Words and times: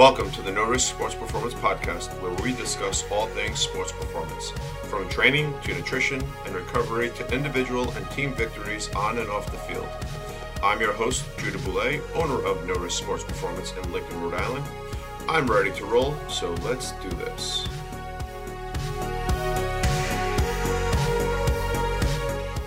Welcome 0.00 0.30
to 0.30 0.40
the 0.40 0.50
No 0.50 0.64
Risk 0.64 0.94
Sports 0.94 1.14
Performance 1.14 1.52
Podcast, 1.52 2.08
where 2.22 2.32
we 2.42 2.54
discuss 2.54 3.04
all 3.10 3.26
things 3.26 3.58
sports 3.58 3.92
performance, 3.92 4.48
from 4.84 5.06
training 5.10 5.52
to 5.64 5.74
nutrition 5.74 6.24
and 6.46 6.54
recovery 6.54 7.10
to 7.10 7.34
individual 7.34 7.90
and 7.90 8.10
team 8.10 8.32
victories 8.32 8.88
on 8.94 9.18
and 9.18 9.28
off 9.28 9.52
the 9.52 9.58
field. 9.58 9.86
I'm 10.62 10.80
your 10.80 10.94
host, 10.94 11.26
Judah 11.36 11.58
Boulay, 11.58 12.00
owner 12.14 12.42
of 12.46 12.66
No 12.66 12.76
Risk 12.76 13.02
Sports 13.02 13.24
Performance 13.24 13.74
in 13.76 13.92
Lincoln, 13.92 14.22
Rhode 14.22 14.40
Island. 14.40 14.64
I'm 15.28 15.46
ready 15.46 15.70
to 15.72 15.84
roll, 15.84 16.16
so 16.30 16.54
let's 16.62 16.92
do 16.92 17.10
this. 17.10 17.66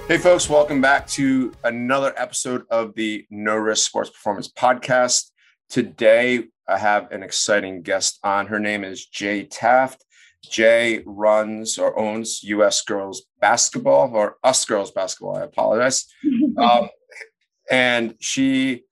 Hey, 0.07 0.19
folks, 0.19 0.47
welcome 0.47 0.81
back 0.81 1.07
to 1.07 1.51
another 1.63 2.13
episode 2.15 2.65
of 2.69 2.93
the 2.93 3.25
No 3.31 3.55
Risk 3.55 3.87
Sports 3.87 4.11
Performance 4.11 4.49
Podcast. 4.49 5.31
Today, 5.67 6.49
I 6.67 6.77
have 6.77 7.11
an 7.11 7.23
exciting 7.23 7.81
guest 7.81 8.19
on. 8.23 8.47
Her 8.47 8.59
name 8.59 8.83
is 8.83 9.05
Jay 9.05 9.43
Taft. 9.43 10.05
Jay 10.43 11.01
runs 11.05 11.77
or 11.77 11.97
owns 11.97 12.43
US 12.43 12.81
Girls 12.81 13.23
Basketball 13.39 14.11
or 14.13 14.37
Us 14.43 14.65
Girls 14.65 14.91
Basketball. 14.91 15.37
I 15.37 15.43
apologize. 15.43 16.05
um, 16.57 16.89
and 17.69 18.15
she 18.19 18.83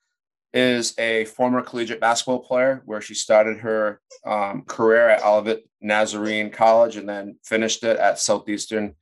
is 0.54 0.94
a 0.98 1.26
former 1.26 1.62
collegiate 1.62 2.02
basketball 2.02 2.40
player 2.40 2.82
where 2.86 3.02
she 3.02 3.14
started 3.14 3.60
her 3.60 4.02
um, 4.26 4.64
career 4.64 5.10
at 5.10 5.24
Olivet 5.24 5.64
Nazarene 5.82 6.50
College 6.50 6.98
and 6.98 7.08
then 7.08 7.38
finished 7.44 7.84
it 7.84 7.98
at 7.98 8.20
Southeastern 8.20 8.96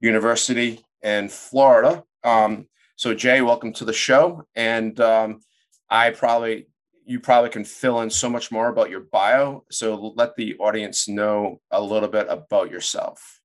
University 0.00 0.84
in 1.02 1.28
Florida. 1.28 2.04
Um, 2.22 2.66
so, 2.96 3.14
Jay, 3.14 3.40
welcome 3.40 3.72
to 3.74 3.84
the 3.86 3.94
show. 3.94 4.44
And 4.54 4.98
um, 5.00 5.40
I 5.88 6.10
probably 6.10 6.66
you 7.04 7.20
probably 7.20 7.50
can 7.50 7.64
fill 7.64 8.00
in 8.00 8.10
so 8.10 8.28
much 8.28 8.52
more 8.52 8.68
about 8.68 8.90
your 8.90 9.00
bio. 9.00 9.64
So 9.70 10.12
let 10.16 10.36
the 10.36 10.56
audience 10.58 11.08
know 11.08 11.60
a 11.70 11.80
little 11.80 12.08
bit 12.08 12.26
about 12.28 12.70
yourself. 12.70 13.40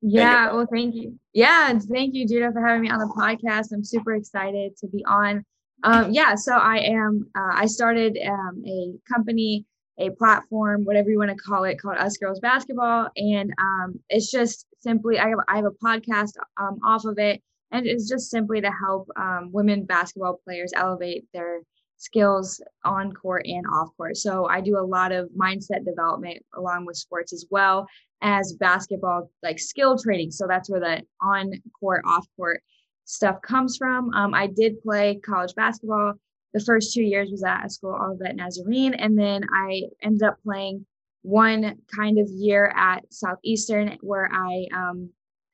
Yeah, 0.00 0.52
well, 0.52 0.66
thank 0.70 0.96
you. 0.96 1.18
Yeah, 1.32 1.78
thank 1.78 2.14
you, 2.14 2.26
Judah, 2.26 2.50
for 2.52 2.66
having 2.66 2.82
me 2.82 2.90
on 2.90 2.98
the 2.98 3.14
podcast. 3.16 3.72
I'm 3.72 3.84
super 3.84 4.14
excited 4.14 4.76
to 4.78 4.88
be 4.88 5.04
on. 5.04 5.44
Um, 5.84 6.12
yeah, 6.12 6.34
so 6.34 6.54
I 6.54 6.78
am. 6.78 7.28
Uh, 7.36 7.52
I 7.54 7.66
started 7.66 8.18
um, 8.26 8.62
a 8.66 8.94
company, 9.12 9.64
a 9.98 10.10
platform, 10.10 10.84
whatever 10.84 11.10
you 11.10 11.18
want 11.18 11.30
to 11.30 11.36
call 11.36 11.64
it, 11.64 11.80
called 11.80 11.98
Us 11.98 12.16
Girls 12.16 12.40
Basketball, 12.40 13.08
and 13.16 13.52
um, 13.58 14.00
it's 14.08 14.30
just 14.30 14.66
simply 14.80 15.18
I 15.18 15.28
have 15.28 15.38
I 15.48 15.56
have 15.56 15.66
a 15.66 15.70
podcast 15.70 16.32
um, 16.60 16.80
off 16.84 17.04
of 17.04 17.18
it, 17.18 17.40
and 17.70 17.86
it's 17.86 18.08
just 18.08 18.30
simply 18.30 18.60
to 18.60 18.70
help 18.70 19.08
um, 19.16 19.50
women 19.52 19.84
basketball 19.84 20.40
players 20.44 20.72
elevate 20.74 21.26
their 21.32 21.60
skills 22.02 22.60
on 22.84 23.12
court 23.12 23.46
and 23.46 23.64
off 23.72 23.88
court. 23.96 24.16
So 24.16 24.46
I 24.46 24.60
do 24.60 24.76
a 24.76 24.82
lot 24.96 25.12
of 25.12 25.30
mindset 25.30 25.84
development 25.84 26.44
along 26.56 26.84
with 26.84 26.96
sports 26.96 27.32
as 27.32 27.46
well 27.48 27.86
as 28.22 28.54
basketball, 28.54 29.30
like 29.42 29.60
skill 29.60 29.96
training. 29.96 30.32
So 30.32 30.46
that's 30.48 30.68
where 30.68 30.80
the 30.80 31.02
on 31.20 31.52
court, 31.78 32.02
off 32.04 32.26
court 32.36 32.60
stuff 33.04 33.40
comes 33.42 33.76
from. 33.76 34.12
Um, 34.14 34.34
I 34.34 34.48
did 34.48 34.82
play 34.82 35.20
college 35.24 35.54
basketball. 35.54 36.14
The 36.54 36.60
first 36.60 36.92
two 36.92 37.02
years 37.04 37.30
was 37.30 37.44
at 37.44 37.66
a 37.66 37.70
school, 37.70 37.96
Olivet 37.98 38.34
Nazarene, 38.34 38.94
and 38.94 39.16
then 39.16 39.42
I 39.54 39.82
ended 40.02 40.24
up 40.24 40.38
playing 40.42 40.84
one 41.22 41.76
kind 41.94 42.18
of 42.18 42.28
year 42.30 42.72
at 42.76 43.04
Southeastern 43.10 43.96
where 44.00 44.28
I 44.32 44.66
um, 44.74 45.10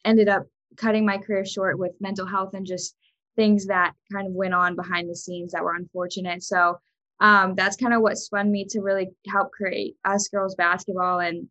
ended 0.07 0.29
up 0.29 0.47
cutting 0.77 1.05
my 1.05 1.19
career 1.19 1.45
short 1.45 1.79
with 1.79 1.93
mental 2.01 2.27
health 2.27 2.55
and 2.55 2.67
just 2.67 2.97
things 3.39 3.67
that 3.67 3.93
kind 4.13 4.27
of 4.27 4.33
went 4.33 4.53
on 4.53 4.75
behind 4.75 5.09
the 5.09 5.15
scenes 5.15 5.53
that 5.53 5.63
were 5.63 5.77
unfortunate. 5.77 6.43
So 6.43 6.79
um, 7.21 7.55
that's 7.55 7.77
kind 7.77 7.95
of 7.95 8.03
what 8.03 8.19
spun 8.19 8.51
me 8.51 8.65
to 8.71 8.81
really 8.81 9.09
help 9.29 9.53
create 9.53 9.97
us 10.05 10.29
girls 10.29 10.57
basketball 10.57 11.21
and 11.21 11.49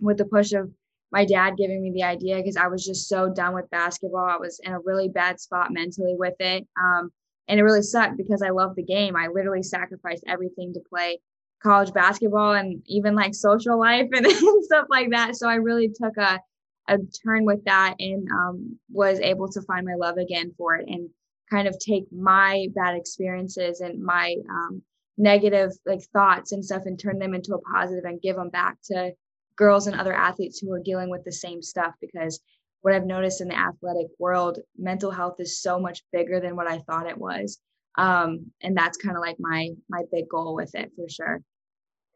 with 0.00 0.18
the 0.18 0.24
push 0.24 0.52
of 0.52 0.70
my 1.12 1.24
dad 1.24 1.56
giving 1.56 1.82
me 1.82 1.92
the 1.92 2.02
idea 2.02 2.36
because 2.36 2.56
I 2.56 2.66
was 2.66 2.84
just 2.84 3.08
so 3.08 3.32
done 3.32 3.54
with 3.54 3.70
basketball. 3.70 4.26
I 4.26 4.36
was 4.36 4.60
in 4.62 4.72
a 4.72 4.80
really 4.80 5.08
bad 5.08 5.40
spot 5.40 5.72
mentally 5.72 6.14
with 6.18 6.34
it. 6.40 6.66
Um, 6.80 7.10
and 7.48 7.58
it 7.58 7.64
really 7.64 7.82
sucked 7.82 8.16
because 8.16 8.42
I 8.42 8.50
love 8.50 8.76
the 8.76 8.84
game. 8.84 9.16
I 9.16 9.26
literally 9.26 9.62
sacrificed 9.62 10.24
everything 10.26 10.72
to 10.74 10.80
play 10.88 11.20
college 11.62 11.92
basketball 11.92 12.54
and 12.54 12.82
even 12.86 13.14
like 13.14 13.34
social 13.34 13.78
life 13.78 14.08
and 14.12 14.26
stuff 14.64 14.86
like 14.88 15.10
that. 15.10 15.36
So 15.36 15.48
I 15.48 15.56
really 15.56 15.88
took 15.88 16.16
a, 16.16 16.40
a 16.88 16.98
turn 17.24 17.44
with 17.44 17.64
that 17.64 17.96
and 17.98 18.28
um, 18.30 18.78
was 18.90 19.18
able 19.20 19.50
to 19.50 19.62
find 19.62 19.84
my 19.84 19.94
love 19.94 20.16
again 20.16 20.52
for 20.56 20.76
it. 20.76 20.86
And 20.88 21.10
kind 21.50 21.68
of 21.68 21.76
take 21.78 22.04
my 22.12 22.66
bad 22.74 22.96
experiences 22.96 23.80
and 23.80 24.02
my 24.02 24.34
um, 24.48 24.82
negative 25.18 25.70
like 25.86 26.02
thoughts 26.12 26.52
and 26.52 26.64
stuff 26.64 26.82
and 26.86 26.98
turn 26.98 27.18
them 27.18 27.34
into 27.34 27.54
a 27.54 27.60
positive 27.60 28.04
and 28.04 28.22
give 28.22 28.36
them 28.36 28.50
back 28.50 28.78
to 28.84 29.12
girls 29.56 29.86
and 29.86 29.98
other 29.98 30.14
athletes 30.14 30.58
who 30.58 30.72
are 30.72 30.80
dealing 30.82 31.10
with 31.10 31.22
the 31.24 31.32
same 31.32 31.60
stuff 31.62 31.94
because 32.00 32.40
what 32.82 32.94
I've 32.94 33.04
noticed 33.04 33.42
in 33.42 33.48
the 33.48 33.58
athletic 33.58 34.06
world, 34.18 34.58
mental 34.78 35.10
health 35.10 35.36
is 35.38 35.60
so 35.60 35.78
much 35.78 36.02
bigger 36.12 36.40
than 36.40 36.56
what 36.56 36.66
I 36.66 36.78
thought 36.78 37.06
it 37.06 37.18
was. 37.18 37.60
Um, 37.98 38.46
and 38.62 38.76
that's 38.76 38.96
kind 38.96 39.16
of 39.16 39.20
like 39.20 39.36
my 39.38 39.68
my 39.88 40.02
big 40.10 40.28
goal 40.28 40.54
with 40.54 40.74
it 40.74 40.90
for 40.96 41.08
sure. 41.08 41.42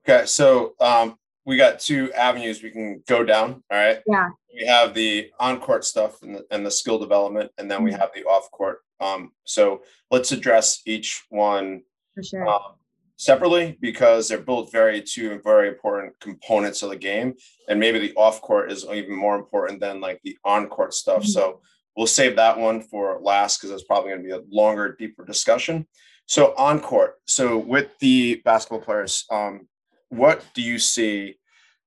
Okay, 0.08 0.24
so 0.26 0.74
um, 0.80 1.16
we 1.46 1.56
got 1.56 1.78
two 1.78 2.12
avenues 2.12 2.62
we 2.62 2.70
can 2.70 3.02
go 3.06 3.24
down. 3.24 3.62
All 3.70 3.78
right. 3.78 4.00
Yeah. 4.06 4.30
We 4.52 4.66
have 4.66 4.94
the 4.94 5.30
on 5.40 5.60
court 5.60 5.84
stuff 5.84 6.22
and 6.22 6.36
the, 6.36 6.46
and 6.50 6.64
the 6.64 6.70
skill 6.70 6.98
development, 6.98 7.50
and 7.58 7.70
then 7.70 7.82
we 7.82 7.90
mm-hmm. 7.90 8.00
have 8.00 8.10
the 8.14 8.24
off 8.24 8.50
court 8.50 8.80
um, 9.00 9.32
so 9.44 9.82
let's 10.10 10.32
address 10.32 10.82
each 10.86 11.24
one 11.28 11.82
sure. 12.22 12.46
um, 12.46 12.74
separately 13.16 13.76
because 13.80 14.28
they're 14.28 14.38
both 14.38 14.72
very 14.72 15.02
two 15.02 15.40
very 15.42 15.68
important 15.68 16.18
components 16.20 16.82
of 16.82 16.90
the 16.90 16.96
game, 16.96 17.34
and 17.68 17.80
maybe 17.80 17.98
the 17.98 18.14
off 18.14 18.40
court 18.40 18.70
is 18.70 18.84
even 18.84 19.14
more 19.14 19.36
important 19.36 19.80
than 19.80 20.00
like 20.00 20.20
the 20.24 20.36
on 20.44 20.68
court 20.68 20.94
stuff. 20.94 21.22
Mm-hmm. 21.22 21.30
So 21.30 21.60
we'll 21.96 22.06
save 22.06 22.36
that 22.36 22.58
one 22.58 22.82
for 22.82 23.18
last 23.20 23.60
because 23.60 23.70
it's 23.70 23.84
probably 23.84 24.10
going 24.10 24.22
to 24.22 24.28
be 24.28 24.34
a 24.34 24.42
longer, 24.50 24.96
deeper 24.98 25.24
discussion. 25.24 25.86
So 26.26 26.54
on 26.56 26.80
court, 26.80 27.16
so 27.26 27.58
with 27.58 27.88
the 28.00 28.36
basketball 28.46 28.80
players, 28.80 29.26
um, 29.30 29.68
what 30.08 30.44
do 30.54 30.62
you 30.62 30.78
see? 30.78 31.36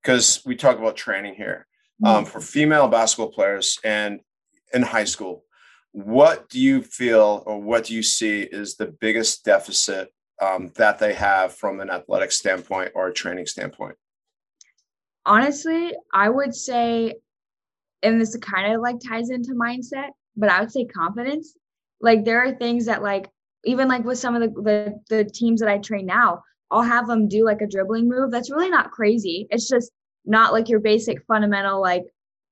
Because 0.02 0.42
we 0.46 0.56
talk 0.56 0.78
about 0.78 0.96
training 0.96 1.36
here 1.36 1.68
um, 2.06 2.24
mm-hmm. 2.24 2.26
for 2.26 2.40
female 2.40 2.88
basketball 2.88 3.32
players 3.32 3.80
and 3.84 4.20
in 4.74 4.82
high 4.82 5.06
school 5.06 5.44
what 5.92 6.48
do 6.50 6.60
you 6.60 6.84
feel 6.84 7.42
or 7.48 7.60
what 7.60 7.86
do 7.86 7.96
you 7.96 8.04
see 8.04 8.42
is 8.42 8.76
the 8.76 8.86
biggest 8.86 9.44
deficit 9.44 10.14
um, 10.40 10.72
that 10.76 11.00
they 11.00 11.12
have 11.14 11.56
from 11.56 11.80
an 11.80 11.90
athletic 11.90 12.32
standpoint 12.32 12.92
or 12.94 13.08
a 13.08 13.14
training 13.14 13.48
standpoint? 13.48 13.96
Honestly, 15.26 15.94
I 16.14 16.30
would 16.30 16.54
say, 16.54 17.16
and 18.04 18.22
this 18.22 18.38
kind 18.38 18.74
of 18.74 18.82
like 18.82 18.98
ties 19.00 19.32
into 19.32 19.56
mindset, 19.56 20.10
but 20.36 20.50
I 20.50 20.62
would 20.62 20.72
say 20.72 20.86
confidence. 20.86 21.56
Like 22.00 22.26
there 22.26 22.46
are 22.46 22.54
things 22.54 22.86
that 22.86 23.02
like 23.02 23.28
even 23.66 23.88
like 23.88 24.04
with 24.04 24.20
some 24.20 24.36
of 24.36 24.42
the, 24.42 24.62
the 24.62 25.00
the 25.10 25.26
teams 25.26 25.62
that 25.62 25.70
I 25.70 25.80
train 25.80 26.06
now, 26.06 26.44
I'll 26.72 26.82
have 26.82 27.08
them 27.08 27.28
do 27.28 27.46
like 27.46 27.62
a 27.62 27.68
dribbling 27.68 28.08
move. 28.08 28.32
That's 28.32 28.52
really 28.52 28.70
not 28.70 28.92
crazy. 28.92 29.48
It's 29.50 29.68
just 29.68 29.92
not 30.26 30.52
like 30.52 30.70
your 30.70 30.80
basic 30.80 31.24
fundamental 31.26 31.82
like 31.82 32.06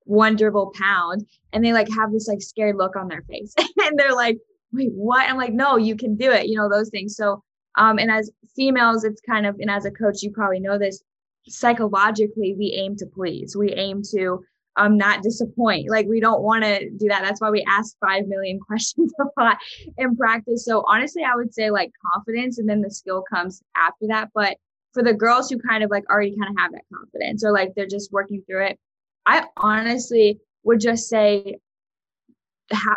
one 0.04 0.36
dribble 0.36 0.72
pound. 0.74 1.26
And 1.52 1.64
they 1.64 1.72
like 1.72 1.90
have 1.90 2.12
this 2.12 2.28
like 2.28 2.42
scared 2.42 2.76
look 2.76 2.96
on 2.96 3.08
their 3.08 3.22
face. 3.22 3.54
And 3.86 3.98
they're 3.98 4.14
like 4.14 4.38
wait 4.72 4.92
what? 4.92 5.28
I'm 5.28 5.36
like 5.36 5.52
no 5.52 5.76
you 5.76 5.96
can 5.96 6.16
do 6.16 6.30
it. 6.30 6.48
You 6.48 6.56
know 6.56 6.68
those 6.68 6.90
things. 6.90 7.16
So 7.16 7.42
um 7.76 7.98
and 7.98 8.10
as 8.10 8.30
females 8.54 9.04
it's 9.04 9.20
kind 9.20 9.46
of 9.46 9.56
and 9.60 9.70
as 9.70 9.84
a 9.84 9.90
coach 9.90 10.22
you 10.22 10.30
probably 10.30 10.60
know 10.60 10.78
this 10.78 11.02
psychologically 11.48 12.54
we 12.58 12.72
aim 12.72 12.96
to 12.96 13.06
please. 13.06 13.56
We 13.56 13.72
aim 13.74 14.02
to 14.14 14.42
um 14.76 14.96
not 14.96 15.22
disappoint 15.22 15.88
like 15.90 16.06
we 16.06 16.20
don't 16.20 16.42
want 16.42 16.64
to 16.64 16.88
do 16.90 17.08
that 17.08 17.22
that's 17.22 17.40
why 17.40 17.50
we 17.50 17.64
ask 17.68 17.96
5 18.00 18.26
million 18.26 18.58
questions 18.66 19.12
a 19.20 19.40
lot 19.40 19.58
in 19.98 20.16
practice 20.16 20.64
so 20.64 20.84
honestly 20.86 21.22
i 21.22 21.34
would 21.34 21.52
say 21.52 21.70
like 21.70 21.90
confidence 22.12 22.58
and 22.58 22.68
then 22.68 22.80
the 22.80 22.90
skill 22.90 23.22
comes 23.28 23.62
after 23.76 24.06
that 24.08 24.30
but 24.34 24.56
for 24.92 25.02
the 25.02 25.12
girls 25.12 25.50
who 25.50 25.58
kind 25.58 25.84
of 25.84 25.90
like 25.90 26.08
already 26.10 26.34
kind 26.36 26.50
of 26.50 26.56
have 26.58 26.72
that 26.72 26.84
confidence 26.92 27.44
or 27.44 27.52
like 27.52 27.72
they're 27.74 27.86
just 27.86 28.12
working 28.12 28.42
through 28.46 28.64
it 28.64 28.78
I 29.26 29.44
honestly 29.56 30.40
would 30.62 30.80
just 30.80 31.08
say, 31.08 31.58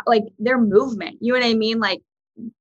like 0.06 0.24
their 0.38 0.58
movement. 0.58 1.18
You 1.20 1.32
know 1.32 1.40
what 1.40 1.46
I 1.46 1.54
mean? 1.54 1.80
Like 1.80 2.00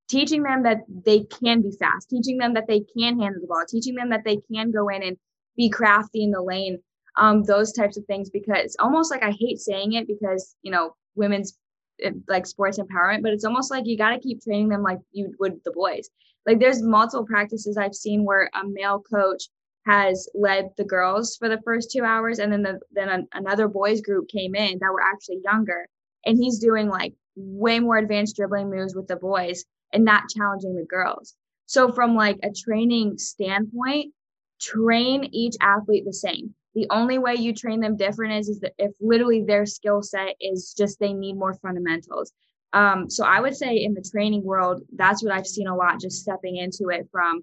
teaching 0.10 0.44
them 0.44 0.64
that 0.64 0.80
they 1.06 1.22
can 1.22 1.62
be 1.62 1.72
fast, 1.72 2.10
teaching 2.10 2.38
them 2.38 2.56
that 2.56 2.68
they 2.68 2.82
can 2.98 3.20
handle 3.20 3.42
the 3.42 3.48
ball, 3.48 3.64
teaching 3.70 3.96
them 3.96 4.10
that 4.10 4.24
they 4.26 4.40
can 4.52 4.72
go 4.72 4.90
in 4.90 5.04
and 5.04 5.18
be 5.56 5.70
crafty 5.70 6.24
in 6.24 6.32
the 6.32 6.42
lane. 6.42 6.80
Um, 7.20 7.44
those 7.44 7.74
types 7.74 7.98
of 7.98 8.06
things 8.06 8.30
because 8.30 8.64
it's 8.64 8.76
almost 8.80 9.12
like 9.12 9.24
I 9.24 9.32
hate 9.32 9.60
saying 9.60 9.94
it 9.94 10.08
because 10.08 10.56
you 10.62 10.72
know 10.72 10.96
women's 11.16 11.58
eh, 12.02 12.12
like 12.28 12.46
sports 12.48 12.80
empowerment, 12.80 13.24
but 13.24 13.34
it's 13.34 13.46
almost 13.46 13.72
like 13.72 13.86
you 13.86 13.98
got 13.98 14.12
to 14.12 14.20
keep 14.20 14.42
training 14.42 14.70
them 14.70 14.84
like 14.84 15.00
you 15.12 15.34
would 15.40 15.60
the 15.66 15.72
boys. 15.72 16.10
Like 16.46 16.60
there's 16.60 16.82
multiple 16.82 17.26
practices 17.26 17.78
I've 17.78 17.94
seen 17.94 18.24
where 18.24 18.50
a 18.54 18.66
male 18.66 19.02
coach 19.02 19.44
has 19.86 20.30
led 20.34 20.70
the 20.78 20.84
girls 20.84 21.36
for 21.38 21.50
the 21.50 21.62
first 21.64 21.92
two 21.92 22.04
hours 22.04 22.40
and 22.40 22.52
then 22.52 22.64
the, 22.64 22.80
then 22.92 23.10
an, 23.10 23.28
another 23.34 23.68
boys 23.68 24.02
group 24.02 24.28
came 24.30 24.56
in 24.56 24.78
that 24.80 24.92
were 24.92 25.02
actually 25.02 25.40
younger 25.44 25.88
and 26.26 26.38
he's 26.38 26.60
doing 26.60 26.90
like 26.90 27.14
way 27.36 27.80
more 27.80 27.98
advanced 27.98 28.36
dribbling 28.36 28.70
moves 28.70 28.94
with 28.94 29.08
the 29.08 29.16
boys 29.16 29.64
and 29.94 30.04
not 30.04 30.24
challenging 30.36 30.76
the 30.76 30.86
girls 30.86 31.36
so 31.66 31.92
from 31.92 32.16
like 32.16 32.38
a 32.44 32.50
training 32.52 33.18
standpoint 33.18 34.12
train 34.60 35.30
each 35.32 35.56
athlete 35.62 36.04
the 36.06 36.14
same. 36.14 36.54
The 36.76 36.88
only 36.92 37.18
way 37.18 37.36
you 37.36 37.54
train 37.54 37.80
them 37.80 37.98
different 37.98 38.34
is, 38.34 38.48
is 38.48 38.60
that 38.60 38.74
if 38.78 38.92
literally 39.02 39.44
their 39.46 39.66
skill 39.66 40.02
set 40.02 40.36
is 40.40 40.74
just 40.78 41.00
they 41.00 41.14
need 41.14 41.34
more 41.34 41.56
fundamentals. 41.56 42.32
Um, 42.74 43.10
so 43.10 43.26
I 43.26 43.40
would 43.40 43.56
say 43.56 43.76
in 43.78 43.94
the 43.94 44.08
training 44.12 44.44
world, 44.44 44.84
that's 44.96 45.24
what 45.24 45.34
I've 45.34 45.48
seen 45.48 45.68
a 45.68 45.76
lot 45.76 46.00
just 46.00 46.22
stepping 46.22 46.58
into 46.58 46.90
it 46.90 47.08
from 47.12 47.42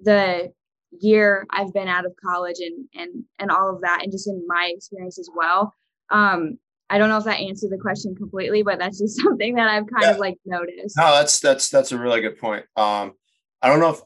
the 0.00 0.52
year 1.00 1.46
I've 1.50 1.72
been 1.72 1.88
out 1.88 2.06
of 2.06 2.12
college 2.24 2.56
and 2.60 2.86
and 2.94 3.24
and 3.38 3.50
all 3.50 3.74
of 3.74 3.82
that 3.82 4.00
and 4.02 4.12
just 4.12 4.28
in 4.28 4.44
my 4.46 4.70
experience 4.74 5.18
as 5.18 5.28
well. 5.34 5.74
Um, 6.10 6.58
I 6.90 6.96
don't 6.98 7.10
know 7.10 7.18
if 7.18 7.24
that 7.24 7.40
answered 7.40 7.70
the 7.70 7.78
question 7.78 8.14
completely, 8.14 8.62
but 8.62 8.78
that's 8.78 8.98
just 8.98 9.20
something 9.22 9.56
that 9.56 9.68
I've 9.68 9.86
kind 9.90 10.02
yeah. 10.02 10.10
of 10.12 10.18
like 10.18 10.36
noticed. 10.44 10.96
No, 10.96 11.12
that's 11.12 11.40
that's 11.40 11.68
that's 11.68 11.92
a 11.92 11.98
really 11.98 12.20
good 12.20 12.38
point. 12.38 12.64
Um, 12.76 13.12
I 13.60 13.68
don't 13.68 13.80
know 13.80 13.90
if 13.90 14.00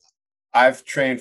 I've 0.55 0.85
trained 0.85 1.21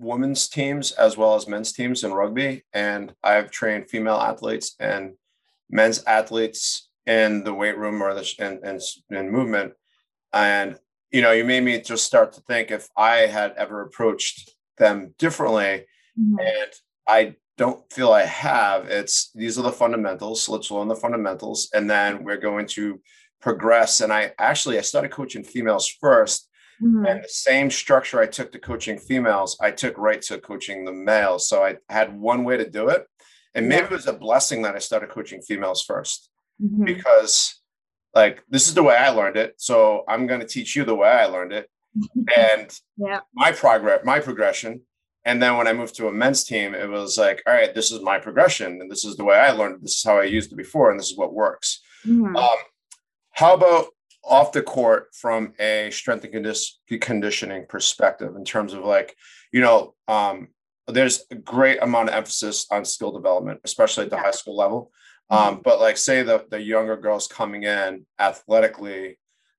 women's 0.00 0.48
teams 0.48 0.92
as 0.92 1.16
well 1.16 1.34
as 1.34 1.46
men's 1.46 1.72
teams 1.72 2.02
in 2.02 2.12
rugby, 2.12 2.64
and 2.72 3.14
I've 3.22 3.50
trained 3.50 3.90
female 3.90 4.16
athletes 4.16 4.74
and 4.80 5.14
men's 5.70 6.02
athletes 6.04 6.88
in 7.06 7.44
the 7.44 7.54
weight 7.54 7.76
room 7.76 8.02
or 8.02 8.14
the 8.14 8.34
in, 8.38 8.60
in, 8.68 8.80
in 9.16 9.30
movement. 9.30 9.74
And 10.32 10.78
you 11.10 11.22
know, 11.22 11.32
you 11.32 11.44
made 11.44 11.64
me 11.64 11.80
just 11.80 12.04
start 12.04 12.32
to 12.34 12.40
think 12.42 12.70
if 12.70 12.88
I 12.96 13.26
had 13.26 13.54
ever 13.56 13.82
approached 13.82 14.54
them 14.78 15.14
differently, 15.18 15.86
mm-hmm. 16.18 16.38
and 16.38 16.72
I 17.06 17.36
don't 17.58 17.92
feel 17.92 18.12
I 18.12 18.24
have. 18.24 18.88
It's 18.88 19.30
these 19.34 19.58
are 19.58 19.62
the 19.62 19.72
fundamentals. 19.72 20.42
So 20.42 20.52
let's 20.52 20.70
learn 20.70 20.88
the 20.88 20.96
fundamentals, 20.96 21.68
and 21.74 21.90
then 21.90 22.24
we're 22.24 22.38
going 22.38 22.66
to 22.68 23.00
progress. 23.40 24.00
And 24.00 24.12
I 24.12 24.32
actually 24.38 24.78
I 24.78 24.82
started 24.82 25.10
coaching 25.10 25.44
females 25.44 25.92
1st 26.02 26.42
mm-hmm. 26.82 27.06
and 27.06 27.24
the 27.24 27.28
same 27.28 27.70
structure 27.70 28.20
I 28.20 28.26
took 28.26 28.52
to 28.52 28.58
coaching 28.58 28.98
females, 28.98 29.56
I 29.60 29.70
took 29.70 29.96
right 29.98 30.20
to 30.22 30.38
coaching 30.38 30.84
the 30.84 30.92
males. 30.92 31.48
So 31.48 31.64
I 31.64 31.76
had 31.88 32.18
one 32.18 32.44
way 32.44 32.56
to 32.56 32.68
do 32.68 32.88
it, 32.88 33.06
and 33.54 33.68
maybe 33.68 33.82
yeah. 33.82 33.86
it 33.86 33.92
was 33.92 34.06
a 34.06 34.12
blessing 34.12 34.62
that 34.62 34.74
I 34.74 34.78
started 34.78 35.10
coaching 35.10 35.42
females 35.42 35.84
1st 35.86 36.28
mm-hmm. 36.62 36.84
because 36.84 37.60
like 38.14 38.42
this 38.48 38.68
is 38.68 38.74
the 38.74 38.82
way 38.82 38.96
I 38.96 39.10
learned 39.10 39.36
it. 39.36 39.54
So 39.58 40.04
I'm 40.08 40.26
going 40.26 40.40
to 40.40 40.46
teach 40.46 40.74
you 40.74 40.84
the 40.84 40.94
way 40.94 41.08
I 41.08 41.26
learned 41.26 41.52
it. 41.52 41.70
and 42.36 42.78
yeah. 42.96 43.20
my 43.34 43.52
progress, 43.52 44.00
my 44.04 44.20
progression. 44.20 44.82
And 45.24 45.42
then 45.42 45.56
when 45.58 45.66
I 45.66 45.72
moved 45.72 45.96
to 45.96 46.08
a 46.08 46.12
men's 46.12 46.44
team, 46.44 46.74
it 46.74 46.88
was 46.88 47.18
like, 47.18 47.42
all 47.46 47.52
right, 47.52 47.74
this 47.74 47.92
is 47.92 48.00
my 48.00 48.18
progression, 48.18 48.80
and 48.80 48.90
this 48.90 49.04
is 49.04 49.16
the 49.16 49.24
way 49.24 49.36
I 49.36 49.50
learned. 49.50 49.76
It. 49.76 49.82
This 49.82 49.96
is 49.96 50.04
how 50.04 50.18
I 50.18 50.24
used 50.24 50.50
it 50.50 50.56
before, 50.56 50.90
and 50.90 50.98
this 50.98 51.10
is 51.10 51.18
what 51.18 51.34
works. 51.34 51.82
Mm-hmm. 52.06 52.36
Um, 52.36 52.56
how 53.32 53.54
about 53.54 53.88
off 54.22 54.52
the 54.52 54.62
court 54.62 55.08
from 55.14 55.52
a 55.58 55.90
strength 55.90 56.24
and 56.24 57.00
conditioning 57.00 57.66
perspective, 57.68 58.36
in 58.36 58.44
terms 58.44 58.72
of 58.72 58.84
like, 58.84 59.16
you 59.52 59.60
know, 59.60 59.94
um, 60.08 60.48
there's 60.88 61.24
a 61.30 61.36
great 61.36 61.82
amount 61.82 62.08
of 62.08 62.14
emphasis 62.14 62.66
on 62.70 62.84
skill 62.84 63.12
development, 63.12 63.60
especially 63.64 64.04
at 64.04 64.10
the 64.10 64.16
yeah. 64.16 64.22
high 64.22 64.30
school 64.30 64.56
level. 64.56 64.90
Um, 65.30 65.54
mm-hmm. 65.54 65.62
but 65.62 65.80
like 65.80 65.96
say 65.96 66.22
the 66.22 66.44
the 66.50 66.60
younger 66.60 66.96
girls 66.96 67.28
coming 67.28 67.62
in 67.62 68.06
athletically, 68.18 69.18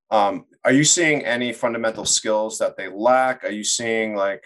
um, 0.10 0.46
are 0.66 0.74
you 0.74 0.84
seeing 0.84 1.24
any 1.24 1.54
fundamental 1.54 2.06
skills 2.06 2.58
that 2.60 2.76
they 2.76 2.90
lack? 2.90 3.44
Are 3.46 3.52
you 3.52 3.64
seeing 3.64 4.16
like 4.16 4.44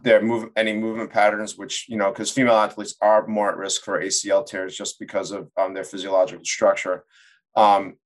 their 0.00 0.22
move 0.22 0.50
any 0.56 0.74
movement 0.74 1.10
patterns, 1.10 1.56
which 1.56 1.86
you 1.88 1.96
know, 1.96 2.10
because 2.10 2.30
female 2.30 2.54
athletes 2.54 2.94
are 3.00 3.26
more 3.26 3.50
at 3.50 3.56
risk 3.56 3.82
for 3.82 4.00
ACL 4.00 4.46
tears 4.46 4.76
just 4.76 4.98
because 4.98 5.32
of 5.32 5.50
um, 5.56 5.74
their 5.74 5.84
physiological 5.84 6.44
structure. 6.44 7.04
Um, 7.56 7.96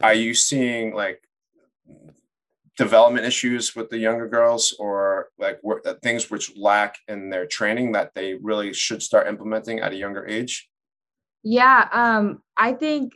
are 0.00 0.14
you 0.14 0.34
seeing 0.34 0.94
like 0.94 1.22
development 2.78 3.26
issues 3.26 3.76
with 3.76 3.90
the 3.90 3.98
younger 3.98 4.26
girls 4.26 4.74
or 4.78 5.28
like 5.38 5.60
things 6.02 6.30
which 6.30 6.56
lack 6.56 6.96
in 7.08 7.28
their 7.28 7.46
training 7.46 7.92
that 7.92 8.14
they 8.14 8.34
really 8.34 8.72
should 8.72 9.02
start 9.02 9.28
implementing 9.28 9.80
at 9.80 9.92
a 9.92 9.96
younger 9.96 10.26
age? 10.26 10.68
Yeah, 11.42 11.88
um, 11.92 12.42
I 12.56 12.72
think, 12.72 13.12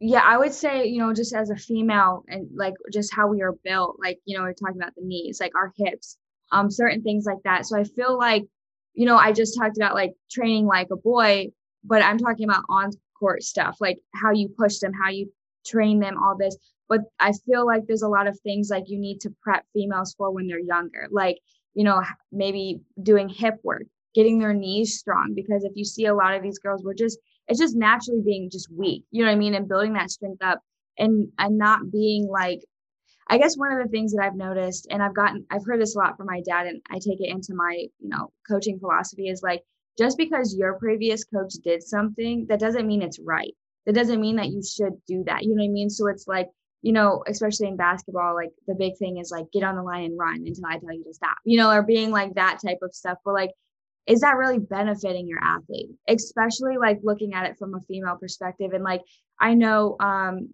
yeah, 0.00 0.22
I 0.24 0.38
would 0.38 0.52
say, 0.52 0.86
you 0.86 0.98
know, 0.98 1.12
just 1.12 1.34
as 1.34 1.50
a 1.50 1.56
female 1.56 2.24
and 2.26 2.48
like 2.54 2.74
just 2.92 3.14
how 3.14 3.28
we 3.28 3.42
are 3.42 3.54
built, 3.64 3.96
like, 4.02 4.18
you 4.24 4.36
know, 4.36 4.42
we're 4.42 4.54
talking 4.54 4.80
about 4.80 4.94
the 4.96 5.04
knees, 5.04 5.40
like 5.40 5.52
our 5.54 5.72
hips, 5.76 6.16
um, 6.52 6.70
certain 6.70 7.02
things 7.02 7.26
like 7.26 7.42
that. 7.44 7.66
So 7.66 7.78
I 7.78 7.84
feel 7.84 8.18
like, 8.18 8.44
you 8.94 9.06
know, 9.06 9.16
I 9.16 9.32
just 9.32 9.56
talked 9.58 9.76
about 9.76 9.94
like 9.94 10.12
training 10.30 10.66
like 10.66 10.88
a 10.90 10.96
boy, 10.96 11.48
but 11.84 12.02
I'm 12.02 12.18
talking 12.18 12.48
about 12.48 12.64
on 12.68 12.90
court 13.18 13.42
stuff, 13.42 13.76
like 13.80 13.98
how 14.14 14.32
you 14.32 14.48
push 14.48 14.78
them, 14.78 14.92
how 14.92 15.10
you 15.10 15.30
train 15.64 16.00
them, 16.00 16.16
all 16.22 16.36
this. 16.36 16.56
But 16.88 17.00
I 17.18 17.32
feel 17.46 17.66
like 17.66 17.86
there's 17.86 18.02
a 18.02 18.08
lot 18.08 18.26
of 18.26 18.38
things 18.40 18.68
like 18.70 18.84
you 18.88 18.98
need 18.98 19.20
to 19.22 19.34
prep 19.42 19.64
females 19.72 20.14
for 20.16 20.30
when 20.30 20.46
they're 20.46 20.58
younger, 20.58 21.08
like, 21.10 21.38
you 21.74 21.84
know, 21.84 22.02
maybe 22.30 22.80
doing 23.02 23.28
hip 23.28 23.54
work, 23.64 23.84
getting 24.14 24.38
their 24.38 24.52
knees 24.54 24.98
strong. 24.98 25.32
Because 25.34 25.64
if 25.64 25.72
you 25.74 25.84
see 25.84 26.06
a 26.06 26.14
lot 26.14 26.34
of 26.34 26.42
these 26.42 26.58
girls, 26.58 26.84
we're 26.84 26.94
just, 26.94 27.18
it's 27.48 27.60
just 27.60 27.76
naturally 27.76 28.22
being 28.24 28.48
just 28.50 28.70
weak 28.72 29.04
you 29.10 29.22
know 29.22 29.28
what 29.28 29.34
i 29.34 29.38
mean 29.38 29.54
and 29.54 29.68
building 29.68 29.92
that 29.92 30.10
strength 30.10 30.42
up 30.42 30.60
and 30.98 31.28
and 31.38 31.58
not 31.58 31.90
being 31.90 32.26
like 32.28 32.60
i 33.28 33.38
guess 33.38 33.56
one 33.56 33.72
of 33.72 33.82
the 33.82 33.90
things 33.90 34.12
that 34.12 34.22
i've 34.22 34.36
noticed 34.36 34.86
and 34.90 35.02
i've 35.02 35.14
gotten 35.14 35.44
i've 35.50 35.64
heard 35.64 35.80
this 35.80 35.94
a 35.94 35.98
lot 35.98 36.16
from 36.16 36.26
my 36.26 36.40
dad 36.42 36.66
and 36.66 36.80
i 36.90 36.94
take 36.94 37.20
it 37.20 37.28
into 37.30 37.54
my 37.54 37.86
you 37.98 38.08
know 38.08 38.30
coaching 38.48 38.78
philosophy 38.78 39.28
is 39.28 39.42
like 39.42 39.62
just 39.98 40.18
because 40.18 40.56
your 40.56 40.78
previous 40.78 41.24
coach 41.24 41.52
did 41.62 41.82
something 41.82 42.46
that 42.48 42.60
doesn't 42.60 42.86
mean 42.86 43.02
it's 43.02 43.20
right 43.20 43.54
that 43.86 43.94
doesn't 43.94 44.20
mean 44.20 44.36
that 44.36 44.48
you 44.48 44.62
should 44.62 44.94
do 45.06 45.24
that 45.26 45.42
you 45.42 45.50
know 45.50 45.62
what 45.62 45.68
i 45.68 45.72
mean? 45.72 45.90
So 45.90 46.06
it's 46.08 46.26
like 46.26 46.48
you 46.82 46.92
know 46.92 47.22
especially 47.26 47.68
in 47.68 47.76
basketball 47.76 48.34
like 48.34 48.50
the 48.66 48.74
big 48.74 48.96
thing 48.98 49.18
is 49.18 49.30
like 49.30 49.46
get 49.52 49.62
on 49.62 49.76
the 49.76 49.82
line 49.82 50.04
and 50.04 50.18
run 50.18 50.44
until 50.46 50.66
i 50.66 50.78
tell 50.78 50.92
you 50.92 51.04
to 51.04 51.14
stop 51.14 51.36
you 51.44 51.56
know 51.56 51.70
or 51.70 51.82
being 51.82 52.10
like 52.10 52.34
that 52.34 52.58
type 52.64 52.78
of 52.82 52.94
stuff 52.94 53.18
but 53.24 53.32
like 53.34 53.50
is 54.06 54.20
that 54.20 54.36
really 54.36 54.58
benefiting 54.58 55.26
your 55.26 55.42
athlete? 55.42 55.88
Especially 56.08 56.76
like 56.76 57.00
looking 57.02 57.34
at 57.34 57.46
it 57.46 57.56
from 57.58 57.74
a 57.74 57.80
female 57.88 58.16
perspective 58.16 58.72
and 58.72 58.84
like 58.84 59.02
i 59.40 59.54
know 59.54 59.96
um 60.00 60.50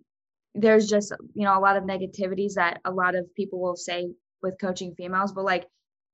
there's 0.55 0.89
just 0.89 1.13
you 1.35 1.45
know 1.45 1.59
a 1.59 1.61
lot 1.61 1.77
of 1.77 1.85
negativities 1.85 2.55
that 2.55 2.81
a 2.85 2.91
lot 2.91 3.15
of 3.15 3.33
people 3.35 3.61
will 3.61 3.77
say 3.77 4.09
with 4.43 4.59
coaching 4.61 4.95
females 4.95 5.33
but 5.33 5.45
like 5.45 5.67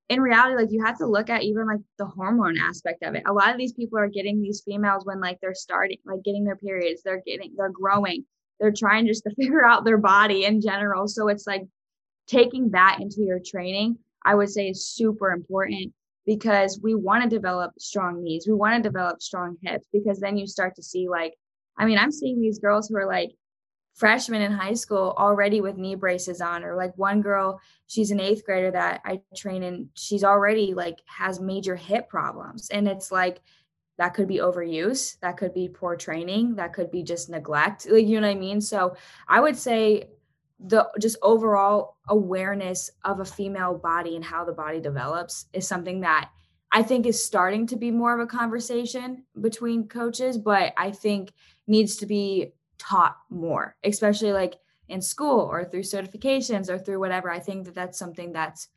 in 0.08 0.20
reality 0.20 0.56
like 0.56 0.72
you 0.72 0.84
have 0.84 0.98
to 0.98 1.06
look 1.06 1.30
at 1.30 1.42
even 1.42 1.66
like 1.66 1.80
the 1.98 2.06
hormone 2.06 2.56
aspect 2.58 3.02
of 3.02 3.14
it. 3.14 3.22
A 3.26 3.32
lot 3.32 3.50
of 3.50 3.58
these 3.58 3.72
people 3.72 3.98
are 3.98 4.08
getting 4.08 4.40
these 4.40 4.62
females 4.64 5.04
when 5.04 5.20
like 5.20 5.38
they're 5.40 5.54
starting 5.54 5.98
like 6.04 6.22
getting 6.24 6.44
their 6.44 6.56
periods 6.56 7.02
they're 7.02 7.22
getting 7.26 7.54
they're 7.56 7.70
growing. 7.70 8.24
They're 8.60 8.72
trying 8.72 9.06
just 9.06 9.24
to 9.24 9.34
figure 9.34 9.64
out 9.64 9.84
their 9.84 9.98
body 9.98 10.44
in 10.44 10.60
general. 10.60 11.08
So 11.08 11.28
it's 11.28 11.46
like 11.46 11.62
taking 12.26 12.70
that 12.70 12.98
into 13.00 13.22
your 13.22 13.38
training 13.38 13.96
i 14.24 14.34
would 14.34 14.50
say 14.50 14.68
is 14.68 14.88
super 14.88 15.30
important 15.30 15.92
because 16.26 16.80
we 16.82 16.94
want 16.94 17.22
to 17.22 17.30
develop 17.30 17.72
strong 17.78 18.22
knees. 18.22 18.46
We 18.46 18.54
want 18.54 18.76
to 18.76 18.86
develop 18.86 19.22
strong 19.22 19.56
hips 19.62 19.86
because 19.92 20.18
then 20.18 20.36
you 20.36 20.46
start 20.46 20.74
to 20.74 20.82
see 20.82 21.08
like, 21.08 21.34
I 21.78 21.86
mean, 21.86 21.98
I'm 21.98 22.10
seeing 22.10 22.40
these 22.40 22.58
girls 22.58 22.88
who 22.88 22.96
are 22.96 23.06
like 23.06 23.30
freshmen 23.96 24.42
in 24.42 24.52
high 24.52 24.74
school 24.74 25.14
already 25.18 25.60
with 25.60 25.78
knee 25.78 25.94
braces 25.94 26.40
on, 26.40 26.62
or 26.62 26.76
like 26.76 26.96
one 26.96 27.22
girl, 27.22 27.58
she's 27.86 28.10
an 28.10 28.20
eighth 28.20 28.44
grader 28.44 28.70
that 28.70 29.00
I 29.04 29.22
train 29.34 29.62
and 29.62 29.88
she's 29.94 30.22
already 30.22 30.74
like 30.74 30.98
has 31.06 31.40
major 31.40 31.74
hip 31.74 32.08
problems. 32.08 32.68
And 32.70 32.86
it's 32.86 33.10
like, 33.10 33.40
that 33.98 34.12
could 34.12 34.28
be 34.28 34.36
overuse, 34.36 35.18
that 35.20 35.38
could 35.38 35.54
be 35.54 35.70
poor 35.70 35.96
training, 35.96 36.56
that 36.56 36.74
could 36.74 36.90
be 36.90 37.02
just 37.02 37.30
neglect. 37.30 37.86
Like, 37.90 38.06
you 38.06 38.20
know 38.20 38.26
what 38.26 38.36
I 38.36 38.38
mean? 38.38 38.60
So 38.60 38.94
I 39.26 39.40
would 39.40 39.56
say 39.56 40.10
the 40.60 40.86
just 41.00 41.16
overall 41.22 41.96
awareness 42.08 42.90
of 43.04 43.20
a 43.20 43.24
female 43.24 43.74
body 43.74 44.14
and 44.14 44.24
how 44.24 44.44
the 44.44 44.52
body 44.52 44.80
develops 44.80 45.46
is 45.54 45.66
something 45.66 46.00
that 46.02 46.30
I 46.72 46.82
think 46.82 47.06
is 47.06 47.24
starting 47.24 47.66
to 47.68 47.76
be 47.76 47.90
more 47.90 48.12
of 48.12 48.20
a 48.20 48.26
conversation 48.26 49.24
between 49.40 49.88
coaches, 49.88 50.36
but 50.36 50.74
I 50.76 50.90
think 50.90 51.32
needs 51.66 51.96
to 51.96 52.06
be 52.06 52.52
taught 52.78 53.16
more, 53.30 53.76
especially 53.84 54.32
like 54.32 54.54
in 54.88 55.02
school 55.02 55.40
or 55.40 55.64
through 55.64 55.82
certifications 55.82 56.68
or 56.68 56.78
through 56.78 57.00
whatever. 57.00 57.30
I 57.30 57.38
think 57.38 57.64
that 57.64 57.74
that's 57.74 57.98
something 57.98 58.32
that's 58.32 58.68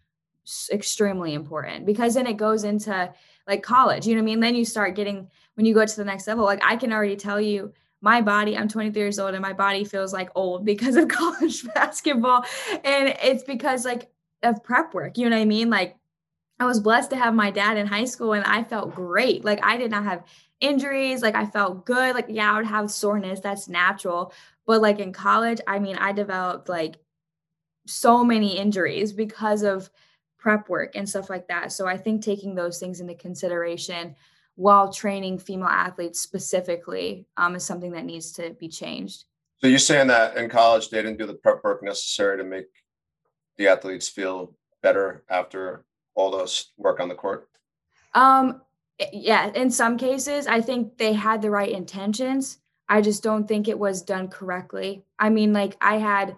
extremely 0.71 1.33
important 1.33 1.85
because 1.85 2.15
then 2.15 2.25
it 2.25 2.37
goes 2.37 2.63
into 2.63 3.13
like 3.47 3.63
college, 3.63 4.07
you 4.07 4.15
know 4.15 4.21
what 4.21 4.23
I 4.23 4.31
mean? 4.33 4.39
Then 4.39 4.55
you 4.55 4.65
start 4.65 4.95
getting, 4.95 5.27
when 5.55 5.65
you 5.65 5.73
go 5.73 5.85
to 5.85 5.95
the 5.95 6.05
next 6.05 6.27
level, 6.27 6.45
like 6.45 6.63
I 6.63 6.75
can 6.75 6.91
already 6.91 7.15
tell 7.15 7.39
you 7.39 7.73
my 8.01 8.21
body, 8.21 8.57
I'm 8.57 8.67
23 8.67 9.01
years 9.01 9.19
old 9.19 9.33
and 9.33 9.41
my 9.41 9.53
body 9.53 9.83
feels 9.83 10.13
like 10.13 10.29
old 10.35 10.65
because 10.65 10.95
of 10.95 11.07
college 11.09 11.65
basketball. 11.73 12.45
And 12.83 13.15
it's 13.21 13.43
because 13.43 13.85
like 13.85 14.09
of 14.43 14.63
prep 14.63 14.93
work, 14.93 15.17
you 15.17 15.29
know 15.29 15.35
what 15.35 15.41
I 15.41 15.45
mean? 15.45 15.69
Like 15.69 15.97
I 16.59 16.65
was 16.65 16.79
blessed 16.79 17.09
to 17.11 17.15
have 17.15 17.33
my 17.33 17.51
dad 17.51 17.77
in 17.77 17.87
high 17.87 18.05
school 18.05 18.33
and 18.33 18.43
I 18.45 18.63
felt 18.63 18.93
great. 18.93 19.45
Like 19.45 19.59
I 19.63 19.77
did 19.77 19.91
not 19.91 20.03
have 20.03 20.25
injuries. 20.59 21.21
Like 21.21 21.35
I 21.35 21.45
felt 21.45 21.85
good. 21.85 22.13
Like, 22.13 22.25
yeah, 22.27 22.51
I 22.51 22.57
would 22.57 22.65
have 22.65 22.91
soreness. 22.91 23.39
That's 23.39 23.69
natural. 23.69 24.33
But 24.65 24.81
like 24.81 24.99
in 24.99 25.13
college, 25.13 25.61
I 25.67 25.79
mean, 25.79 25.95
I 25.95 26.11
developed 26.11 26.67
like 26.67 26.97
so 27.87 28.23
many 28.23 28.57
injuries 28.57 29.13
because 29.13 29.63
of 29.63 29.89
prep 30.37 30.69
work 30.69 30.95
and 30.95 31.07
stuff 31.07 31.29
like 31.29 31.47
that. 31.47 31.71
So 31.71 31.87
I 31.87 31.97
think 31.97 32.23
taking 32.23 32.55
those 32.55 32.77
things 32.77 32.99
into 32.99 33.15
consideration 33.15 34.15
while 34.55 34.91
training 34.91 35.39
female 35.39 35.69
athletes 35.69 36.19
specifically 36.19 37.25
um, 37.37 37.55
is 37.55 37.63
something 37.63 37.91
that 37.91 38.05
needs 38.05 38.33
to 38.33 38.51
be 38.59 38.67
changed. 38.67 39.23
So 39.59 39.67
you're 39.67 39.79
saying 39.79 40.07
that 40.07 40.35
in 40.37 40.49
college 40.49 40.89
they 40.89 41.01
didn't 41.01 41.17
do 41.17 41.25
the 41.25 41.33
prep 41.33 41.63
work 41.63 41.83
necessary 41.83 42.37
to 42.37 42.43
make 42.43 42.67
the 43.57 43.67
athletes 43.67 44.09
feel 44.09 44.55
better 44.81 45.23
after 45.29 45.85
all 46.19 46.31
those 46.31 46.71
work 46.77 46.99
on 46.99 47.09
the 47.09 47.15
court? 47.15 47.49
Um, 48.13 48.61
yeah, 49.13 49.51
in 49.53 49.71
some 49.71 49.97
cases, 49.97 50.47
I 50.47 50.61
think 50.61 50.97
they 50.97 51.13
had 51.13 51.41
the 51.41 51.49
right 51.49 51.71
intentions. 51.71 52.59
I 52.89 53.01
just 53.01 53.23
don't 53.23 53.47
think 53.47 53.67
it 53.67 53.79
was 53.79 54.01
done 54.01 54.27
correctly. 54.27 55.05
I 55.17 55.29
mean, 55.29 55.53
like 55.53 55.77
I 55.79 55.97
had 55.97 56.35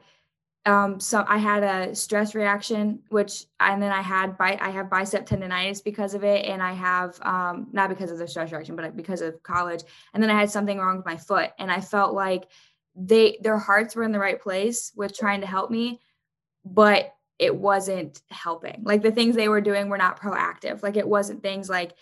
um 0.67 0.99
so 0.99 1.25
I 1.27 1.39
had 1.39 1.63
a 1.63 1.95
stress 1.95 2.35
reaction, 2.35 2.99
which 3.09 3.45
and 3.59 3.81
then 3.81 3.91
I 3.91 4.01
had 4.01 4.37
bi- 4.37 4.59
I 4.61 4.69
have 4.69 4.91
bicep 4.91 5.25
tendonitis 5.25 5.83
because 5.83 6.13
of 6.13 6.23
it, 6.23 6.45
and 6.45 6.61
I 6.61 6.73
have 6.73 7.19
um 7.23 7.67
not 7.71 7.89
because 7.89 8.11
of 8.11 8.19
the 8.19 8.27
stress 8.27 8.51
reaction, 8.51 8.75
but 8.75 8.95
because 8.95 9.21
of 9.21 9.41
college. 9.41 9.83
And 10.13 10.21
then 10.21 10.29
I 10.29 10.39
had 10.39 10.51
something 10.51 10.77
wrong 10.77 10.97
with 10.97 11.05
my 11.05 11.17
foot, 11.17 11.49
and 11.57 11.71
I 11.71 11.81
felt 11.81 12.13
like 12.13 12.47
they 12.95 13.39
their 13.41 13.57
hearts 13.57 13.95
were 13.95 14.03
in 14.03 14.11
the 14.11 14.19
right 14.19 14.39
place 14.39 14.91
with 14.95 15.17
trying 15.17 15.41
to 15.41 15.47
help 15.47 15.71
me, 15.71 16.01
but 16.63 17.15
it 17.41 17.55
wasn't 17.55 18.21
helping. 18.29 18.83
Like 18.83 19.01
the 19.01 19.11
things 19.11 19.35
they 19.35 19.49
were 19.49 19.61
doing 19.61 19.89
were 19.89 19.97
not 19.97 20.19
proactive. 20.21 20.83
Like 20.83 20.95
it 20.95 21.07
wasn't 21.07 21.41
things 21.41 21.69
like 21.69 21.93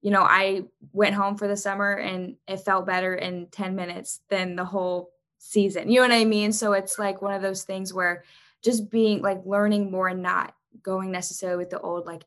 you 0.00 0.12
know, 0.12 0.22
I 0.22 0.62
went 0.92 1.16
home 1.16 1.36
for 1.36 1.48
the 1.48 1.56
summer 1.56 1.92
and 1.92 2.36
it 2.46 2.58
felt 2.58 2.86
better 2.86 3.16
in 3.16 3.48
10 3.48 3.74
minutes 3.74 4.20
than 4.28 4.54
the 4.54 4.64
whole 4.64 5.10
season. 5.38 5.90
You 5.90 5.96
know 5.96 6.08
what 6.08 6.20
I 6.20 6.24
mean? 6.24 6.52
So 6.52 6.72
it's 6.72 7.00
like 7.00 7.20
one 7.20 7.34
of 7.34 7.42
those 7.42 7.64
things 7.64 7.92
where 7.92 8.22
just 8.62 8.90
being 8.90 9.22
like 9.22 9.40
learning 9.44 9.90
more 9.90 10.08
and 10.08 10.22
not 10.22 10.54
going 10.82 11.10
necessarily 11.10 11.58
with 11.58 11.70
the 11.70 11.80
old 11.80 12.06
like 12.06 12.24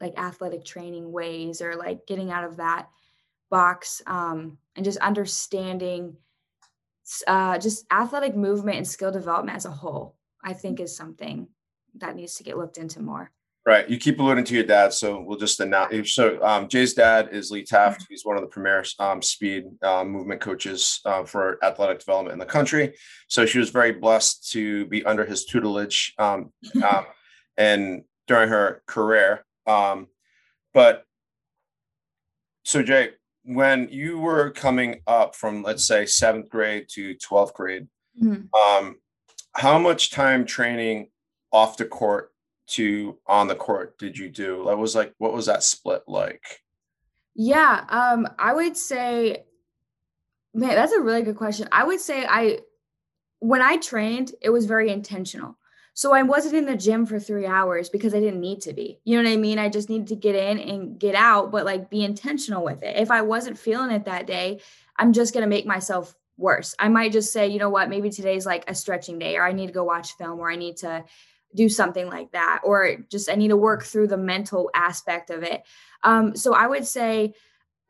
like 0.00 0.18
athletic 0.18 0.64
training 0.64 1.10
ways 1.10 1.62
or 1.62 1.74
like 1.76 2.06
getting 2.06 2.30
out 2.30 2.44
of 2.44 2.56
that 2.58 2.88
box 3.50 4.02
um 4.06 4.58
and 4.76 4.84
just 4.84 4.98
understanding 4.98 6.16
uh 7.26 7.58
just 7.58 7.86
athletic 7.90 8.36
movement 8.36 8.76
and 8.76 8.88
skill 8.88 9.12
development 9.12 9.56
as 9.56 9.64
a 9.64 9.70
whole 9.70 10.16
i 10.42 10.52
think 10.52 10.80
is 10.80 10.96
something 10.96 11.48
that 11.96 12.16
needs 12.16 12.34
to 12.34 12.42
get 12.42 12.56
looked 12.56 12.78
into 12.78 13.00
more 13.00 13.30
Right. 13.66 13.88
You 13.88 13.96
keep 13.96 14.20
alluding 14.20 14.44
to 14.44 14.54
your 14.54 14.64
dad, 14.64 14.92
so 14.92 15.20
we'll 15.20 15.38
just 15.38 15.58
announce. 15.58 16.12
So 16.12 16.42
um, 16.42 16.68
Jay's 16.68 16.92
dad 16.92 17.30
is 17.32 17.50
Lee 17.50 17.64
Taft. 17.64 18.02
Mm-hmm. 18.02 18.06
He's 18.10 18.24
one 18.24 18.36
of 18.36 18.42
the 18.42 18.48
premier 18.48 18.84
um, 18.98 19.22
speed 19.22 19.64
uh, 19.82 20.04
movement 20.04 20.42
coaches 20.42 21.00
uh, 21.06 21.24
for 21.24 21.58
athletic 21.64 21.98
development 21.98 22.34
in 22.34 22.38
the 22.38 22.44
country. 22.44 22.94
So 23.28 23.46
she 23.46 23.58
was 23.58 23.70
very 23.70 23.92
blessed 23.92 24.50
to 24.52 24.84
be 24.86 25.02
under 25.04 25.24
his 25.24 25.46
tutelage 25.46 26.12
um, 26.18 26.52
um 26.84 27.06
and 27.56 28.02
during 28.26 28.50
her 28.50 28.82
career. 28.86 29.46
Um, 29.66 30.08
but 30.74 31.04
so 32.66 32.82
Jay, 32.82 33.10
when 33.44 33.88
you 33.90 34.18
were 34.18 34.50
coming 34.50 35.00
up 35.06 35.36
from 35.36 35.62
let's 35.62 35.86
say 35.86 36.04
seventh 36.04 36.50
grade 36.50 36.86
to 36.90 37.14
twelfth 37.14 37.54
grade, 37.54 37.86
mm-hmm. 38.22 38.44
Um, 38.54 38.96
how 39.54 39.78
much 39.78 40.10
time 40.10 40.44
training 40.44 41.08
off 41.54 41.76
the 41.76 41.84
court 41.84 42.32
to 42.66 43.16
on 43.26 43.46
the 43.46 43.54
court 43.54 43.96
did 43.98 44.18
you 44.18 44.28
do? 44.28 44.64
That 44.66 44.76
was 44.76 44.94
like 44.94 45.14
what 45.18 45.32
was 45.32 45.46
that 45.46 45.62
split 45.62 46.02
like? 46.08 46.62
Yeah, 47.34 47.84
um 47.88 48.28
I 48.38 48.52
would 48.52 48.76
say 48.76 49.44
man, 50.52 50.70
that's 50.70 50.92
a 50.92 51.00
really 51.00 51.22
good 51.22 51.36
question. 51.36 51.68
I 51.72 51.84
would 51.84 52.00
say 52.00 52.26
I 52.28 52.58
when 53.38 53.62
I 53.62 53.76
trained, 53.76 54.32
it 54.42 54.50
was 54.50 54.66
very 54.66 54.90
intentional. 54.90 55.56
So 55.96 56.12
I 56.12 56.22
wasn't 56.22 56.56
in 56.56 56.66
the 56.66 56.76
gym 56.76 57.06
for 57.06 57.20
3 57.20 57.46
hours 57.46 57.88
because 57.88 58.14
I 58.14 58.20
didn't 58.20 58.40
need 58.40 58.62
to 58.62 58.72
be. 58.72 58.98
You 59.04 59.16
know 59.16 59.28
what 59.28 59.32
I 59.32 59.36
mean? 59.36 59.60
I 59.60 59.68
just 59.68 59.88
needed 59.88 60.08
to 60.08 60.16
get 60.16 60.34
in 60.34 60.58
and 60.58 60.98
get 60.98 61.14
out, 61.14 61.52
but 61.52 61.64
like 61.64 61.88
be 61.88 62.02
intentional 62.02 62.64
with 62.64 62.82
it. 62.82 62.96
If 62.96 63.12
I 63.12 63.22
wasn't 63.22 63.58
feeling 63.58 63.92
it 63.92 64.06
that 64.06 64.26
day, 64.26 64.60
I'm 64.96 65.12
just 65.12 65.32
going 65.32 65.42
to 65.42 65.48
make 65.48 65.66
myself 65.66 66.16
worse. 66.36 66.74
I 66.80 66.88
might 66.88 67.12
just 67.12 67.32
say, 67.32 67.46
you 67.48 67.60
know 67.60 67.70
what, 67.70 67.88
maybe 67.88 68.10
today's 68.10 68.44
like 68.44 68.64
a 68.68 68.74
stretching 68.74 69.20
day 69.20 69.36
or 69.36 69.44
I 69.44 69.52
need 69.52 69.68
to 69.68 69.72
go 69.72 69.84
watch 69.84 70.16
film 70.16 70.40
or 70.40 70.50
I 70.50 70.56
need 70.56 70.78
to 70.78 71.04
do 71.54 71.68
something 71.68 72.08
like 72.08 72.32
that 72.32 72.60
or 72.64 72.96
just 73.10 73.30
i 73.30 73.34
need 73.34 73.48
to 73.48 73.56
work 73.56 73.84
through 73.84 74.08
the 74.08 74.16
mental 74.16 74.70
aspect 74.74 75.30
of 75.30 75.42
it. 75.42 75.62
Um, 76.02 76.36
so 76.36 76.54
i 76.54 76.66
would 76.66 76.86
say 76.86 77.34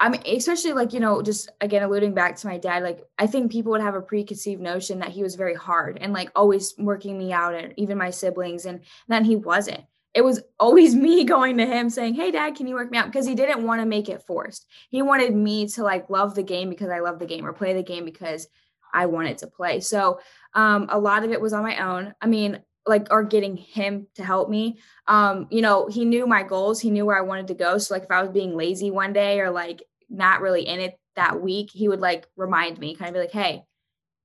i 0.01 0.09
mean 0.09 0.23
especially 0.27 0.73
like 0.73 0.93
you 0.93 1.01
know 1.01 1.23
just 1.23 1.51
again 1.61 1.83
alluding 1.83 2.15
back 2.15 2.37
to 2.37 2.47
my 2.47 2.59
dad 2.59 2.83
like 2.83 3.03
i 3.19 3.27
think 3.27 3.51
people 3.51 3.73
would 3.73 3.81
have 3.81 3.95
a 3.95 4.01
preconceived 4.01 4.61
notion 4.61 4.99
that 4.99 5.11
he 5.11 5.23
was 5.23 5.37
very 5.37 5.55
hard 5.55 5.99
and 6.01 6.13
like 6.13 6.31
always 6.35 6.75
working 6.79 7.17
me 7.17 7.33
out 7.33 7.55
and 7.55 7.73
even 7.77 7.99
my 7.99 8.11
siblings 8.11 8.67
and 8.67 8.81
then 9.09 9.25
he 9.25 9.37
wasn't. 9.37 9.83
It 10.13 10.23
was 10.23 10.41
always 10.61 10.95
me 11.07 11.25
going 11.25 11.57
to 11.59 11.67
him 11.67 11.91
saying 11.91 12.15
hey 12.15 12.31
dad 12.31 12.55
can 12.55 12.67
you 12.67 12.75
work 12.75 12.91
me 12.91 12.99
out? 12.99 13.07
Because 13.07 13.27
he 13.27 13.35
didn't 13.35 13.65
want 13.65 13.81
to 13.81 13.87
make 13.87 14.09
it 14.09 14.23
forced. 14.27 14.67
He 14.91 15.03
wanted 15.03 15.35
me 15.35 15.69
to 15.69 15.83
like 15.83 16.11
love 16.11 16.35
the 16.35 16.43
game 16.43 16.71
because 16.71 16.91
i 16.91 17.01
love 17.01 17.19
the 17.19 17.27
game 17.27 17.47
or 17.47 17.53
play 17.53 17.73
the 17.73 17.83
game 17.83 18.05
because 18.05 18.47
i 18.93 19.07
wanted 19.07 19.39
to 19.39 19.49
play. 19.49 19.81
So 19.81 20.21
um, 20.55 20.87
a 20.89 20.99
lot 20.99 21.25
of 21.25 21.33
it 21.33 21.41
was 21.41 21.53
on 21.53 21.65
my 21.65 21.79
own. 21.79 22.15
I 22.21 22.27
mean 22.27 22.61
like 22.87 23.09
or 23.11 23.23
getting 23.23 23.57
him 23.57 24.07
to 24.15 24.25
help 24.25 24.49
me. 24.49 24.79
Um 25.07 25.47
you 25.51 25.63
know 25.63 25.89
he 25.89 26.05
knew 26.05 26.27
my 26.27 26.43
goals. 26.43 26.81
He 26.81 26.91
knew 26.91 27.07
where 27.07 27.19
i 27.19 27.23
wanted 27.23 27.49
to 27.49 27.55
go. 27.55 27.79
So 27.79 27.95
like 27.95 28.05
if 28.05 28.11
i 28.11 28.21
was 28.21 28.31
being 28.31 28.57
lazy 28.57 28.91
one 28.91 29.13
day 29.13 29.41
or 29.41 29.51
like 29.51 29.83
not 30.11 30.41
really 30.41 30.67
in 30.67 30.81
it 30.81 30.99
that 31.17 31.41
week 31.41 31.71
he 31.73 31.89
would 31.89 32.01
like 32.01 32.27
remind 32.37 32.79
me 32.79 32.95
kind 32.95 33.09
of 33.09 33.15
be 33.15 33.21
like 33.21 33.31
hey 33.31 33.65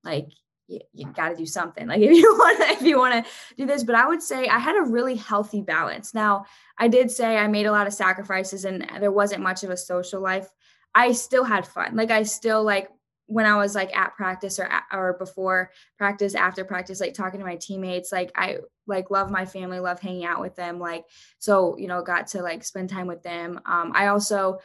like 0.03 0.29
you, 0.67 0.79
you 0.93 1.05
got 1.13 1.29
to 1.29 1.35
do 1.35 1.45
something. 1.45 1.87
Like 1.87 2.01
if 2.01 2.11
you 2.11 2.35
want 2.37 2.59
to 2.59 2.67
if 2.69 2.81
you 2.81 2.97
want 2.97 3.25
to 3.25 3.31
do 3.57 3.65
this. 3.65 3.83
But 3.83 3.95
i 3.95 4.07
would 4.07 4.21
say 4.21 4.47
i 4.47 4.59
had 4.59 4.77
a 4.77 4.89
really 4.89 5.15
healthy 5.15 5.61
balance. 5.61 6.13
Now 6.13 6.45
i 6.77 6.87
did 6.87 7.11
say 7.11 7.37
i 7.37 7.47
made 7.47 7.65
a 7.65 7.71
lot 7.71 7.87
of 7.87 7.93
sacrifices 7.93 8.65
and 8.65 8.87
there 8.99 9.11
wasn't 9.11 9.43
much 9.43 9.63
of 9.63 9.69
a 9.69 9.77
social 9.77 10.21
life. 10.21 10.47
I 10.95 11.11
still 11.11 11.43
had 11.43 11.67
fun. 11.67 11.95
Like 11.95 12.11
i 12.11 12.23
still 12.23 12.63
like 12.63 12.89
when 13.29 13.45
I 13.45 13.55
was 13.55 13.75
like 13.75 13.95
at 13.95 14.15
practice 14.15 14.59
or 14.59 14.67
or 14.91 15.13
before 15.13 15.71
practice, 15.97 16.33
after 16.33 16.65
practice, 16.65 16.99
like 16.99 17.13
talking 17.13 17.39
to 17.39 17.45
my 17.45 17.55
teammates, 17.55 18.11
like 18.11 18.31
I 18.35 18.57
like 18.87 19.11
love 19.11 19.29
my 19.29 19.45
family, 19.45 19.79
love 19.79 19.99
hanging 19.99 20.25
out 20.25 20.41
with 20.41 20.55
them. 20.55 20.79
Like 20.79 21.05
so, 21.37 21.77
you 21.77 21.87
know, 21.87 22.01
got 22.01 22.27
to 22.27 22.41
like 22.41 22.63
spend 22.63 22.89
time 22.89 23.05
with 23.05 23.21
them. 23.21 23.61
Um, 23.67 23.91
I 23.93 24.07
also 24.07 24.59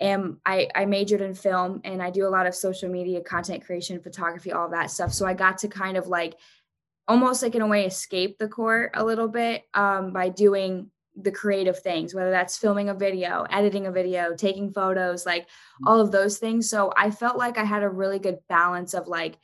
am 0.00 0.38
I 0.44 0.68
I 0.74 0.84
majored 0.84 1.22
in 1.22 1.34
film 1.34 1.80
and 1.82 2.02
I 2.02 2.10
do 2.10 2.26
a 2.26 2.28
lot 2.28 2.46
of 2.46 2.54
social 2.54 2.90
media 2.90 3.22
content 3.22 3.64
creation, 3.64 4.02
photography, 4.02 4.52
all 4.52 4.68
that 4.68 4.90
stuff. 4.90 5.14
So 5.14 5.26
I 5.26 5.32
got 5.32 5.56
to 5.58 5.68
kind 5.68 5.96
of 5.96 6.08
like 6.08 6.34
almost 7.08 7.42
like 7.42 7.54
in 7.54 7.62
a 7.62 7.66
way 7.66 7.86
escape 7.86 8.36
the 8.38 8.48
court 8.48 8.90
a 8.94 9.04
little 9.04 9.28
bit 9.28 9.64
um, 9.72 10.12
by 10.12 10.28
doing 10.28 10.90
the 11.16 11.30
creative 11.30 11.78
things, 11.78 12.14
whether 12.14 12.30
that's 12.30 12.56
filming 12.56 12.88
a 12.88 12.94
video, 12.94 13.44
editing 13.50 13.86
a 13.86 13.92
video, 13.92 14.34
taking 14.34 14.72
photos, 14.72 15.26
like 15.26 15.48
all 15.84 16.00
of 16.00 16.12
those 16.12 16.38
things. 16.38 16.70
So 16.70 16.92
I 16.96 17.10
felt 17.10 17.36
like 17.36 17.58
I 17.58 17.64
had 17.64 17.82
a 17.82 17.88
really 17.88 18.18
good 18.18 18.38
balance 18.48 18.94
of 18.94 19.08
like 19.08 19.38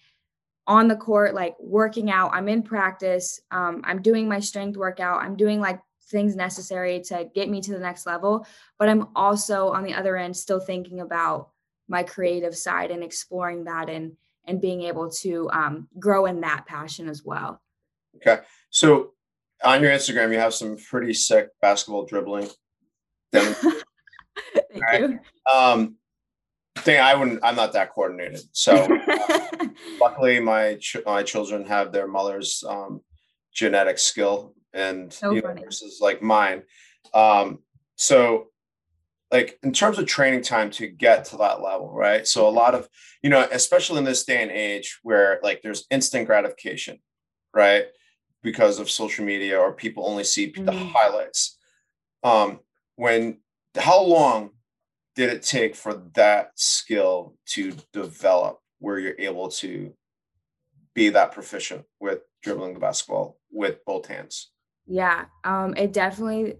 on 0.66 0.88
the 0.88 0.96
court, 0.96 1.34
like 1.34 1.56
working 1.60 2.10
out. 2.10 2.30
I'm 2.32 2.48
in 2.48 2.62
practice. 2.62 3.40
Um, 3.50 3.82
I'm 3.84 4.02
doing 4.02 4.28
my 4.28 4.40
strength 4.40 4.76
workout. 4.76 5.22
I'm 5.22 5.36
doing 5.36 5.60
like 5.60 5.80
things 6.08 6.36
necessary 6.36 7.00
to 7.00 7.28
get 7.34 7.48
me 7.48 7.60
to 7.60 7.72
the 7.72 7.78
next 7.78 8.06
level. 8.06 8.46
But 8.78 8.88
I'm 8.88 9.08
also 9.14 9.68
on 9.68 9.84
the 9.84 9.94
other 9.94 10.16
end 10.16 10.36
still 10.36 10.60
thinking 10.60 11.00
about 11.00 11.50
my 11.88 12.02
creative 12.02 12.56
side 12.56 12.90
and 12.90 13.02
exploring 13.02 13.64
that 13.64 13.88
and 13.88 14.16
and 14.48 14.60
being 14.60 14.82
able 14.82 15.10
to 15.10 15.50
um, 15.50 15.88
grow 15.98 16.26
in 16.26 16.40
that 16.42 16.66
passion 16.66 17.08
as 17.08 17.24
well. 17.24 17.60
Okay. 18.16 18.42
So 18.70 19.12
on 19.64 19.82
your 19.82 19.90
Instagram, 19.90 20.32
you 20.32 20.38
have 20.38 20.54
some 20.54 20.76
pretty 20.76 21.14
sick 21.14 21.48
basketball 21.60 22.04
dribbling. 22.04 22.48
Thank 23.32 23.62
right? 24.80 25.00
you. 25.00 25.18
Um, 25.52 25.96
thing 26.78 27.00
I 27.00 27.14
wouldn't. 27.14 27.40
I'm 27.42 27.56
not 27.56 27.72
that 27.72 27.92
coordinated. 27.92 28.40
So 28.52 28.74
uh, 28.74 29.66
luckily, 30.00 30.40
my 30.40 30.74
ch- 30.74 30.98
my 31.04 31.22
children 31.22 31.64
have 31.66 31.92
their 31.92 32.06
mother's 32.06 32.62
um, 32.66 33.00
genetic 33.52 33.98
skill, 33.98 34.54
and 34.72 35.12
so 35.12 35.32
you 35.32 35.42
know, 35.42 35.54
versus 35.54 35.98
like 36.00 36.22
mine. 36.22 36.62
Um, 37.14 37.60
so 37.96 38.48
like 39.32 39.58
in 39.62 39.72
terms 39.72 39.98
of 39.98 40.06
training 40.06 40.42
time 40.42 40.70
to 40.70 40.86
get 40.86 41.24
to 41.24 41.36
that 41.36 41.60
level 41.60 41.92
right 41.92 42.26
so 42.26 42.48
a 42.48 42.50
lot 42.50 42.74
of 42.74 42.88
you 43.22 43.30
know 43.30 43.46
especially 43.50 43.98
in 43.98 44.04
this 44.04 44.24
day 44.24 44.42
and 44.42 44.50
age 44.50 44.98
where 45.02 45.40
like 45.42 45.62
there's 45.62 45.84
instant 45.90 46.26
gratification 46.26 46.98
right 47.52 47.86
because 48.46 48.78
of 48.78 48.88
social 48.88 49.24
media 49.24 49.58
or 49.58 49.72
people 49.72 50.06
only 50.06 50.22
see 50.22 50.52
mm-hmm. 50.52 50.66
the 50.66 50.72
highlights. 50.72 51.58
Um, 52.22 52.60
when 52.94 53.38
how 53.74 54.00
long 54.00 54.50
did 55.16 55.30
it 55.30 55.42
take 55.42 55.74
for 55.74 55.94
that 56.14 56.52
skill 56.54 57.34
to 57.46 57.74
develop 57.92 58.60
where 58.78 59.00
you're 59.00 59.18
able 59.18 59.48
to 59.48 59.92
be 60.94 61.08
that 61.08 61.32
proficient 61.32 61.84
with 61.98 62.20
dribbling 62.40 62.74
the 62.74 62.78
basketball 62.78 63.36
with 63.50 63.84
both 63.84 64.06
hands? 64.06 64.52
Yeah, 64.86 65.24
um, 65.42 65.74
it 65.76 65.92
definitely. 65.92 66.54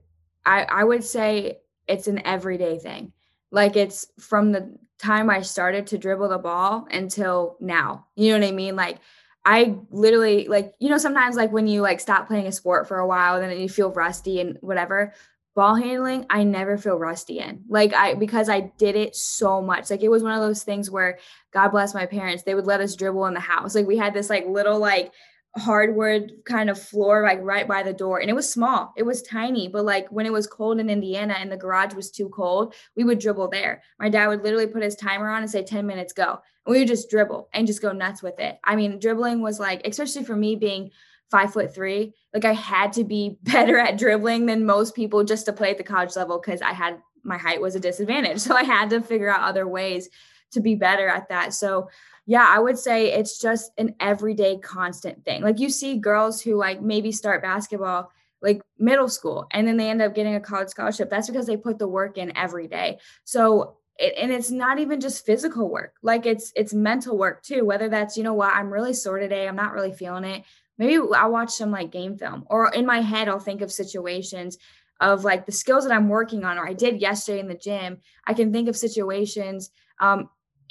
I 0.45 0.65
I 0.65 0.83
would 0.83 1.05
say 1.05 1.59
it's 1.87 2.09
an 2.09 2.27
everyday 2.27 2.81
thing. 2.81 3.13
Like 3.53 3.77
it's 3.77 4.09
from 4.19 4.51
the 4.51 4.77
time 4.99 5.31
I 5.31 5.43
started 5.43 5.87
to 5.89 5.99
dribble 5.99 6.31
the 6.31 6.39
ball 6.39 6.89
until 6.91 7.57
now. 7.61 8.07
You 8.17 8.33
know 8.33 8.41
what 8.41 8.49
I 8.49 8.53
mean? 8.53 8.75
Like 8.75 8.99
I 9.47 9.77
literally 9.93 10.49
like, 10.49 10.75
you 10.81 10.89
know, 10.89 10.99
sometimes 10.99 11.37
like 11.37 11.53
when 11.53 11.69
you 11.69 11.81
like 11.81 12.01
stop 12.01 12.27
playing 12.27 12.49
a 12.49 12.53
sport 12.53 12.89
for 12.89 12.99
a 12.99 13.07
while, 13.07 13.39
then 13.39 13.57
you 13.57 13.69
feel 13.69 13.93
rusty 13.93 14.41
and 14.41 14.59
whatever. 14.61 15.15
Ball 15.55 15.77
handling, 15.77 16.27
I 16.29 16.43
never 16.43 16.77
feel 16.77 16.99
rusty 16.99 17.39
in. 17.39 17.63
Like 17.69 17.95
I 17.95 18.15
because 18.15 18.49
I 18.49 18.73
did 18.77 18.97
it 18.97 19.15
so 19.15 19.63
much. 19.63 19.89
Like 19.89 20.03
it 20.03 20.11
was 20.11 20.25
one 20.25 20.33
of 20.33 20.41
those 20.41 20.65
things 20.65 20.91
where 20.91 21.21
God 21.53 21.69
bless 21.69 21.95
my 21.95 22.07
parents, 22.07 22.43
they 22.43 22.57
would 22.57 22.67
let 22.67 22.81
us 22.81 22.97
dribble 22.97 23.25
in 23.27 23.35
the 23.35 23.41
house. 23.41 23.77
Like 23.77 23.87
we 23.87 23.97
had 23.97 24.15
this 24.15 24.29
like 24.29 24.47
little 24.49 24.81
like 24.81 25.13
hardwood 25.57 26.33
kind 26.45 26.71
of 26.71 26.81
floor 26.81 27.23
like 27.23 27.39
right 27.43 27.67
by 27.67 27.83
the 27.83 27.93
door. 27.93 28.21
And 28.21 28.31
it 28.31 28.35
was 28.35 28.51
small. 28.51 28.93
It 28.97 29.05
was 29.05 29.23
tiny 29.23 29.69
but 29.69 29.85
like 29.85 30.09
when 30.11 30.27
it 30.27 30.33
was 30.33 30.47
cold 30.47 30.79
in 30.79 30.91
indiana 30.91 31.37
and 31.39 31.51
the 31.51 31.57
garage 31.57 31.95
was 31.95 32.11
too 32.11 32.29
cold 32.29 32.75
we 32.97 33.05
would 33.05 33.19
dribble 33.19 33.49
there. 33.49 33.83
My 33.99 34.09
dad 34.09 34.29
would 34.29 34.43
literally 34.43 34.67
put 34.67 34.83
his 34.83 34.97
timer 34.97 35.29
on 35.31 35.43
and 35.43 35.51
say 35.51 35.63
10 35.63 35.87
minutes 35.87 36.13
go. 36.13 36.41
And 36.65 36.73
we 36.73 36.79
would 36.79 36.89
just 36.89 37.11
dribble 37.11 37.49
and 37.53 37.67
just 37.67 37.83
go 37.83 37.93
nuts 37.93 38.23
with 38.23 38.39
it. 38.39 38.59
I 38.65 38.77
mean 38.77 38.99
dribbling 38.99 39.41
was 39.41 39.59
like 39.59 39.87
especially 39.87 40.25
for 40.25 40.37
me 40.37 40.57
being 40.57 40.91
five 41.31 41.53
foot 41.53 41.75
three 41.75 42.15
like 42.33 42.45
i 42.45 42.53
had 42.53 42.93
to 42.93 43.03
be 43.03 43.37
better 43.43 43.79
at 43.79 43.99
dribbling 43.99 44.47
than 44.47 44.65
most 44.65 44.95
people 44.95 45.25
just 45.25 45.45
to 45.47 45.53
play 45.53 45.73
at 45.73 45.77
the 45.77 45.83
college 45.83 46.15
level 46.15 46.41
because 46.41 46.63
i 46.63 46.73
had 46.73 47.01
my 47.25 47.37
height 47.37 47.61
was 47.61 47.75
a 47.75 47.81
disadvantage. 47.81 48.39
So 48.47 48.55
i 48.55 48.63
had 48.63 48.91
to 48.91 49.01
figure 49.01 49.29
out 49.29 49.41
other 49.41 49.67
ways 49.67 50.09
to 50.53 50.61
be 50.61 50.75
better 50.75 51.09
at 51.09 51.29
that. 51.29 51.55
So 51.55 51.89
yeah, 52.27 52.45
I 52.49 52.59
would 52.59 52.79
say 52.79 53.13
it's 53.13 53.41
just 53.41 53.71
an 53.79 53.95
everyday 54.01 54.59
constant 54.59 55.25
thing. 55.25 55.43
Like 55.43 55.61
you 55.61 55.71
see 55.71 55.99
girls 55.99 56.43
who 56.43 56.57
like 56.57 56.83
maybe 56.83 57.13
start 57.13 57.41
basketball 57.41 58.11
like 58.43 58.61
middle 58.79 59.09
school 59.09 59.47
and 59.53 59.67
then 59.67 59.77
they 59.77 59.89
end 59.89 60.03
up 60.03 60.15
getting 60.15 60.35
a 60.35 60.41
college 60.41 60.69
scholarship. 60.69 61.09
That's 61.09 61.29
because 61.29 61.47
they 61.47 61.57
put 61.57 61.79
the 61.79 61.89
work 61.89 62.19
in 62.19 62.37
every 62.37 62.67
day. 62.67 62.99
So 63.25 63.77
it, 63.97 64.15
and 64.19 64.33
it's 64.33 64.51
not 64.51 64.81
even 64.81 65.01
just 65.01 65.25
physical 65.25 65.71
work. 65.71 65.95
Like 66.03 66.27
it's 66.27 66.53
it's 66.57 66.75
mental 66.75 67.17
work 67.17 67.43
too. 67.45 67.65
Whether 67.65 67.89
that's, 67.89 68.17
you 68.17 68.25
know 68.25 68.35
what, 68.35 68.55
I'm 68.55 68.73
really 68.73 68.93
sore 68.93 69.21
today, 69.21 69.47
I'm 69.47 69.57
not 69.57 69.73
really 69.73 69.93
feeling 69.93 70.25
it. 70.25 70.43
Maybe 70.79 70.99
I'll 71.17 71.31
watch 71.31 71.51
some 71.51 71.71
like 71.71 71.93
game 71.93 72.19
film 72.19 72.45
or 72.51 72.73
in 72.73 72.85
my 72.87 73.01
head 73.03 73.29
I'll 73.29 73.39
think 73.39 73.63
of 73.63 73.71
situations 73.71 74.59
of 75.01 75.25
like 75.25 75.47
the 75.47 75.53
skills 75.53 75.85
that 75.85 75.95
I'm 75.95 76.09
working 76.09 76.45
on 76.45 76.59
or 76.59 76.67
I 76.67 76.73
did 76.73 77.01
yesterday 77.01 77.39
in 77.39 77.49
the 77.49 77.55
gym. 77.55 77.99
I 78.27 78.35
can 78.35 78.53
think 78.53 78.69
of 78.69 78.77
situations 78.77 79.71
um, 80.01 80.29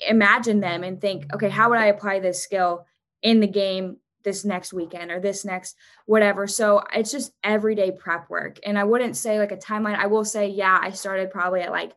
imagine 0.07 0.59
them 0.59 0.83
and 0.83 0.99
think, 0.99 1.33
okay, 1.33 1.49
how 1.49 1.69
would 1.69 1.79
I 1.79 1.87
apply 1.87 2.19
this 2.19 2.41
skill 2.41 2.85
in 3.21 3.39
the 3.39 3.47
game 3.47 3.97
this 4.25 4.43
next 4.43 4.73
weekend 4.73 5.11
or 5.11 5.21
this 5.21 5.45
next 5.45 5.77
whatever. 6.05 6.47
So 6.47 6.83
it's 6.93 7.11
just 7.11 7.31
everyday 7.43 7.91
prep 7.91 8.29
work. 8.29 8.59
And 8.65 8.77
I 8.77 8.83
wouldn't 8.83 9.15
say 9.15 9.39
like 9.39 9.53
a 9.53 9.57
timeline. 9.57 9.95
I 9.95 10.07
will 10.07 10.25
say, 10.25 10.47
yeah, 10.47 10.77
I 10.81 10.89
started 10.89 11.31
probably 11.31 11.61
at 11.61 11.71
like 11.71 11.93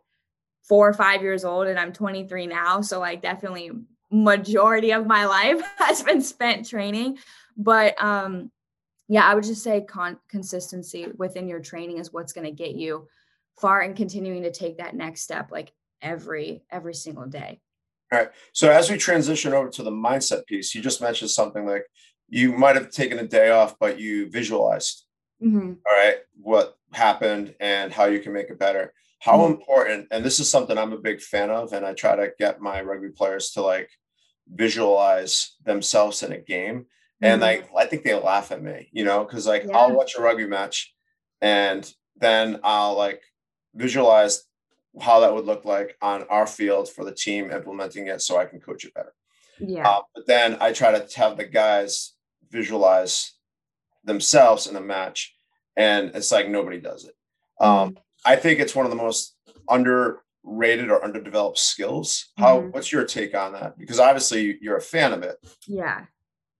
four 0.62 0.88
or 0.88 0.92
five 0.92 1.22
years 1.22 1.44
old 1.44 1.66
and 1.66 1.78
I'm 1.78 1.92
23 1.92 2.46
now. 2.46 2.82
So 2.82 3.00
like 3.00 3.22
definitely 3.22 3.72
majority 4.12 4.92
of 4.92 5.06
my 5.06 5.24
life 5.56 5.60
has 5.78 6.04
been 6.04 6.22
spent 6.22 6.68
training. 6.68 7.18
But 7.56 8.00
um 8.00 8.52
yeah, 9.10 9.24
I 9.24 9.34
would 9.34 9.44
just 9.44 9.64
say 9.64 9.80
con- 9.80 10.20
consistency 10.28 11.06
within 11.16 11.48
your 11.48 11.60
training 11.60 11.96
is 11.96 12.12
what's 12.12 12.34
going 12.34 12.44
to 12.44 12.50
get 12.50 12.74
you 12.74 13.08
far 13.58 13.80
and 13.80 13.96
continuing 13.96 14.42
to 14.42 14.52
take 14.52 14.76
that 14.76 14.94
next 14.94 15.22
step 15.22 15.50
like 15.50 15.72
every 16.02 16.62
every 16.70 16.92
single 16.92 17.26
day. 17.26 17.60
All 18.10 18.18
right. 18.18 18.28
So 18.52 18.70
as 18.70 18.90
we 18.90 18.96
transition 18.96 19.52
over 19.52 19.68
to 19.70 19.82
the 19.82 19.90
mindset 19.90 20.46
piece, 20.46 20.74
you 20.74 20.80
just 20.80 21.02
mentioned 21.02 21.30
something 21.30 21.66
like 21.66 21.84
you 22.28 22.52
might 22.52 22.76
have 22.76 22.90
taken 22.90 23.18
a 23.18 23.26
day 23.26 23.50
off, 23.50 23.76
but 23.78 23.98
you 23.98 24.30
visualized, 24.30 25.04
mm-hmm. 25.42 25.72
all 25.86 25.96
right, 25.96 26.16
what 26.40 26.76
happened 26.92 27.54
and 27.60 27.92
how 27.92 28.06
you 28.06 28.20
can 28.20 28.32
make 28.32 28.48
it 28.50 28.58
better. 28.58 28.92
How 29.20 29.38
mm-hmm. 29.38 29.52
important, 29.52 30.08
and 30.10 30.24
this 30.24 30.40
is 30.40 30.48
something 30.48 30.78
I'm 30.78 30.92
a 30.92 30.98
big 30.98 31.20
fan 31.20 31.50
of, 31.50 31.72
and 31.72 31.84
I 31.84 31.92
try 31.92 32.16
to 32.16 32.32
get 32.38 32.60
my 32.60 32.80
rugby 32.82 33.10
players 33.10 33.50
to 33.52 33.62
like 33.62 33.90
visualize 34.48 35.56
themselves 35.64 36.22
in 36.22 36.32
a 36.32 36.38
game. 36.38 36.80
Mm-hmm. 36.80 37.24
And 37.24 37.40
like, 37.42 37.68
I 37.76 37.86
think 37.86 38.04
they 38.04 38.14
laugh 38.14 38.52
at 38.52 38.62
me, 38.62 38.88
you 38.92 39.04
know, 39.04 39.24
because 39.24 39.46
like 39.46 39.64
yeah. 39.64 39.76
I'll 39.76 39.92
watch 39.92 40.14
a 40.16 40.22
rugby 40.22 40.46
match 40.46 40.94
and 41.40 41.90
then 42.16 42.60
I'll 42.62 42.96
like 42.96 43.22
visualize 43.74 44.44
how 45.00 45.20
that 45.20 45.34
would 45.34 45.44
look 45.44 45.64
like 45.64 45.96
on 46.02 46.24
our 46.24 46.46
field 46.46 46.88
for 46.88 47.04
the 47.04 47.14
team 47.14 47.50
implementing 47.50 48.06
it 48.06 48.22
so 48.22 48.38
I 48.38 48.46
can 48.46 48.60
coach 48.60 48.84
it 48.84 48.94
better. 48.94 49.14
Yeah. 49.60 49.88
Uh, 49.88 50.00
but 50.14 50.26
then 50.26 50.56
I 50.60 50.72
try 50.72 50.98
to 50.98 51.18
have 51.18 51.36
the 51.36 51.44
guys 51.44 52.14
visualize 52.50 53.32
themselves 54.04 54.66
in 54.66 54.76
a 54.76 54.80
match, 54.80 55.34
and 55.76 56.12
it's 56.14 56.32
like 56.32 56.48
nobody 56.48 56.80
does 56.80 57.04
it. 57.04 57.14
Um, 57.60 57.90
mm-hmm. 57.90 57.98
I 58.24 58.36
think 58.36 58.60
it's 58.60 58.74
one 58.74 58.86
of 58.86 58.90
the 58.90 58.96
most 58.96 59.36
underrated 59.68 60.90
or 60.90 61.04
underdeveloped 61.04 61.58
skills. 61.58 62.26
How? 62.36 62.58
Mm-hmm. 62.58 62.70
What's 62.70 62.92
your 62.92 63.04
take 63.04 63.34
on 63.34 63.52
that? 63.52 63.78
Because 63.78 64.00
obviously 64.00 64.58
you're 64.60 64.76
a 64.76 64.82
fan 64.82 65.12
of 65.12 65.22
it. 65.22 65.36
Yeah. 65.66 66.04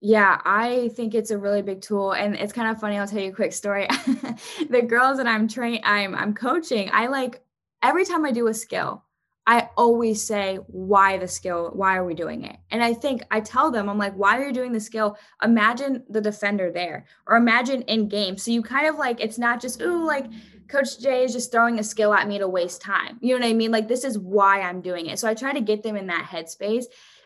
Yeah, 0.01 0.41
I 0.45 0.91
think 0.95 1.15
it's 1.15 1.33
a 1.33 1.39
really 1.39 1.61
big 1.61 1.81
tool, 1.81 2.13
and 2.13 2.37
it's 2.37 2.53
kind 2.53 2.71
of 2.71 2.79
funny. 2.79 2.97
I'll 2.97 3.09
tell 3.09 3.21
you 3.21 3.31
a 3.31 3.35
quick 3.35 3.53
story. 3.53 3.89
the 4.71 4.83
girls 4.83 5.17
that 5.17 5.27
I'm 5.27 5.49
train, 5.49 5.81
I'm 5.83 6.15
I'm 6.15 6.35
coaching. 6.35 6.89
I 6.93 7.09
like 7.09 7.43
every 7.83 8.05
time 8.05 8.25
I 8.25 8.33
do 8.33 8.47
a 8.49 8.55
skill, 8.55 9.05
I 9.47 9.71
always 9.79 10.23
say, 10.23 10.57
why 10.67 11.17
the 11.17 11.27
skill? 11.27 11.71
Why 11.73 11.97
are 11.97 12.05
we 12.05 12.13
doing 12.15 12.45
it? 12.45 12.57
And 12.71 12.85
I 12.85 12.93
think 12.93 13.23
I 13.31 13.41
tell 13.41 13.71
them, 13.71 13.89
I'm 13.89 13.97
like, 13.97 14.13
why 14.13 14.39
are 14.39 14.47
you 14.47 14.53
doing 14.53 14.73
the 14.73 14.81
skill? 14.81 15.17
Imagine 15.43 16.05
the 16.11 16.21
defender 16.21 16.71
there, 16.71 17.07
or 17.27 17.37
imagine 17.37 17.81
in 17.83 18.09
game. 18.09 18.37
So 18.37 18.51
you 18.51 18.63
kind 18.63 18.87
of 18.87 18.97
like, 18.97 19.23
it's 19.23 19.39
not 19.39 19.61
just, 19.61 19.81
ooh, 19.81 20.05
like 20.05 20.27
Coach 20.69 21.01
Jay 21.01 21.25
is 21.25 21.33
just 21.33 21.51
throwing 21.51 21.79
a 21.79 21.83
skill 21.83 22.13
at 22.13 22.29
me 22.29 22.39
to 22.39 22.47
waste 22.47 22.83
time. 22.83 23.17
You 23.23 23.35
know 23.35 23.47
what 23.47 23.51
I 23.51 23.55
mean? 23.55 23.71
Like, 23.71 23.89
this 23.89 24.05
is 24.05 24.19
why 24.19 24.61
I'm 24.61 24.83
doing 24.83 25.07
it. 25.07 25.19
So 25.19 25.27
I 25.27 25.33
try 25.33 25.55
to 25.55 25.63
get 25.63 25.83
them 25.83 25.97
in 25.97 26.09
that 26.09 26.29
headspace. 26.31 26.85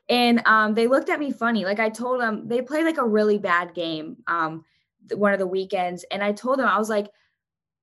And 0.09 0.43
um, 0.47 0.75
they 0.75 0.87
looked 0.87 1.09
at 1.09 1.19
me 1.19 1.33
funny. 1.33 1.65
Like 1.65 1.81
I 1.81 1.88
told 1.88 2.21
them, 2.21 2.47
they 2.47 2.61
played 2.61 2.85
like 2.85 2.99
a 2.99 3.07
really 3.07 3.38
bad 3.38 3.75
game 3.75 4.19
um, 4.29 4.65
one 5.12 5.33
of 5.33 5.41
the 5.41 5.47
weekends. 5.47 6.05
And 6.11 6.23
I 6.23 6.33
told 6.33 6.59
them, 6.61 6.69
I 6.69 6.79
was 6.79 6.88
like, 6.88 7.09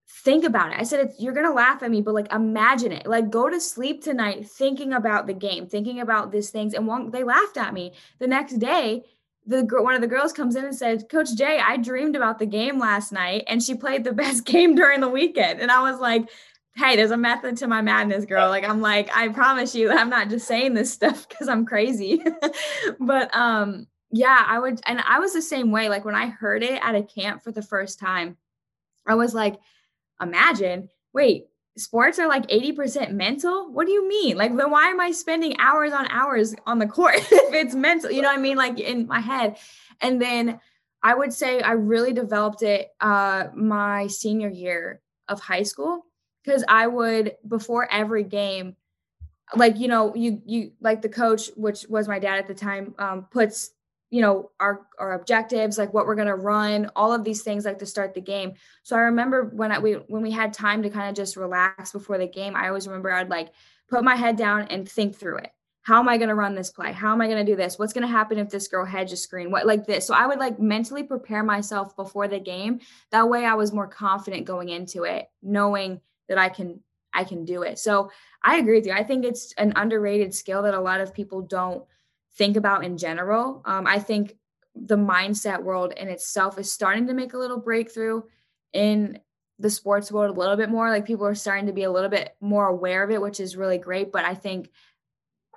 think 0.10 0.44
about 0.44 0.72
it. 0.72 0.80
I 0.80 0.84
said, 0.84 1.14
you're 1.20 1.34
going 1.34 1.46
to 1.46 1.54
laugh 1.54 1.84
at 1.84 1.92
me, 1.92 2.02
but 2.02 2.14
like 2.14 2.32
imagine 2.34 2.92
it. 2.92 3.06
Like 3.06 3.30
go 3.30 3.50
to 3.50 3.60
sleep 3.60 4.04
tonight 4.04 4.50
thinking 4.50 4.94
about 4.94 5.28
the 5.28 5.34
game, 5.34 5.68
thinking 5.68 6.00
about 6.00 6.32
these 6.32 6.50
things. 6.50 6.74
And 6.74 6.88
one, 6.88 7.12
they 7.12 7.24
laughed 7.24 7.58
at 7.58 7.74
me. 7.74 7.94
The 8.20 8.28
next 8.28 8.60
day, 8.60 9.04
the 9.46 9.66
one 9.82 9.96
of 9.96 10.02
the 10.02 10.08
girls 10.08 10.34
comes 10.34 10.56
in 10.56 10.66
and 10.66 10.76
says, 10.76 11.06
Coach 11.10 11.36
Jay, 11.36 11.60
I 11.60 11.78
dreamed 11.78 12.16
about 12.16 12.40
the 12.40 12.46
game 12.46 12.80
last 12.80 13.12
night 13.12 13.44
and 13.48 13.62
she 13.62 13.76
played 13.76 14.04
the 14.04 14.12
best 14.24 14.46
game 14.46 14.76
during 14.76 15.00
the 15.00 15.10
weekend. 15.10 15.60
And 15.62 15.72
I 15.72 15.90
was 15.90 16.00
like, 16.00 16.30
hey, 16.76 16.96
there's 16.96 17.12
a 17.12 17.18
method 17.18 17.58
to 17.58 17.68
my 17.68 17.82
madness, 17.82 18.26
girl. 18.26 18.50
Like 18.50 18.68
I'm 18.68 18.82
like, 18.82 19.16
I 19.16 19.28
promise 19.30 19.76
you, 19.76 19.92
I'm 19.92 20.10
not 20.10 20.30
just 20.30 20.48
saying 20.48 20.74
this 20.74 20.92
stuff 20.92 21.28
because 21.30 21.48
I'm 21.48 21.66
crazy. 21.66 22.24
but 23.00 23.36
um, 23.36 23.88
yeah, 24.12 24.44
I 24.48 24.60
would, 24.60 24.82
and 24.86 25.02
I 25.08 25.20
was 25.20 25.34
the 25.34 25.42
same 25.42 25.72
way. 25.72 25.88
Like 25.88 26.06
when 26.06 26.16
I 26.16 26.28
heard 26.28 26.64
it 26.64 26.82
at 26.84 26.96
a 26.96 27.04
camp 27.04 27.44
for 27.44 27.52
the 27.52 27.62
first 27.62 28.00
time, 28.00 28.38
I 29.06 29.16
was 29.16 29.34
like, 29.34 29.60
imagine, 30.22 30.90
wait, 31.14 31.48
sports 31.78 32.20
are 32.20 32.28
like 32.28 32.48
80% 32.48 33.12
mental? 33.12 33.72
What 33.72 33.88
do 33.88 33.94
you 33.94 34.08
mean? 34.08 34.38
Like, 34.38 34.56
then 34.56 34.72
why 34.72 34.90
am 34.90 35.00
I 35.00 35.12
spending 35.12 35.60
hours 35.60 35.94
on 35.94 36.08
hours 36.08 36.56
on 36.66 36.80
the 36.80 36.88
court 36.88 37.16
if 37.18 37.54
it's 37.54 37.76
mental? 37.76 38.12
You 38.12 38.22
know 38.22 38.30
what 38.30 38.40
I 38.40 38.42
mean? 38.42 38.58
Like 38.58 38.80
in 38.80 39.08
my 39.08 39.20
head. 39.20 39.58
And 40.02 40.22
then 40.22 40.60
I 41.02 41.16
would 41.16 41.34
say 41.34 41.62
I 41.62 41.74
really 41.74 42.14
developed 42.14 42.62
it 42.62 42.90
uh, 43.00 43.46
my 43.56 44.08
senior 44.08 44.50
year 44.50 45.02
of 45.28 45.40
high 45.40 45.64
school 45.64 46.06
because 46.44 46.64
I 46.68 46.88
would, 46.88 47.36
before 47.48 47.88
every 47.92 48.24
game, 48.24 48.76
like 49.56 49.80
you 49.80 49.88
know 49.88 50.14
you 50.16 50.42
you 50.46 50.72
like 50.80 51.02
the 51.02 51.10
coach 51.10 51.50
which 51.56 51.86
was 51.90 52.08
my 52.08 52.20
dad 52.20 52.38
at 52.38 52.48
the 52.48 52.54
time 52.54 52.94
um, 53.00 53.26
puts 53.32 53.72
you 54.10 54.22
know 54.22 54.50
our 54.60 54.88
our 54.98 55.14
objectives 55.14 55.78
like 55.78 55.94
what 55.94 56.06
we're 56.06 56.16
going 56.16 56.28
to 56.28 56.36
run 56.36 56.90
all 56.96 57.14
of 57.14 57.24
these 57.24 57.44
things 57.44 57.66
like 57.66 57.80
to 57.80 57.86
start 57.86 58.14
the 58.14 58.22
game. 58.22 58.54
So 58.84 58.96
i 58.96 59.02
remember 59.02 59.46
when 59.54 59.72
I, 59.72 59.80
we 59.80 59.94
when 59.94 60.22
we 60.22 60.32
had 60.32 60.54
time 60.54 60.84
to 60.84 60.90
kind 60.90 61.10
of 61.10 61.16
just 61.16 61.36
relax 61.36 61.92
before 61.92 62.18
the 62.18 62.28
game 62.28 62.56
i 62.56 62.68
always 62.68 62.88
remember 62.88 63.12
i'd 63.12 63.30
like 63.30 63.52
put 63.90 64.04
my 64.04 64.16
head 64.16 64.38
down 64.38 64.64
and 64.70 64.88
think 64.88 65.16
through 65.16 65.38
it. 65.38 65.52
How 65.82 66.00
am 66.00 66.10
i 66.10 66.18
going 66.18 66.30
to 66.30 66.36
run 66.36 66.56
this 66.56 66.70
play? 66.70 66.92
How 66.92 67.12
am 67.12 67.22
i 67.22 67.28
going 67.28 67.44
to 67.44 67.52
do 67.52 67.56
this? 67.56 67.80
What's 67.80 67.94
going 67.94 68.06
to 68.06 68.12
happen 68.12 68.38
if 68.38 68.50
this 68.50 68.68
girl 68.68 68.86
hedge 68.86 69.12
a 69.12 69.18
screen? 69.18 69.52
What 69.52 69.66
like 69.66 69.86
this. 69.86 70.06
So 70.06 70.14
i 70.14 70.26
would 70.26 70.40
like 70.40 70.60
mentally 70.60 71.04
prepare 71.04 71.44
myself 71.44 71.96
before 71.96 72.28
the 72.28 72.40
game. 72.40 72.80
That 73.12 73.30
way 73.30 73.46
i 73.46 73.54
was 73.54 73.74
more 73.74 73.88
confident 73.88 74.46
going 74.46 74.70
into 74.70 75.04
it 75.04 75.30
knowing 75.42 76.02
that 76.28 76.38
i 76.38 76.50
can 76.50 76.82
i 77.14 77.24
can 77.24 77.46
do 77.46 77.64
it. 77.64 77.80
So 77.80 78.12
i 78.44 78.58
agree 78.58 78.76
with 78.76 78.86
you. 78.86 78.94
I 78.94 79.04
think 79.04 79.26
it's 79.26 79.54
an 79.54 79.74
underrated 79.76 80.34
skill 80.34 80.64
that 80.64 80.74
a 80.74 80.82
lot 80.82 81.02
of 81.02 81.14
people 81.14 81.42
don't 81.42 81.84
think 82.36 82.58
about 82.58 82.84
in 82.84 82.98
general. 82.98 83.62
Um, 83.66 83.88
I 83.88 84.00
think 84.00 84.36
the 84.76 84.98
mindset 84.98 85.64
world 85.64 85.94
in 85.96 86.08
itself 86.08 86.58
is 86.58 86.72
starting 86.72 87.08
to 87.08 87.14
make 87.14 87.34
a 87.34 87.38
little 87.38 87.60
breakthrough 87.60 88.22
in 88.74 89.20
the 89.58 89.70
sports 89.70 90.12
world 90.12 90.36
a 90.36 90.40
little 90.40 90.56
bit 90.56 90.70
more. 90.70 90.90
Like 90.90 91.06
people 91.06 91.26
are 91.26 91.36
starting 91.36 91.68
to 91.68 91.74
be 91.74 91.84
a 91.84 91.92
little 91.92 92.10
bit 92.10 92.36
more 92.40 92.68
aware 92.68 93.04
of 93.04 93.12
it, 93.12 93.22
which 93.22 93.40
is 93.40 93.58
really 93.58 93.78
great. 93.78 94.12
But 94.12 94.26
I 94.26 94.34
think 94.36 94.70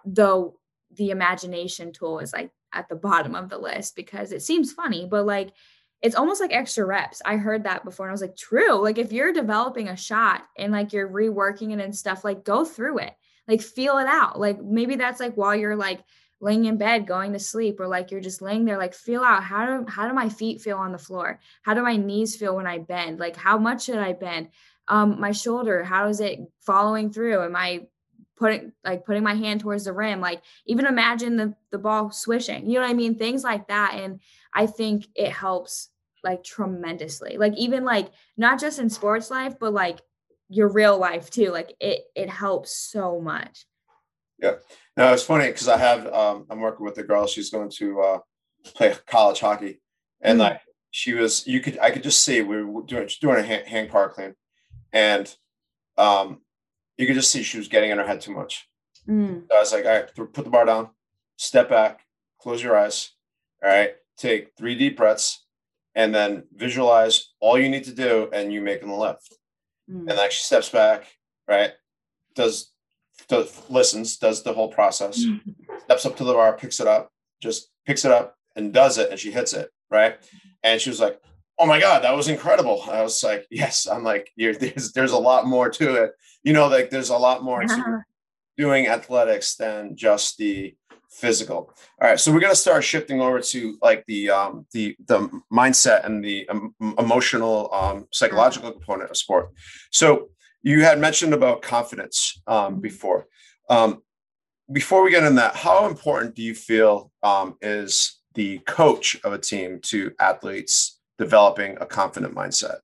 though 0.05 0.59
the 0.97 1.11
imagination 1.11 1.93
tool 1.93 2.19
is 2.19 2.33
like 2.33 2.51
at 2.73 2.89
the 2.89 2.97
bottom 2.97 3.35
of 3.35 3.49
the 3.49 3.59
list 3.59 3.95
because 3.95 4.33
it 4.33 4.43
seems 4.43 4.73
funny, 4.73 5.07
but 5.09 5.25
like 5.25 5.53
it's 6.01 6.17
almost 6.17 6.41
like 6.41 6.53
extra 6.53 6.85
reps. 6.85 7.23
I 7.25 7.37
heard 7.37 7.63
that 7.65 7.85
before 7.85 8.07
and 8.07 8.11
I 8.11 8.13
was 8.13 8.23
like, 8.23 8.37
true. 8.37 8.83
Like 8.83 8.99
if 8.99 9.13
you're 9.13 9.33
developing 9.33 9.89
a 9.89 9.97
shot 9.97 10.43
and 10.59 10.73
like 10.73 10.93
you're 10.93 11.09
reworking 11.09 11.73
it 11.73 11.81
and 11.81 11.95
stuff, 11.95 12.25
like 12.25 12.45
go 12.45 12.65
through 12.65 12.99
it, 12.99 13.15
like 13.47 13.63
feel 13.63 13.99
it 13.99 14.09
out. 14.09 14.41
Like 14.41 14.61
maybe 14.61 14.97
that's 14.97 15.21
like 15.21 15.35
while 15.35 15.55
you're 15.55 15.77
like 15.77 16.03
laying 16.43 16.65
in 16.65 16.77
bed 16.77 17.07
going 17.07 17.33
to 17.33 17.39
sleep 17.39 17.79
or 17.79 17.87
like 17.87 18.11
you're 18.11 18.21
just 18.21 18.43
laying 18.43 18.65
there 18.65 18.77
like 18.77 18.93
feel 18.93 19.23
out 19.23 19.45
how 19.45 19.65
do 19.65 19.87
how 19.89 20.09
do 20.09 20.13
my 20.13 20.29
feet 20.29 20.61
feel 20.61 20.77
on 20.77 20.91
the 20.91 20.99
floor? 20.99 21.39
How 21.63 21.73
do 21.73 21.83
my 21.83 21.97
knees 21.97 22.37
feel 22.37 22.57
when 22.57 22.67
i 22.67 22.79
bend? 22.79 23.21
Like 23.21 23.37
how 23.37 23.57
much 23.57 23.85
should 23.85 23.99
i 23.99 24.13
bend? 24.13 24.49
Um 24.89 25.21
my 25.21 25.31
shoulder 25.31 25.85
how 25.85 26.09
is 26.09 26.21
it 26.21 26.41
following 26.61 27.13
through? 27.13 27.45
Am 27.45 27.55
i 27.55 27.87
putting 28.37 28.73
like 28.85 29.07
putting 29.07 29.23
my 29.23 29.35
hand 29.35 29.61
towards 29.61 29.85
the 29.85 29.93
rim? 29.93 30.21
Like 30.21 30.43
even 30.67 30.85
imagine 30.85 31.37
the 31.37 31.55
the 31.71 31.79
ball 31.79 32.11
swishing 32.11 32.69
you 32.69 32.75
know 32.75 32.81
what 32.81 32.91
i 32.91 32.95
mean? 32.95 33.15
Things 33.15 33.45
like 33.45 33.69
that 33.69 33.95
and 33.95 34.21
i 34.53 34.67
think 34.67 35.07
it 35.15 35.31
helps 35.31 35.91
like 36.25 36.43
tremendously. 36.43 37.37
Like 37.37 37.57
even 37.57 37.85
like 37.85 38.09
not 38.37 38.61
just 38.61 38.81
in 38.81 38.91
sports 38.91 39.31
life 39.31 39.55
but 39.61 39.73
like 39.73 40.01
your 40.49 40.69
real 40.69 40.99
life 40.99 41.31
too 41.31 41.51
like 41.51 41.77
it 41.79 42.01
it 42.17 42.29
helps 42.29 42.77
so 42.77 43.21
much. 43.21 43.65
Yeah 44.41 44.57
no 44.97 45.13
it's 45.13 45.23
funny 45.23 45.47
because 45.47 45.69
i 45.69 45.77
have 45.77 46.07
um 46.13 46.47
i'm 46.51 46.61
working 46.61 46.85
with 46.85 46.99
a 46.99 47.03
girl. 47.03 47.27
She's 47.27 47.51
going 47.51 47.71
to 47.71 48.01
uh 48.01 48.19
play 48.65 48.95
college 49.07 49.41
hockey. 49.41 49.81
And 50.21 50.39
mm-hmm. 50.39 50.53
like 50.53 50.61
she 50.91 51.15
was 51.15 51.47
you 51.47 51.61
could 51.61 51.79
i 51.79 51.91
could 51.91 52.03
just 52.03 52.23
see 52.23 52.43
we 52.43 52.63
were 52.63 52.83
doing 52.83 53.09
doing 53.21 53.39
a 53.39 53.43
hand, 53.43 53.67
hang 53.67 53.89
power 53.89 54.09
clean 54.09 54.35
and 54.93 55.35
um 55.97 56.41
you 56.97 57.07
could 57.07 57.17
just 57.17 57.31
see 57.31 57.43
she 57.43 57.59
was 57.59 57.69
getting 57.69 57.91
in 57.91 57.99
her 57.99 58.07
head 58.07 58.21
too 58.21 58.33
much. 58.33 58.69
Mm. 59.09 59.49
so 59.49 59.57
i 59.57 59.61
was 59.61 59.73
like 59.73 59.85
all 59.85 59.91
right 59.91 60.15
put 60.15 60.45
the 60.45 60.51
bar 60.51 60.65
down 60.65 60.91
step 61.37 61.69
back 61.69 62.03
close 62.39 62.63
your 62.63 62.77
eyes 62.77 63.13
all 63.63 63.71
right? 63.71 63.93
Take 64.17 64.51
three 64.57 64.75
deep 64.75 64.97
breaths 64.97 65.45
and 65.95 66.15
then 66.15 66.45
visualize 66.55 67.33
all 67.41 67.59
you 67.59 67.69
need 67.69 67.85
to 67.85 67.93
do 67.93 68.29
and 68.33 68.53
you 68.53 68.61
make 68.61 68.77
making 68.77 68.89
the 68.89 68.95
lift 68.95 69.35
mm. 69.91 70.09
and 70.09 70.17
like 70.17 70.33
she 70.33 70.43
steps 70.43 70.69
back 70.69 71.05
right? 71.49 71.73
Does 72.35 72.72
does 73.29 73.63
listens 73.69 74.17
does 74.17 74.43
the 74.43 74.53
whole 74.53 74.69
process 74.69 75.25
steps 75.85 76.07
up 76.07 76.17
to 76.17 76.25
the 76.25 76.33
bar 76.33 76.57
picks 76.57 76.81
it 76.81 76.87
up 76.87 77.11
just 77.41 77.71
picks 77.87 78.05
it 78.05 78.13
up 78.13 78.37
and 78.57 78.73
does 78.73 78.99
it 78.99 79.11
and 79.11 79.19
she 79.19 79.31
hits 79.31 79.53
it 79.53 79.71
right? 79.93 80.17
And 80.65 80.81
she 80.81 80.91
was 80.91 80.99
like 80.99 81.21
oh 81.59 81.67
my 81.67 81.79
god 81.79 82.03
that 82.03 82.17
was 82.17 82.29
incredible. 82.29 82.83
I 82.91 83.03
was 83.03 83.23
like 83.23 83.47
yes. 83.51 83.87
I'm 83.87 84.03
like 84.03 84.33
there's 84.37 84.93
there's 84.93 85.13
a 85.13 85.19
lot 85.19 85.47
more 85.47 85.71
to 85.71 85.95
it. 86.03 86.13
You 86.43 86.53
know 86.53 86.67
like 86.67 86.91
there's 86.91 87.11
a 87.11 87.17
lot 87.17 87.45
more 87.45 87.63
to 87.63 88.03
doing 88.57 88.89
athletics 88.89 89.55
than 89.55 89.97
just 89.97 90.39
the 90.39 90.75
physical. 91.11 91.75
All 92.01 92.09
right 92.09 92.19
so 92.19 92.33
we're 92.33 92.41
going 92.41 92.53
to 92.53 92.59
start 92.59 92.83
shifting 92.83 93.21
over 93.21 93.41
to 93.41 93.79
like 93.83 94.05
the 94.07 94.31
um 94.31 94.67
the 94.73 94.97
the 95.07 95.29
mindset 95.53 96.05
and 96.05 96.25
the 96.25 96.49
um, 96.49 96.75
emotional 96.99 97.73
um 97.73 98.09
psychological 98.11 98.73
component 98.73 99.11
of 99.11 99.17
sport. 99.17 99.51
So 99.91 100.31
you 100.63 100.83
had 100.83 100.99
mentioned 100.99 101.35
about 101.35 101.63
confidence 101.63 102.41
um 102.47 102.81
before 102.81 103.27
um 103.69 104.03
before 104.71 105.03
we 105.03 105.11
get 105.11 105.25
in 105.25 105.35
that 105.35 105.55
how 105.57 105.87
important 105.87 106.35
do 106.35 106.43
you 106.43 106.55
feel 106.55 107.11
um 107.23 107.57
is 107.61 108.23
the 108.35 108.59
coach 108.61 109.17
of 109.25 109.33
a 109.33 109.39
team 109.39 109.81
to 109.83 110.13
athletes 110.19 110.99
developing 111.19 111.77
a 111.81 111.87
confident 111.87 112.35
mindset? 112.35 112.79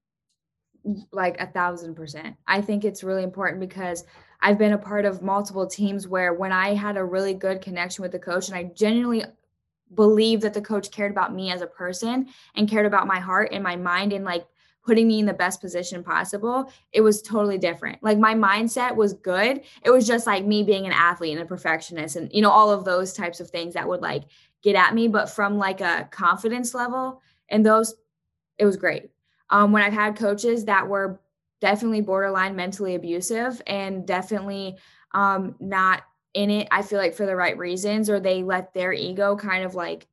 Like 1.13 1.41
a 1.41 1.47
thousand 1.47 1.95
percent. 1.95 2.37
I 2.47 2.61
think 2.61 2.85
it's 2.85 3.05
really 3.05 3.23
important 3.23 3.61
because 3.61 4.05
I've 4.41 4.59
been 4.59 4.73
a 4.73 4.79
part 4.79 5.05
of 5.05 5.23
multiple 5.23 5.67
teams 5.67 6.07
where 6.07 6.33
when 6.33 6.53
I 6.53 6.75
had 6.75 6.97
a 6.97 7.05
really 7.05 7.35
good 7.35 7.61
connection 7.61 8.03
with 8.03 8.13
the 8.13 8.19
coach 8.19 8.49
and 8.49 8.57
I 8.57 8.65
genuinely 8.65 9.25
believe 9.95 10.41
that 10.43 10.55
the 10.55 10.63
coach 10.63 10.91
cared 10.91 11.11
about 11.11 11.35
me 11.35 11.51
as 11.51 11.63
a 11.63 11.67
person 11.67 12.29
and 12.55 12.69
cared 12.69 12.87
about 12.87 13.07
my 13.07 13.19
heart 13.19 13.51
and 13.53 13.63
my 13.63 13.75
mind 13.75 14.13
and 14.13 14.25
like 14.25 14.47
putting 14.89 15.07
me 15.07 15.19
in 15.19 15.27
the 15.27 15.35
best 15.35 15.61
position 15.61 16.03
possible, 16.03 16.73
it 16.93 17.03
was 17.03 17.21
totally 17.21 17.59
different. 17.59 18.03
Like 18.03 18.17
my 18.17 18.35
mindset 18.35 18.97
was 18.97 19.13
good. 19.13 19.61
It 19.85 19.91
was 19.91 20.07
just 20.07 20.27
like 20.27 20.47
me 20.47 20.63
being 20.63 20.87
an 20.87 20.93
athlete 20.93 21.37
and 21.37 21.43
a 21.43 21.45
perfectionist 21.45 22.17
and 22.17 22.33
you 22.33 22.41
know 22.41 22.51
all 22.51 22.71
of 22.71 22.87
those 22.87 23.13
types 23.13 23.39
of 23.39 23.51
things 23.51 23.75
that 23.75 23.87
would 23.87 24.01
like 24.01 24.25
get 24.63 24.77
at 24.77 24.95
me, 24.95 25.07
but 25.07 25.29
from 25.29 25.59
like 25.59 25.83
a 25.83 26.09
confidence 26.11 26.73
level 26.73 27.21
and 27.51 27.67
those, 27.67 27.95
it 28.57 28.65
was 28.65 28.79
great. 28.79 29.11
Um, 29.51 29.73
when 29.73 29.83
I've 29.83 29.93
had 29.93 30.17
coaches 30.17 30.65
that 30.65 30.89
were 30.89 31.21
definitely 31.61 32.01
borderline 32.01 32.57
mentally 32.57 32.95
abusive 32.95 33.61
and 33.67 34.07
definitely 34.07 34.79
um, 35.13 35.55
not 35.61 36.03
in 36.33 36.51
it, 36.51 36.69
I 36.71 36.81
feel 36.81 36.99
like 36.99 37.15
for 37.15 37.27
the 37.27 37.37
right 37.37 37.59
reasons, 37.59 38.09
or 38.09 38.21
they 38.21 38.43
let 38.43 38.73
their 38.73 38.95
ego 38.95 39.37
kind 39.37 39.65
of 39.65 39.75
like 39.75 40.07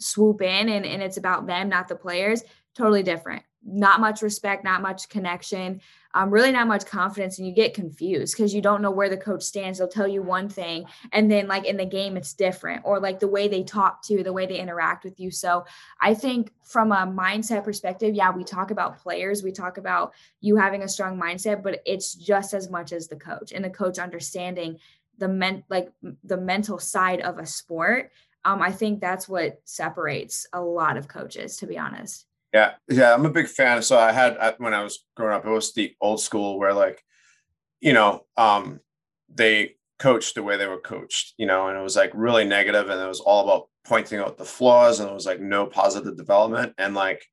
swoop 0.00 0.42
in 0.42 0.68
and, 0.68 0.84
and 0.84 1.02
it's 1.02 1.16
about 1.16 1.46
them, 1.46 1.70
not 1.70 1.88
the 1.88 1.96
players, 1.96 2.42
totally 2.74 3.02
different. 3.02 3.42
Not 3.64 4.00
much 4.00 4.22
respect, 4.22 4.64
not 4.64 4.82
much 4.82 5.08
connection 5.08 5.80
um, 6.14 6.30
really 6.30 6.52
not 6.52 6.66
much 6.66 6.86
confidence 6.86 7.38
and 7.38 7.46
you 7.46 7.52
get 7.52 7.74
confused 7.74 8.36
because 8.36 8.54
you 8.54 8.62
don't 8.62 8.80
know 8.80 8.90
where 8.90 9.08
the 9.08 9.16
coach 9.16 9.42
stands. 9.42 9.78
They'll 9.78 9.88
tell 9.88 10.08
you 10.08 10.22
one 10.22 10.48
thing 10.48 10.86
and 11.12 11.30
then 11.30 11.46
like 11.46 11.64
in 11.64 11.76
the 11.76 11.84
game 11.84 12.16
it's 12.16 12.32
different 12.32 12.82
or 12.84 12.98
like 12.98 13.20
the 13.20 13.28
way 13.28 13.46
they 13.46 13.62
talk 13.62 14.02
to, 14.04 14.22
the 14.22 14.32
way 14.32 14.46
they 14.46 14.58
interact 14.58 15.04
with 15.04 15.20
you. 15.20 15.30
So 15.30 15.66
I 16.00 16.14
think 16.14 16.52
from 16.64 16.92
a 16.92 17.06
mindset 17.06 17.64
perspective, 17.64 18.14
yeah, 18.14 18.30
we 18.30 18.42
talk 18.42 18.70
about 18.70 18.98
players, 18.98 19.42
we 19.42 19.52
talk 19.52 19.76
about 19.76 20.14
you 20.40 20.56
having 20.56 20.82
a 20.82 20.88
strong 20.88 21.20
mindset, 21.20 21.62
but 21.62 21.82
it's 21.84 22.14
just 22.14 22.54
as 22.54 22.70
much 22.70 22.92
as 22.92 23.08
the 23.08 23.16
coach 23.16 23.52
and 23.52 23.64
the 23.64 23.70
coach 23.70 23.98
understanding 23.98 24.78
the 25.18 25.28
men 25.28 25.64
like 25.68 25.90
the 26.24 26.36
mental 26.36 26.78
side 26.78 27.20
of 27.20 27.38
a 27.38 27.46
sport. 27.46 28.12
Um, 28.44 28.62
I 28.62 28.72
think 28.72 29.00
that's 29.00 29.28
what 29.28 29.60
separates 29.64 30.46
a 30.52 30.60
lot 30.60 30.96
of 30.96 31.08
coaches, 31.08 31.58
to 31.58 31.66
be 31.66 31.76
honest. 31.76 32.27
Yeah, 32.52 32.74
yeah, 32.88 33.12
I'm 33.12 33.26
a 33.26 33.30
big 33.30 33.46
fan. 33.46 33.82
So 33.82 33.98
I 33.98 34.12
had 34.12 34.54
when 34.58 34.74
I 34.74 34.82
was 34.82 35.04
growing 35.16 35.34
up, 35.34 35.44
it 35.44 35.50
was 35.50 35.72
the 35.74 35.94
old 36.00 36.20
school 36.20 36.58
where 36.58 36.72
like, 36.72 37.02
you 37.80 37.92
know, 37.92 38.24
um, 38.36 38.80
they 39.32 39.76
coached 39.98 40.34
the 40.34 40.42
way 40.42 40.56
they 40.56 40.66
were 40.66 40.80
coached, 40.80 41.34
you 41.36 41.46
know, 41.46 41.68
and 41.68 41.78
it 41.78 41.82
was 41.82 41.96
like 41.96 42.10
really 42.14 42.44
negative, 42.44 42.88
and 42.88 43.00
it 43.00 43.06
was 43.06 43.20
all 43.20 43.44
about 43.44 43.68
pointing 43.84 44.18
out 44.18 44.38
the 44.38 44.44
flaws, 44.44 45.00
and 45.00 45.10
it 45.10 45.14
was 45.14 45.26
like 45.26 45.40
no 45.40 45.66
positive 45.66 46.16
development, 46.16 46.74
and 46.78 46.94
like, 46.94 47.24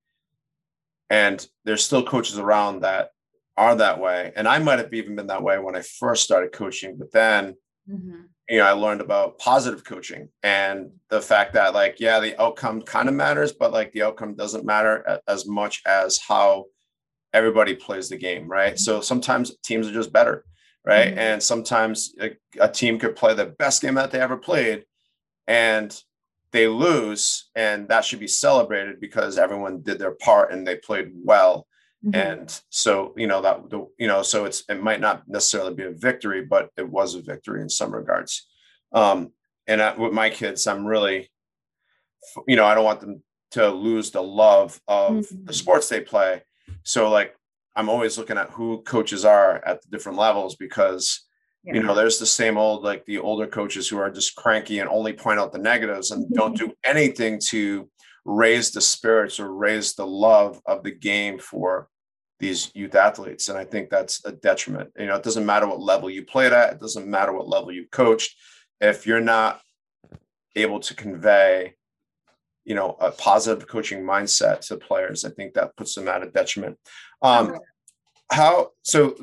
and 1.09 1.47
there's 1.63 1.85
still 1.85 2.03
coaches 2.03 2.37
around 2.37 2.81
that 2.81 3.09
are 3.55 3.75
that 3.75 4.01
way, 4.01 4.33
and 4.35 4.47
I 4.47 4.59
might 4.59 4.79
have 4.79 4.93
even 4.93 5.15
been 5.15 5.27
that 5.27 5.43
way 5.43 5.57
when 5.59 5.77
I 5.77 5.81
first 5.81 6.23
started 6.23 6.51
coaching, 6.51 6.97
but 6.97 7.11
then. 7.11 7.55
Mm-hmm 7.89 8.21
you 8.49 8.57
know, 8.57 8.65
I 8.65 8.71
learned 8.71 9.01
about 9.01 9.39
positive 9.39 9.83
coaching 9.83 10.29
and 10.43 10.91
the 11.09 11.21
fact 11.21 11.53
that 11.53 11.73
like, 11.73 11.99
yeah, 11.99 12.19
the 12.19 12.39
outcome 12.39 12.81
kind 12.81 13.09
of 13.09 13.15
matters, 13.15 13.51
but 13.51 13.71
like 13.71 13.91
the 13.91 14.03
outcome 14.03 14.35
doesn't 14.35 14.65
matter 14.65 15.19
as 15.27 15.47
much 15.47 15.81
as 15.85 16.19
how 16.19 16.65
everybody 17.33 17.75
plays 17.75 18.07
the 18.09 18.17
game, 18.17 18.47
right? 18.47 18.77
So 18.77 19.01
sometimes 19.01 19.55
teams 19.63 19.87
are 19.87 19.93
just 19.93 20.13
better, 20.13 20.45
right? 20.85 21.09
Mm-hmm. 21.09 21.19
And 21.19 21.43
sometimes 21.43 22.13
a, 22.21 22.31
a, 22.59 22.69
team 22.69 22.99
could 22.99 23.15
play 23.15 23.33
the 23.33 23.47
best 23.47 23.81
game 23.81 23.95
that 23.95 24.11
they 24.11 24.19
ever 24.19 24.37
played 24.37 24.85
and 25.47 25.95
they 26.51 26.67
lose, 26.67 27.49
and 27.55 27.89
that 27.89 28.05
should 28.05 28.19
be 28.19 28.27
celebrated 28.27 29.01
because 29.01 29.37
everyone 29.37 29.81
did 29.81 29.99
their 29.99 30.13
part 30.13 30.53
and 30.53 30.65
they 30.65 30.77
played 30.77 31.11
well. 31.13 31.67
Mm-hmm. 32.05 32.15
And 32.15 32.61
so, 32.69 33.13
you 33.17 33.25
know, 33.25 33.41
that, 33.41 33.61
you 33.97 34.07
know, 34.07 34.21
so 34.21 34.45
it's, 34.45 34.63
it 34.69 34.81
might 34.81 35.01
not 35.01 35.27
necessarily 35.27 35.73
be 35.73 35.83
a 35.83 35.91
victory, 35.91 36.45
but 36.45 36.69
it 36.77 36.87
was 36.87 37.15
a 37.15 37.21
victory 37.21 37.61
in 37.61 37.69
some 37.69 37.93
regards. 37.93 38.47
Um, 38.91 39.31
and 39.67 39.81
I, 39.81 39.95
with 39.95 40.13
my 40.13 40.29
kids, 40.29 40.67
I'm 40.67 40.85
really, 40.85 41.31
you 42.47 42.55
know, 42.55 42.65
I 42.65 42.75
don't 42.75 42.85
want 42.85 43.01
them 43.01 43.23
to 43.51 43.69
lose 43.69 44.11
the 44.11 44.21
love 44.21 44.79
of 44.87 45.13
mm-hmm. 45.13 45.45
the 45.45 45.53
sports 45.53 45.89
they 45.89 46.01
play. 46.01 46.43
So 46.83 47.09
like, 47.09 47.35
I'm 47.75 47.89
always 47.89 48.17
looking 48.17 48.37
at 48.37 48.51
who 48.51 48.83
coaches 48.83 49.25
are 49.25 49.63
at 49.65 49.81
the 49.81 49.89
different 49.89 50.17
levels 50.17 50.55
because, 50.55 51.25
yeah. 51.63 51.73
you 51.73 51.83
know, 51.83 51.95
there's 51.95 52.19
the 52.19 52.25
same 52.25 52.57
old, 52.57 52.83
like 52.83 53.05
the 53.05 53.17
older 53.17 53.47
coaches 53.47 53.87
who 53.89 53.97
are 53.97 54.11
just 54.11 54.35
cranky 54.35 54.79
and 54.79 54.89
only 54.89 55.11
point 55.11 55.39
out 55.39 55.51
the 55.51 55.57
negatives 55.57 56.11
and 56.11 56.31
don't 56.33 56.57
do 56.57 56.71
anything 56.85 57.39
to 57.47 57.89
raise 58.25 58.71
the 58.71 58.81
spirits 58.81 59.39
or 59.39 59.53
raise 59.53 59.95
the 59.95 60.05
love 60.05 60.61
of 60.65 60.83
the 60.83 60.91
game 60.91 61.39
for 61.39 61.87
these 62.39 62.71
youth 62.75 62.95
athletes. 62.95 63.49
And 63.49 63.57
I 63.57 63.65
think 63.65 63.89
that's 63.89 64.23
a 64.25 64.31
detriment. 64.31 64.91
You 64.97 65.07
know, 65.07 65.15
it 65.15 65.23
doesn't 65.23 65.45
matter 65.45 65.67
what 65.67 65.79
level 65.79 66.09
you 66.09 66.23
played 66.23 66.53
at, 66.53 66.73
it 66.73 66.79
doesn't 66.79 67.07
matter 67.07 67.33
what 67.33 67.47
level 67.47 67.71
you 67.71 67.87
coached. 67.91 68.35
If 68.81 69.07
you're 69.07 69.21
not 69.21 69.61
able 70.55 70.79
to 70.81 70.93
convey, 70.93 71.75
you 72.65 72.75
know, 72.75 72.97
a 72.99 73.11
positive 73.11 73.67
coaching 73.67 74.03
mindset 74.03 74.61
to 74.67 74.77
players, 74.77 75.23
I 75.23 75.29
think 75.29 75.53
that 75.53 75.75
puts 75.77 75.95
them 75.95 76.07
at 76.07 76.23
a 76.23 76.29
detriment. 76.29 76.77
Um, 77.21 77.57
how 78.31 78.71
so 78.81 79.15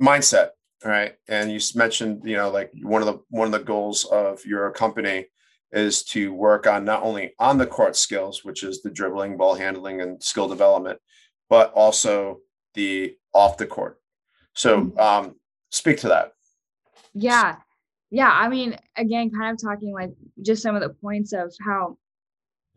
mindset, 0.00 0.50
right? 0.84 1.14
And 1.28 1.50
you 1.50 1.58
mentioned, 1.74 2.22
you 2.24 2.36
know, 2.36 2.50
like 2.50 2.70
one 2.82 3.02
of 3.02 3.06
the 3.06 3.20
one 3.30 3.46
of 3.46 3.52
the 3.52 3.64
goals 3.64 4.04
of 4.04 4.44
your 4.44 4.70
company 4.72 5.26
is 5.72 6.04
to 6.04 6.32
work 6.32 6.66
on 6.66 6.84
not 6.84 7.02
only 7.02 7.34
on 7.38 7.58
the 7.58 7.66
court 7.66 7.96
skills, 7.96 8.44
which 8.44 8.62
is 8.62 8.82
the 8.82 8.90
dribbling, 8.90 9.36
ball 9.36 9.54
handling, 9.54 10.00
and 10.00 10.22
skill 10.22 10.46
development, 10.46 11.00
but 11.48 11.72
also 11.72 12.38
the 12.74 13.16
off 13.32 13.56
the 13.56 13.66
court. 13.66 14.00
So 14.54 14.82
mm-hmm. 14.82 14.98
um, 14.98 15.36
speak 15.70 15.98
to 15.98 16.08
that. 16.08 16.34
Yeah. 17.14 17.56
Yeah. 18.10 18.30
I 18.30 18.48
mean, 18.48 18.76
again, 18.96 19.30
kind 19.30 19.52
of 19.52 19.60
talking 19.60 19.92
like 19.92 20.12
just 20.42 20.62
some 20.62 20.76
of 20.76 20.82
the 20.82 20.90
points 20.90 21.32
of 21.32 21.52
how, 21.64 21.98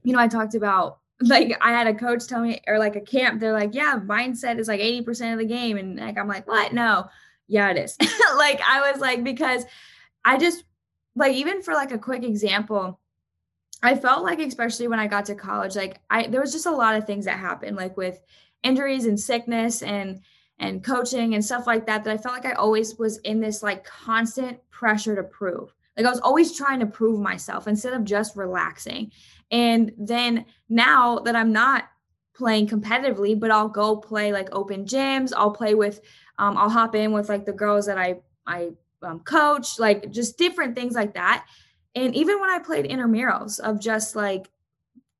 you 0.03 0.13
know, 0.13 0.19
I 0.19 0.27
talked 0.27 0.55
about 0.55 0.99
like 1.21 1.57
I 1.61 1.71
had 1.71 1.87
a 1.87 1.93
coach 1.93 2.27
tell 2.27 2.41
me, 2.41 2.61
or 2.67 2.77
like 2.77 2.95
a 2.95 3.01
camp, 3.01 3.39
they're 3.39 3.53
like, 3.53 3.73
yeah, 3.73 3.99
mindset 3.99 4.59
is 4.59 4.67
like 4.67 4.79
80% 4.79 5.33
of 5.33 5.39
the 5.39 5.45
game. 5.45 5.77
And 5.77 5.99
like, 5.99 6.17
I'm 6.17 6.27
like, 6.27 6.47
what? 6.47 6.73
No. 6.73 7.09
Yeah, 7.47 7.71
it 7.71 7.77
is. 7.77 7.97
like, 8.37 8.61
I 8.61 8.91
was 8.91 9.01
like, 9.01 9.23
because 9.23 9.65
I 10.25 10.37
just, 10.37 10.63
like, 11.15 11.33
even 11.33 11.61
for 11.61 11.73
like 11.73 11.91
a 11.91 11.97
quick 11.97 12.23
example, 12.23 12.99
I 13.81 13.95
felt 13.95 14.23
like, 14.23 14.39
especially 14.39 14.87
when 14.87 14.99
I 14.99 15.07
got 15.07 15.25
to 15.25 15.35
college, 15.35 15.75
like, 15.75 15.99
I, 16.09 16.27
there 16.27 16.41
was 16.41 16.51
just 16.51 16.65
a 16.65 16.71
lot 16.71 16.95
of 16.95 17.05
things 17.05 17.25
that 17.25 17.39
happened, 17.39 17.77
like 17.77 17.95
with, 17.97 18.19
injuries 18.63 19.05
and 19.05 19.19
sickness 19.19 19.81
and 19.81 20.21
and 20.59 20.83
coaching 20.83 21.35
and 21.35 21.45
stuff 21.45 21.67
like 21.67 21.85
that 21.85 22.03
that 22.03 22.13
I 22.13 22.17
felt 22.17 22.33
like 22.33 22.45
I 22.45 22.53
always 22.53 22.97
was 22.97 23.17
in 23.19 23.39
this 23.39 23.61
like 23.61 23.85
constant 23.85 24.59
pressure 24.71 25.15
to 25.15 25.23
prove. 25.23 25.73
Like 25.95 26.05
I 26.05 26.09
was 26.09 26.19
always 26.19 26.55
trying 26.55 26.79
to 26.79 26.85
prove 26.85 27.19
myself 27.19 27.67
instead 27.67 27.93
of 27.93 28.03
just 28.03 28.35
relaxing. 28.35 29.11
And 29.51 29.91
then 29.97 30.45
now 30.69 31.19
that 31.19 31.35
I'm 31.35 31.51
not 31.51 31.85
playing 32.35 32.67
competitively, 32.67 33.39
but 33.39 33.51
I'll 33.51 33.69
go 33.69 33.97
play 33.97 34.31
like 34.31 34.49
open 34.51 34.85
gyms, 34.85 35.31
I'll 35.35 35.51
play 35.51 35.75
with 35.75 36.01
um, 36.39 36.57
I'll 36.57 36.69
hop 36.69 36.95
in 36.95 37.11
with 37.11 37.29
like 37.29 37.45
the 37.45 37.53
girls 37.53 37.87
that 37.87 37.97
I 37.97 38.19
I 38.45 38.71
um, 39.01 39.19
coach, 39.21 39.79
like 39.79 40.11
just 40.11 40.37
different 40.37 40.75
things 40.75 40.95
like 40.95 41.13
that. 41.15 41.45
And 41.95 42.15
even 42.15 42.39
when 42.39 42.49
I 42.49 42.59
played 42.59 42.85
intramurals 42.85 43.59
of 43.59 43.79
just 43.79 44.15
like 44.15 44.49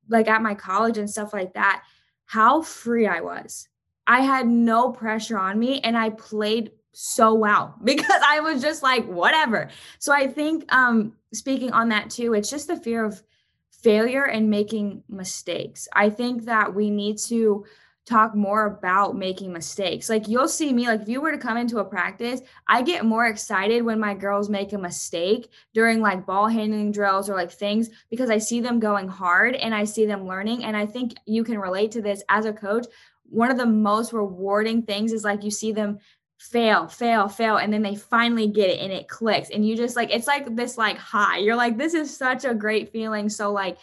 like 0.10 0.28
at 0.28 0.41
my 0.41 0.56
college 0.56 0.97
and 0.97 1.10
stuff 1.10 1.34
like 1.34 1.54
that, 1.54 1.84
how 2.28 2.62
free 2.62 3.08
I 3.08 3.22
was. 3.22 3.68
I 4.06 4.22
had 4.22 4.48
no 4.48 4.92
pressure 4.92 5.40
on 5.40 5.58
me 5.58 5.82
and 5.82 5.98
I 5.98 6.12
played 6.12 6.72
so 6.92 7.34
well 7.34 7.76
because 7.84 8.22
I 8.24 8.42
was 8.42 8.62
just 8.62 8.84
like 8.84 9.06
whatever. 9.08 9.70
So 9.98 10.13
I 10.13 10.28
think 10.28 10.72
um 10.74 11.13
speaking 11.34 11.72
on 11.72 11.90
that 11.90 12.10
too, 12.12 12.34
it's 12.34 12.50
just 12.50 12.68
the 12.68 12.78
fear 12.78 13.04
of 13.04 13.24
failure 13.72 14.24
and 14.24 14.50
making 14.50 15.04
mistakes. 15.10 15.88
I 15.94 16.10
think 16.10 16.46
that 16.46 16.74
we 16.76 16.90
need 16.90 17.18
to 17.28 17.66
talk 18.08 18.34
more 18.34 18.65
about 18.65 19.17
making 19.17 19.52
mistakes. 19.52 20.10
Like 20.10 20.30
you'll 20.30 20.48
see 20.48 20.72
me, 20.72 20.88
like 20.88 21.02
if 21.02 21.10
you 21.10 21.20
were 21.20 21.32
to 21.32 21.38
come 21.38 21.58
into 21.58 21.80
a 21.80 21.86
practice, 21.86 22.41
I 22.67 22.82
get 22.82 23.04
more 23.04 23.26
excited 23.26 23.84
when 23.84 24.00
my 24.00 24.13
girls 24.13 24.50
make 24.50 24.72
a 24.72 24.78
mistake 24.78 25.52
during 25.74 26.00
like 26.00 26.26
ball 26.26 26.48
handling 26.48 26.93
drills 26.93 27.30
or 27.30 27.36
like 27.36 27.52
things 27.52 27.89
because 28.10 28.30
I 28.30 28.38
see 28.38 28.62
them 28.62 28.80
going 28.80 29.10
hard 29.10 29.56
and 29.56 29.76
I 29.76 29.84
see 29.84 30.06
them 30.06 30.26
learning. 30.26 30.63
And 30.63 30.78
I 30.78 30.86
think 30.86 31.15
you 31.26 31.43
can 31.43 31.60
relate 31.60 31.91
to 31.91 32.02
this 32.02 32.24
as 32.30 32.46
a 32.46 32.54
coach. 32.54 32.88
One 33.30 33.52
of 33.52 33.58
the 33.58 33.65
most 33.65 34.13
rewarding 34.13 34.84
things 34.84 35.12
is 35.12 35.26
like 35.26 35.43
you 35.43 35.52
see 35.52 35.74
them 35.74 36.00
fail, 36.39 36.88
fail, 36.88 37.28
fail, 37.28 37.58
and 37.58 37.74
then 37.74 37.82
they 37.82 37.96
finally 37.96 38.48
get 38.48 38.70
it 38.70 38.80
and 38.80 38.93
it 38.93 39.10
clicks. 39.10 39.50
And 39.50 39.67
you 39.67 39.76
just 39.76 39.98
like 39.98 40.13
it's 40.13 40.28
like 40.28 40.56
this 40.56 40.78
like 40.78 40.98
high. 40.98 41.39
You're 41.39 41.58
like, 41.58 41.78
this 41.78 41.93
is 41.93 42.15
such 42.15 42.46
a 42.46 42.54
great 42.54 42.93
feeling. 42.93 43.28
So 43.28 43.52
like 43.52 43.78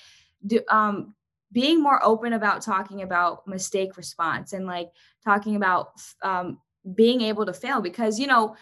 do 0.47 0.61
um 0.71 1.15
being 1.55 1.81
more 1.81 2.05
open 2.05 2.33
about 2.33 2.61
talking 2.61 3.01
about 3.01 3.47
mistake 3.47 3.97
response 3.97 4.53
and 4.53 4.67
like 4.67 4.91
talking 5.25 5.55
about 5.57 5.93
um, 6.23 6.59
being 6.95 7.23
able 7.23 7.47
to 7.47 7.55
fail 7.55 7.81
because 7.81 8.19
you 8.19 8.27
know 8.27 8.55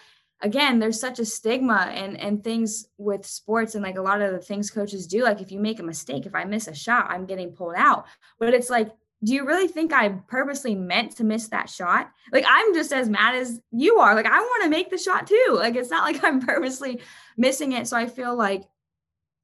again 0.42 0.78
there's 0.78 1.00
such 1.00 1.18
a 1.18 1.24
stigma 1.24 1.90
and 1.92 2.20
and 2.20 2.44
things 2.44 2.86
with 2.98 3.26
sports 3.26 3.74
and 3.74 3.82
like 3.82 3.96
a 3.96 4.02
lot 4.02 4.20
of 4.20 4.32
the 4.32 4.38
things 4.38 4.70
coaches 4.70 5.06
do 5.06 5.24
like 5.24 5.40
if 5.40 5.50
you 5.50 5.58
make 5.58 5.80
a 5.80 5.82
mistake 5.82 6.26
if 6.26 6.34
i 6.34 6.44
miss 6.44 6.68
a 6.68 6.74
shot 6.74 7.10
i'm 7.10 7.26
getting 7.26 7.50
pulled 7.50 7.74
out. 7.76 8.06
But 8.38 8.54
it's 8.54 8.70
like 8.70 8.90
do 9.24 9.32
you 9.32 9.46
really 9.46 9.68
think 9.68 9.92
i 9.92 10.08
purposely 10.08 10.74
meant 10.74 11.16
to 11.16 11.24
miss 11.24 11.48
that 11.48 11.70
shot? 11.70 12.10
Like 12.30 12.44
i'm 12.46 12.74
just 12.74 12.92
as 12.92 13.08
mad 13.08 13.34
as 13.34 13.60
you 13.72 13.96
are. 13.96 14.14
Like 14.14 14.26
i 14.26 14.38
want 14.38 14.64
to 14.64 14.70
make 14.70 14.90
the 14.90 14.98
shot 14.98 15.26
too. 15.26 15.54
Like 15.54 15.74
it's 15.74 15.90
not 15.90 16.04
like 16.04 16.22
i'm 16.22 16.40
purposely 16.46 17.00
missing 17.36 17.72
it. 17.72 17.88
So 17.88 17.96
i 17.96 18.06
feel 18.06 18.36
like 18.36 18.64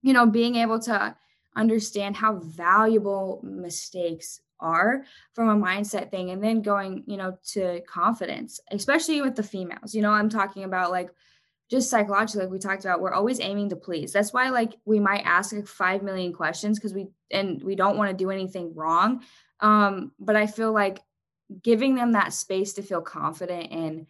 you 0.03 0.13
know 0.13 0.27
being 0.27 0.57
able 0.57 0.79
to 0.81 1.17
understand 1.59 2.17
how 2.17 2.37
valuable 2.37 3.41
mistakes 3.43 4.41
are 4.61 5.05
from 5.35 5.49
a 5.49 5.67
mindset 5.67 6.11
thing 6.11 6.31
and 6.31 6.43
then 6.43 6.63
going 6.63 7.05
you 7.07 7.17
know 7.17 7.37
to 7.45 7.81
confidence 7.83 8.61
especially 8.73 9.21
with 9.23 9.37
the 9.37 9.43
females. 9.43 9.95
You 9.95 10.03
know 10.03 10.11
i'm 10.11 10.29
talking 10.29 10.65
about 10.65 10.91
like 10.91 11.11
just 11.71 11.91
psychologically 11.91 12.43
like 12.43 12.51
we 12.51 12.59
talked 12.59 12.85
about 12.85 13.01
we're 13.01 13.13
always 13.13 13.41
aiming 13.41 13.69
to 13.69 13.77
please. 13.77 14.13
That's 14.13 14.33
why 14.33 14.49
like 14.49 14.75
we 14.85 15.01
might 15.01 15.23
ask 15.25 15.53
like 15.53 15.67
5 15.67 16.03
million 16.03 16.33
questions 16.33 16.79
because 16.79 16.95
we 16.95 17.09
and 17.31 17.63
we 17.63 17.75
don't 17.77 17.99
want 17.99 18.11
to 18.11 18.17
do 18.17 18.31
anything 18.31 18.75
wrong. 18.75 19.23
Um 19.61 20.13
but 20.19 20.37
i 20.37 20.47
feel 20.47 20.73
like 20.73 21.01
giving 21.63 21.95
them 21.95 22.13
that 22.13 22.33
space 22.33 22.75
to 22.75 22.83
feel 22.83 23.01
confident 23.01 23.73
in 23.73 24.07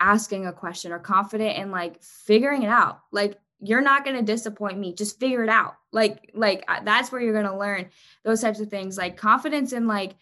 asking 0.00 0.46
a 0.46 0.52
question 0.52 0.90
or 0.92 0.98
confident 0.98 1.56
in 1.56 1.70
like 1.70 2.02
figuring 2.02 2.64
it 2.64 2.68
out. 2.68 3.00
Like 3.12 3.38
you're 3.62 3.80
not 3.80 4.04
going 4.04 4.16
to 4.16 4.22
disappoint 4.22 4.78
me. 4.78 4.92
Just 4.92 5.20
figure 5.20 5.44
it 5.44 5.48
out. 5.48 5.76
Like 5.92 6.30
like 6.34 6.64
uh, 6.66 6.80
that's 6.84 7.12
where 7.12 7.20
you're 7.20 7.32
going 7.32 7.46
to 7.46 7.56
learn 7.56 7.88
those 8.24 8.40
types 8.40 8.60
of 8.60 8.68
things. 8.68 8.98
Like 8.98 9.16
confidence 9.16 9.72
and 9.72 9.86
like 9.86 10.16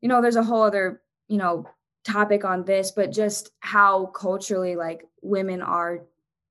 you 0.00 0.08
know 0.08 0.20
there's 0.20 0.36
a 0.36 0.42
whole 0.42 0.62
other 0.62 1.00
you 1.28 1.38
know 1.38 1.68
topic 2.04 2.44
on 2.44 2.64
this 2.64 2.92
but 2.92 3.10
just 3.10 3.50
how 3.58 4.06
culturally 4.06 4.76
like 4.76 5.04
women 5.22 5.60
are 5.60 6.04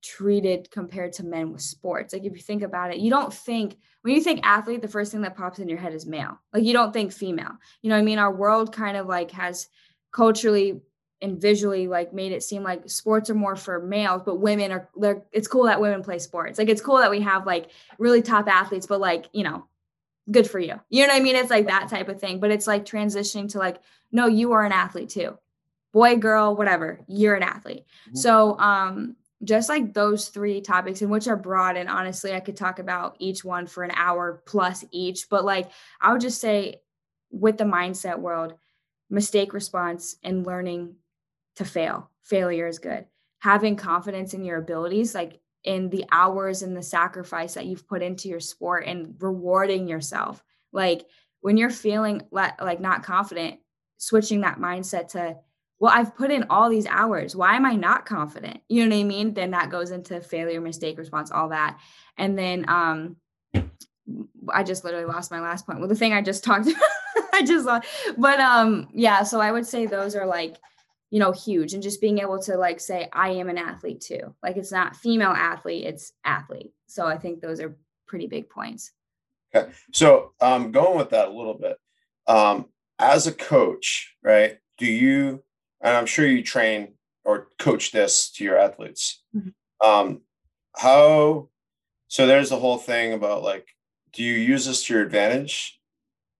treated 0.04 0.69
compared 0.69 1.13
to 1.13 1.23
men 1.23 1.51
with 1.51 1.62
sports. 1.62 2.13
Like 2.13 2.23
if 2.23 2.34
you 2.34 2.41
think 2.41 2.62
about 2.62 2.93
it 2.93 2.99
you 2.99 3.10
don't 3.10 3.34
think 3.34 3.78
when 4.01 4.13
you 4.13 4.21
think 4.21 4.39
athlete 4.43 4.82
the 4.82 4.88
first 4.88 5.12
thing 5.12 5.21
that 5.21 5.36
pops 5.36 5.60
in 5.60 5.67
your 5.67 5.80
head 5.80 5.93
is 5.93 6.06
male. 6.06 6.39
Like 6.54 6.63
you 6.63 6.73
don't 6.73 6.93
think 6.93 7.12
female. 7.12 7.58
You 7.82 7.89
know 7.89 7.97
i 7.97 8.01
mean? 8.01 8.19
Our 8.19 8.34
world 8.34 8.73
kind 8.73 8.95
of 8.95 9.08
like 9.08 9.32
has 9.32 9.67
culturally 10.13 10.82
and 11.21 11.41
visually 11.41 11.88
like 11.88 12.13
made 12.13 12.32
it 12.32 12.43
seem 12.43 12.63
like 12.63 12.89
sports 12.89 13.30
are 13.30 13.36
more 13.36 13.56
for 13.56 13.80
males 13.80 14.21
but 14.25 14.36
women 14.36 14.71
are 14.71 14.89
they're 14.97 15.23
it's 15.32 15.47
cool 15.47 15.63
that 15.65 15.82
women 15.82 16.04
play 16.04 16.19
sports. 16.19 16.60
Like 16.60 16.69
it's 16.69 16.82
cool 16.82 16.97
that 16.97 17.12
we 17.12 17.21
have 17.21 17.45
like 17.45 17.71
really 17.97 18.21
top 18.21 18.47
athletes 18.47 18.88
but 18.88 18.99
like 18.99 19.25
you 19.32 19.43
know 19.43 19.65
good 20.30 20.49
for 20.49 20.60
you. 20.60 20.80
You 20.89 21.04
know 21.04 21.13
what 21.13 21.21
i 21.21 21.23
mean? 21.23 21.36
It's 21.36 21.49
like 21.49 21.67
that 21.67 21.89
type 21.89 22.10
of 22.10 22.19
thing 22.19 22.39
but 22.39 22.51
it's 22.51 22.67
like 22.67 22.86
transitioning 22.86 23.49
to 23.51 23.60
like 23.60 23.80
no 24.12 24.28
you 24.28 24.51
are 24.51 24.63
an 24.63 24.71
athlete 24.71 25.10
too. 25.10 25.38
Boy 25.93 26.17
girl 26.17 26.56
whatever 26.56 26.99
you're 27.08 27.36
an 27.36 27.43
athlete. 27.43 27.86
Mm-hmm. 28.08 28.17
so 28.17 28.60
um 28.60 29.15
just 29.43 29.69
like 29.69 29.93
those 29.93 30.30
three 30.30 30.62
topics 30.62 31.01
and 31.01 31.12
which 31.12 31.28
are 31.28 31.36
broad 31.36 31.75
and 31.75 31.89
honestly 31.89 32.34
i 32.34 32.39
could 32.39 32.56
talk 32.56 32.80
about 32.80 33.15
each 33.19 33.43
one 33.43 33.67
for 33.67 33.84
an 33.84 33.91
hour 33.93 34.41
plus 34.45 34.84
each 34.91 35.30
but 35.30 35.43
like 35.43 35.69
i 36.01 36.12
would 36.12 36.21
just 36.21 36.39
say 36.39 36.82
with 37.32 37.58
the 37.58 37.63
mindset 37.65 38.17
world 38.19 38.54
mistake 39.10 39.54
response 39.54 40.15
and 40.23 40.45
learning 40.45 40.95
to 41.56 41.65
fail. 41.65 42.10
Failure 42.24 42.68
is 42.68 42.80
good. 42.80 43.06
Having 43.39 43.76
confidence 43.78 44.34
in 44.34 44.44
your 44.44 44.58
abilities, 44.58 45.13
like 45.13 45.39
in 45.65 45.89
the 45.89 46.06
hours 46.12 46.62
and 46.62 46.78
the 46.78 46.84
sacrifice 46.84 47.56
that 47.56 47.65
you've 47.65 47.88
put 47.88 48.02
into 48.02 48.30
your 48.30 48.39
sport 48.39 48.86
and 48.86 49.15
rewarding 49.20 49.88
yourself. 49.88 50.44
Like 50.72 51.06
when 51.41 51.58
you're 51.58 51.72
feeling 51.72 52.22
le- 52.32 52.56
like 52.62 52.80
not 52.80 53.04
confident, 53.04 53.60
switching 53.98 54.41
that 54.41 54.60
mindset 54.60 55.10
to, 55.10 55.38
well, 55.80 55.91
I've 55.94 56.15
put 56.15 56.32
in 56.32 56.46
all 56.50 56.70
these 56.70 56.86
hours. 56.86 57.36
Why 57.36 57.56
am 57.56 57.65
I 57.65 57.76
not 57.76 58.06
confident? 58.06 58.62
You 58.70 58.86
know 58.86 58.96
what 58.96 59.02
I 59.02 59.04
mean? 59.04 59.34
Then 59.34 59.52
that 59.52 59.72
goes 59.72 59.91
into 59.91 60.22
failure, 60.22 60.62
mistake 60.62 60.98
response, 60.98 61.32
all 61.32 61.50
that. 61.50 61.80
And 62.18 62.38
then 62.38 62.70
um 62.70 63.18
I 64.54 64.63
just 64.63 64.84
literally 64.84 65.06
lost 65.06 65.32
my 65.32 65.41
last 65.41 65.65
point. 65.65 65.80
Well, 65.80 65.88
the 65.88 65.96
thing 65.96 66.13
I 66.13 66.22
just 66.22 66.44
talked 66.44 66.68
about, 66.68 67.30
I 67.34 67.44
just 67.44 67.65
lost. 67.65 67.88
But 68.18 68.39
um 68.39 68.88
yeah, 68.94 69.24
so 69.24 69.41
I 69.41 69.52
would 69.52 69.65
say 69.65 69.88
those 69.88 70.15
are 70.15 70.28
like 70.28 70.58
you 71.12 71.20
know 71.20 71.32
huge 71.32 71.74
and 71.74 71.84
just 71.84 72.02
being 72.02 72.20
able 72.20 72.39
to 72.39 72.58
like 72.58 72.80
say 72.80 73.10
i 73.13 73.30
am 73.30 73.50
an 73.50 73.58
athlete 73.58 74.02
too. 74.02 74.34
Like 74.44 74.58
it's 74.58 74.72
not 74.72 74.96
female 74.96 75.32
athlete 75.32 75.86
it's 75.86 76.13
athlete. 76.24 76.72
So 76.88 77.06
i 77.06 77.18
think 77.18 77.41
those 77.41 77.60
are 77.62 77.78
pretty 78.08 78.28
big 78.28 78.50
points. 78.50 78.91
Okay. 79.54 79.72
So 79.94 80.34
um 80.41 80.72
going 80.72 80.98
with 80.98 81.12
that 81.12 81.30
a 81.30 81.32
little 81.32 81.54
bit 81.54 81.78
um 82.28 82.65
as 83.00 83.28
a 83.28 83.34
coach 83.34 84.15
right 84.24 84.58
do 84.78 84.86
you 84.86 85.44
and 85.82 85.96
i'm 85.96 86.06
sure 86.06 86.26
you 86.26 86.41
train 86.41 86.94
or 87.24 87.50
coach 87.60 87.91
this 87.91 88.32
to 88.32 88.44
your 88.44 88.58
athletes. 88.58 89.24
Mm-hmm. 89.36 89.88
um 89.88 90.22
how 90.76 91.50
so 92.08 92.28
there's 92.28 92.50
the 92.50 92.60
whole 92.60 92.78
thing 92.78 93.13
about 93.13 93.44
like 93.44 93.68
do 94.15 94.24
you 94.24 94.34
use 94.34 94.65
this 94.65 94.86
to 94.86 94.94
your 94.94 95.04
advantage 95.04 95.80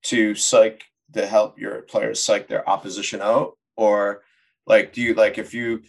to 0.04 0.34
psych 0.34 0.84
to 1.14 1.26
help 1.26 1.60
your 1.60 1.82
players 1.82 2.24
psych 2.24 2.48
their 2.48 2.68
opposition 2.70 3.22
out? 3.22 3.58
Or 3.76 4.24
like, 4.66 4.94
do 4.94 5.02
you 5.02 5.14
like 5.14 5.38
if 5.38 5.54
you 5.54 5.82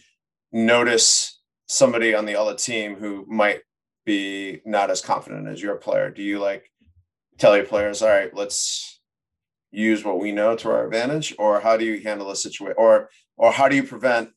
notice 0.51 1.39
somebody 1.67 2.13
on 2.13 2.25
the 2.25 2.39
other 2.39 2.55
team 2.55 2.95
who 2.95 3.25
might 3.27 3.61
be 4.05 4.61
not 4.65 4.89
as 4.89 5.01
confident 5.01 5.47
as 5.47 5.61
your 5.61 5.75
player, 5.75 6.09
do 6.09 6.23
you 6.23 6.39
like 6.39 6.71
tell 7.37 7.55
your 7.55 7.65
players, 7.65 8.01
all 8.01 8.09
right, 8.09 8.33
let's 8.33 8.99
use 9.71 10.03
what 10.03 10.19
we 10.19 10.31
know 10.31 10.55
to 10.55 10.69
our 10.69 10.85
advantage, 10.85 11.35
or 11.37 11.59
how 11.59 11.77
do 11.77 11.85
you 11.85 12.01
handle 12.01 12.31
a 12.31 12.35
situation, 12.35 12.75
or 12.77 13.09
or 13.37 13.51
how 13.51 13.67
do 13.67 13.75
you 13.75 13.83
prevent 13.83 14.29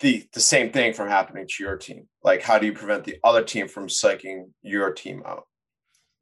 the 0.00 0.26
the 0.32 0.40
same 0.40 0.70
thing 0.72 0.92
from 0.92 1.08
happening 1.08 1.46
to 1.48 1.62
your 1.62 1.76
team? 1.76 2.08
Like, 2.22 2.42
how 2.42 2.58
do 2.58 2.66
you 2.66 2.72
prevent 2.72 3.04
the 3.04 3.18
other 3.24 3.42
team 3.42 3.68
from 3.68 3.86
psyching 3.86 4.50
your 4.62 4.92
team 4.92 5.22
out? 5.26 5.44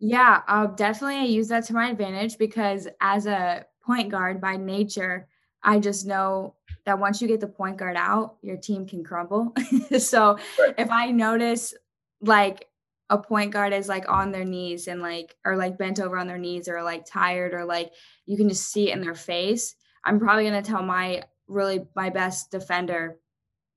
Yeah, 0.00 0.42
I'll 0.46 0.74
definitely 0.74 1.26
use 1.26 1.48
that 1.48 1.64
to 1.66 1.72
my 1.72 1.90
advantage 1.90 2.38
because 2.38 2.86
as 3.00 3.26
a 3.26 3.64
point 3.84 4.10
guard 4.10 4.40
by 4.40 4.56
nature, 4.56 5.26
I 5.62 5.80
just 5.80 6.06
know 6.06 6.54
that 6.88 6.98
once 6.98 7.20
you 7.20 7.28
get 7.28 7.38
the 7.38 7.46
point 7.46 7.76
guard 7.76 7.96
out, 7.98 8.36
your 8.40 8.56
team 8.56 8.86
can 8.86 9.04
crumble. 9.04 9.52
so 9.98 10.38
right. 10.58 10.74
if 10.78 10.90
I 10.90 11.10
notice 11.10 11.74
like 12.22 12.66
a 13.10 13.18
point 13.18 13.52
guard 13.52 13.74
is 13.74 13.90
like 13.90 14.10
on 14.10 14.32
their 14.32 14.46
knees 14.46 14.88
and 14.88 15.02
like 15.02 15.36
or 15.44 15.54
like 15.54 15.76
bent 15.76 16.00
over 16.00 16.16
on 16.16 16.26
their 16.26 16.38
knees 16.38 16.66
or 16.66 16.82
like 16.82 17.04
tired 17.04 17.52
or 17.52 17.66
like 17.66 17.92
you 18.24 18.38
can 18.38 18.48
just 18.48 18.72
see 18.72 18.90
it 18.90 18.94
in 18.94 19.02
their 19.02 19.14
face, 19.14 19.74
I'm 20.02 20.18
probably 20.18 20.44
gonna 20.44 20.62
tell 20.62 20.82
my 20.82 21.24
really 21.46 21.86
my 21.94 22.08
best 22.08 22.50
defender, 22.50 23.18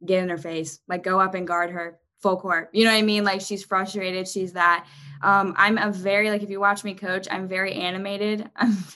get 0.05 0.23
in 0.23 0.29
her 0.29 0.37
face, 0.37 0.79
like 0.87 1.03
go 1.03 1.19
up 1.19 1.35
and 1.35 1.45
guard 1.45 1.71
her, 1.71 1.99
full 2.21 2.37
court. 2.37 2.69
You 2.71 2.85
know 2.85 2.91
what 2.91 2.97
I 2.97 3.01
mean? 3.01 3.23
Like 3.23 3.41
she's 3.41 3.63
frustrated. 3.63 4.27
She's 4.27 4.53
that. 4.53 4.87
Um, 5.23 5.53
I'm 5.57 5.77
a 5.77 5.91
very 5.91 6.29
like 6.31 6.41
if 6.41 6.49
you 6.49 6.59
watch 6.59 6.83
me 6.83 6.93
coach, 6.93 7.27
I'm 7.29 7.47
very 7.47 7.73
animated. 7.73 8.49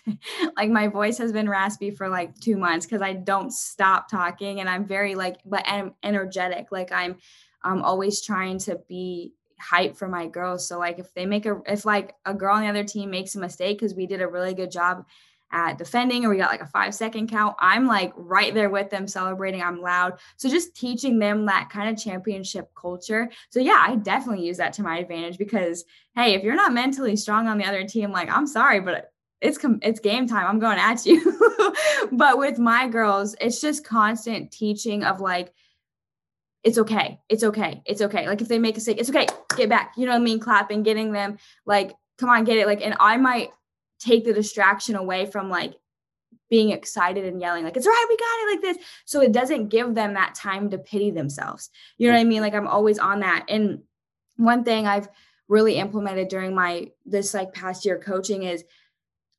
like 0.57 0.69
my 0.69 0.87
voice 0.87 1.17
has 1.19 1.31
been 1.31 1.49
raspy 1.49 1.91
for 1.91 2.09
like 2.09 2.39
two 2.39 2.57
months 2.57 2.85
because 2.85 3.01
I 3.01 3.13
don't 3.13 3.51
stop 3.51 4.09
talking, 4.09 4.59
and 4.59 4.69
I'm 4.69 4.85
very 4.85 5.15
like 5.15 5.37
but 5.45 5.63
I'm 5.67 5.93
energetic. 6.03 6.71
Like 6.71 6.91
I'm 6.91 7.17
I'm 7.63 7.83
always 7.83 8.21
trying 8.21 8.59
to 8.59 8.79
be 8.87 9.33
hype 9.59 9.95
for 9.95 10.07
my 10.07 10.27
girls. 10.27 10.67
So 10.67 10.79
like 10.79 10.99
if 10.99 11.13
they 11.13 11.25
make 11.25 11.45
a 11.45 11.61
if 11.67 11.85
like 11.85 12.15
a 12.25 12.33
girl 12.33 12.55
on 12.55 12.63
the 12.63 12.69
other 12.69 12.83
team 12.83 13.11
makes 13.11 13.35
a 13.35 13.39
mistake 13.39 13.79
because 13.79 13.95
we 13.95 14.05
did 14.05 14.21
a 14.21 14.27
really 14.27 14.53
good 14.53 14.71
job 14.71 15.05
at 15.55 15.77
defending 15.77 16.25
or 16.25 16.29
we 16.29 16.37
got 16.37 16.51
like 16.51 16.61
a 16.61 16.67
five 16.67 16.93
second 16.93 17.29
count, 17.29 17.55
I'm 17.59 17.87
like 17.87 18.11
right 18.17 18.53
there 18.53 18.69
with 18.69 18.89
them 18.89 19.07
celebrating. 19.07 19.63
I'm 19.63 19.81
loud. 19.81 20.19
So 20.35 20.49
just 20.49 20.75
teaching 20.75 21.17
them 21.17 21.45
that 21.45 21.69
kind 21.71 21.89
of 21.89 22.01
championship 22.01 22.69
culture. 22.75 23.31
So 23.49 23.61
yeah, 23.61 23.81
I 23.87 23.95
definitely 23.95 24.45
use 24.45 24.57
that 24.57 24.73
to 24.73 24.83
my 24.83 24.97
advantage 24.97 25.37
because 25.37 25.85
hey, 26.13 26.33
if 26.33 26.43
you're 26.43 26.55
not 26.55 26.73
mentally 26.73 27.15
strong 27.15 27.47
on 27.47 27.57
the 27.57 27.65
other 27.65 27.85
team, 27.85 28.11
like 28.11 28.29
I'm 28.29 28.45
sorry, 28.45 28.81
but 28.81 29.13
it's 29.41 29.57
it's 29.81 30.01
game 30.01 30.27
time. 30.27 30.45
I'm 30.45 30.59
going 30.59 30.77
at 30.77 31.05
you. 31.05 31.73
but 32.11 32.37
with 32.37 32.59
my 32.59 32.89
girls, 32.89 33.35
it's 33.39 33.61
just 33.61 33.85
constant 33.85 34.51
teaching 34.51 35.05
of 35.05 35.21
like 35.21 35.53
it's 36.63 36.79
okay. 36.79 37.19
It's 37.29 37.43
okay. 37.43 37.81
It's 37.85 38.01
okay. 38.01 38.27
Like 38.27 38.41
if 38.41 38.49
they 38.49 38.59
make 38.59 38.75
a 38.75 38.77
mistake, 38.77 38.97
it's 38.99 39.09
okay. 39.09 39.27
Get 39.55 39.69
back. 39.69 39.93
You 39.95 40.05
know 40.05 40.11
what 40.11 40.21
I 40.21 40.23
mean? 40.23 40.39
Clapping, 40.39 40.83
getting 40.83 41.13
them 41.13 41.37
like, 41.65 41.95
come 42.17 42.29
on, 42.29 42.43
get 42.43 42.57
it. 42.57 42.65
Like, 42.65 42.81
and 42.81 42.95
I 42.99 43.15
might 43.17 43.51
take 43.99 44.25
the 44.25 44.33
distraction 44.33 44.95
away 44.95 45.25
from 45.25 45.49
like 45.49 45.75
being 46.49 46.69
excited 46.69 47.25
and 47.25 47.41
yelling, 47.41 47.63
like, 47.63 47.75
it's 47.75 47.87
right, 47.87 48.05
we 48.07 48.17
got 48.17 48.25
it, 48.25 48.51
like 48.51 48.61
this. 48.61 48.85
So 49.05 49.21
it 49.21 49.31
doesn't 49.31 49.69
give 49.69 49.95
them 49.95 50.13
that 50.13 50.35
time 50.35 50.69
to 50.69 50.77
pity 50.77 51.11
themselves. 51.11 51.69
You 51.97 52.07
know 52.07 52.13
what 52.13 52.21
I 52.21 52.25
mean? 52.25 52.41
Like 52.41 52.53
I'm 52.53 52.67
always 52.67 52.99
on 52.99 53.21
that. 53.21 53.45
And 53.49 53.81
one 54.37 54.63
thing 54.63 54.85
I've 54.85 55.09
really 55.47 55.75
implemented 55.75 56.27
during 56.27 56.55
my 56.55 56.87
this 57.05 57.33
like 57.33 57.53
past 57.53 57.85
year 57.85 57.99
coaching 57.99 58.43
is 58.43 58.63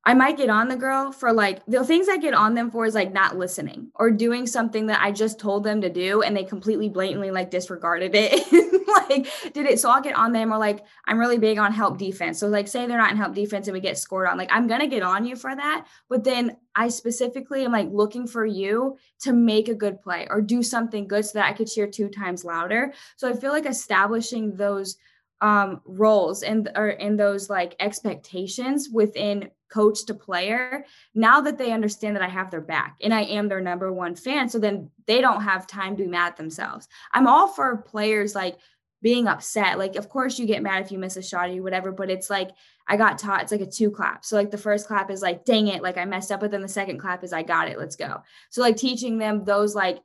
I 0.06 0.14
might 0.14 0.36
get 0.36 0.48
on 0.48 0.68
the 0.68 0.76
girl 0.76 1.10
for 1.10 1.32
like 1.32 1.66
the 1.66 1.84
things 1.84 2.08
I 2.08 2.16
get 2.16 2.32
on 2.32 2.54
them 2.54 2.70
for 2.70 2.86
is 2.86 2.94
like 2.94 3.12
not 3.12 3.36
listening 3.36 3.90
or 3.96 4.12
doing 4.12 4.46
something 4.46 4.86
that 4.86 5.02
I 5.02 5.10
just 5.10 5.40
told 5.40 5.64
them 5.64 5.80
to 5.80 5.90
do 5.90 6.22
and 6.22 6.36
they 6.36 6.44
completely 6.44 6.88
blatantly 6.88 7.32
like 7.32 7.50
disregarded 7.50 8.12
it. 8.14 8.86
like 9.10 9.26
did 9.52 9.66
it. 9.66 9.80
So 9.80 9.90
I'll 9.90 10.00
get 10.00 10.14
on 10.14 10.30
them 10.30 10.52
or 10.52 10.58
like 10.58 10.84
I'm 11.08 11.18
really 11.18 11.38
big 11.38 11.58
on 11.58 11.72
help 11.72 11.98
defense. 11.98 12.38
So 12.38 12.46
like 12.46 12.68
say 12.68 12.86
they're 12.86 12.98
not 12.98 13.10
in 13.10 13.16
help 13.16 13.34
defense 13.34 13.66
and 13.66 13.74
we 13.74 13.80
get 13.80 13.98
scored 13.98 14.28
on, 14.28 14.38
like 14.38 14.52
I'm 14.52 14.68
gonna 14.68 14.86
get 14.86 15.02
on 15.02 15.26
you 15.26 15.34
for 15.34 15.54
that. 15.54 15.88
But 16.08 16.22
then 16.22 16.56
I 16.76 16.86
specifically 16.86 17.64
am 17.64 17.72
like 17.72 17.88
looking 17.90 18.28
for 18.28 18.46
you 18.46 18.96
to 19.22 19.32
make 19.32 19.68
a 19.68 19.74
good 19.74 20.00
play 20.00 20.28
or 20.30 20.40
do 20.40 20.62
something 20.62 21.08
good 21.08 21.24
so 21.24 21.40
that 21.40 21.46
I 21.46 21.52
could 21.52 21.66
cheer 21.66 21.88
two 21.88 22.08
times 22.08 22.44
louder. 22.44 22.94
So 23.16 23.28
I 23.28 23.32
feel 23.32 23.50
like 23.50 23.66
establishing 23.66 24.54
those 24.54 24.98
um 25.40 25.80
roles 25.84 26.44
and 26.44 26.70
or 26.76 26.90
in 26.90 27.16
those 27.16 27.50
like 27.50 27.74
expectations 27.80 28.88
within 28.88 29.50
coach 29.68 30.04
to 30.04 30.14
player 30.14 30.84
now 31.14 31.40
that 31.40 31.58
they 31.58 31.72
understand 31.72 32.14
that 32.14 32.22
i 32.22 32.28
have 32.28 32.50
their 32.50 32.60
back 32.60 32.96
and 33.00 33.12
i 33.12 33.22
am 33.22 33.48
their 33.48 33.60
number 33.60 33.92
one 33.92 34.14
fan 34.14 34.48
so 34.48 34.58
then 34.58 34.90
they 35.06 35.20
don't 35.20 35.42
have 35.42 35.66
time 35.66 35.96
to 35.96 36.04
be 36.04 36.08
mad 36.08 36.28
at 36.28 36.36
themselves. 36.36 36.88
I'm 37.12 37.26
all 37.26 37.48
for 37.48 37.76
players 37.78 38.34
like 38.34 38.58
being 39.02 39.28
upset. 39.28 39.78
Like 39.78 39.96
of 39.96 40.08
course 40.08 40.38
you 40.38 40.46
get 40.46 40.62
mad 40.62 40.82
if 40.84 40.92
you 40.92 40.98
miss 40.98 41.16
a 41.16 41.22
shot 41.22 41.50
or 41.50 41.62
whatever 41.62 41.92
but 41.92 42.10
it's 42.10 42.30
like 42.30 42.50
i 42.88 42.96
got 42.96 43.18
taught 43.18 43.42
it's 43.42 43.52
like 43.52 43.60
a 43.60 43.66
two 43.66 43.90
clap. 43.90 44.24
So 44.24 44.36
like 44.36 44.50
the 44.50 44.58
first 44.58 44.86
clap 44.86 45.10
is 45.10 45.22
like 45.22 45.44
dang 45.44 45.68
it 45.68 45.82
like 45.82 45.96
i 45.96 46.04
messed 46.04 46.32
up 46.32 46.40
but 46.40 46.50
then 46.50 46.62
the 46.62 46.68
second 46.68 46.98
clap 46.98 47.24
is 47.24 47.32
i 47.32 47.42
got 47.42 47.68
it 47.68 47.78
let's 47.78 47.96
go. 47.96 48.22
So 48.50 48.60
like 48.60 48.76
teaching 48.76 49.18
them 49.18 49.44
those 49.44 49.74
like 49.74 49.98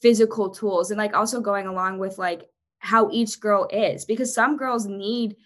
physical 0.00 0.50
tools 0.50 0.90
and 0.90 0.98
like 0.98 1.14
also 1.14 1.40
going 1.40 1.66
along 1.66 1.98
with 1.98 2.18
like 2.18 2.48
how 2.78 3.10
each 3.10 3.40
girl 3.40 3.68
is 3.70 4.04
because 4.04 4.32
some 4.32 4.56
girls 4.56 4.86
need 4.86 5.36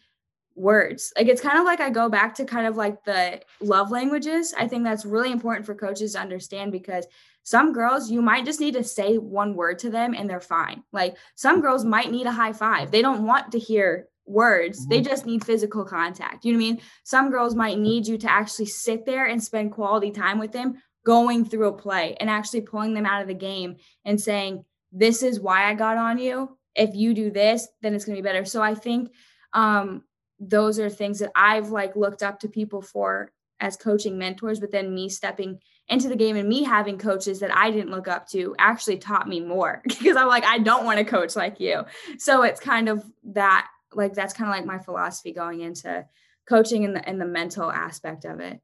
words. 0.56 1.12
Like 1.16 1.28
it's 1.28 1.40
kind 1.40 1.58
of 1.58 1.64
like 1.64 1.80
I 1.80 1.90
go 1.90 2.08
back 2.08 2.34
to 2.36 2.44
kind 2.44 2.66
of 2.66 2.76
like 2.76 3.04
the 3.04 3.40
love 3.60 3.90
languages. 3.90 4.54
I 4.56 4.68
think 4.68 4.84
that's 4.84 5.04
really 5.04 5.32
important 5.32 5.66
for 5.66 5.74
coaches 5.74 6.12
to 6.12 6.20
understand 6.20 6.72
because 6.72 7.06
some 7.42 7.72
girls 7.72 8.10
you 8.10 8.22
might 8.22 8.44
just 8.44 8.60
need 8.60 8.74
to 8.74 8.84
say 8.84 9.18
one 9.18 9.54
word 9.54 9.78
to 9.80 9.90
them 9.90 10.14
and 10.14 10.28
they're 10.28 10.40
fine. 10.40 10.82
Like 10.92 11.16
some 11.34 11.60
girls 11.60 11.84
might 11.84 12.10
need 12.10 12.26
a 12.26 12.32
high 12.32 12.52
five. 12.52 12.90
They 12.90 13.02
don't 13.02 13.26
want 13.26 13.52
to 13.52 13.58
hear 13.58 14.08
words. 14.26 14.80
Mm-hmm. 14.80 14.90
They 14.90 15.00
just 15.02 15.26
need 15.26 15.44
physical 15.44 15.84
contact. 15.84 16.44
You 16.44 16.52
know 16.52 16.58
what 16.58 16.64
I 16.64 16.70
mean? 16.70 16.80
Some 17.02 17.30
girls 17.30 17.54
might 17.54 17.78
need 17.78 18.06
you 18.06 18.16
to 18.18 18.30
actually 18.30 18.66
sit 18.66 19.04
there 19.04 19.26
and 19.26 19.42
spend 19.42 19.72
quality 19.72 20.10
time 20.10 20.38
with 20.38 20.52
them 20.52 20.80
going 21.04 21.44
through 21.44 21.68
a 21.68 21.72
play 21.72 22.16
and 22.18 22.30
actually 22.30 22.62
pulling 22.62 22.94
them 22.94 23.04
out 23.04 23.20
of 23.20 23.28
the 23.28 23.34
game 23.34 23.76
and 24.06 24.18
saying, 24.18 24.64
"This 24.90 25.22
is 25.22 25.40
why 25.40 25.68
I 25.68 25.74
got 25.74 25.98
on 25.98 26.18
you. 26.18 26.56
If 26.74 26.94
you 26.94 27.12
do 27.12 27.30
this, 27.30 27.68
then 27.82 27.94
it's 27.94 28.06
going 28.06 28.16
to 28.16 28.22
be 28.22 28.26
better." 28.26 28.44
So 28.46 28.62
I 28.62 28.74
think 28.74 29.10
um 29.52 30.02
those 30.48 30.78
are 30.78 30.90
things 30.90 31.18
that 31.18 31.32
I've 31.34 31.70
like 31.70 31.96
looked 31.96 32.22
up 32.22 32.40
to 32.40 32.48
people 32.48 32.82
for 32.82 33.30
as 33.60 33.76
coaching 33.76 34.18
mentors, 34.18 34.60
but 34.60 34.70
then 34.70 34.94
me 34.94 35.08
stepping 35.08 35.60
into 35.88 36.08
the 36.08 36.16
game 36.16 36.36
and 36.36 36.48
me 36.48 36.62
having 36.62 36.98
coaches 36.98 37.40
that 37.40 37.54
I 37.54 37.70
didn't 37.70 37.90
look 37.90 38.08
up 38.08 38.28
to 38.30 38.54
actually 38.58 38.98
taught 38.98 39.28
me 39.28 39.40
more 39.40 39.82
because 39.88 40.16
I'm 40.16 40.28
like, 40.28 40.44
I 40.44 40.58
don't 40.58 40.84
want 40.84 40.98
to 40.98 41.04
coach 41.04 41.36
like 41.36 41.60
you. 41.60 41.84
So 42.18 42.42
it's 42.42 42.60
kind 42.60 42.88
of 42.88 43.04
that, 43.24 43.68
like, 43.92 44.14
that's 44.14 44.34
kind 44.34 44.50
of 44.50 44.56
like 44.56 44.66
my 44.66 44.82
philosophy 44.82 45.32
going 45.32 45.60
into 45.60 46.04
coaching 46.48 46.84
and 46.84 46.96
the, 46.96 47.08
and 47.08 47.20
the 47.20 47.26
mental 47.26 47.70
aspect 47.70 48.24
of 48.24 48.40
it. 48.40 48.60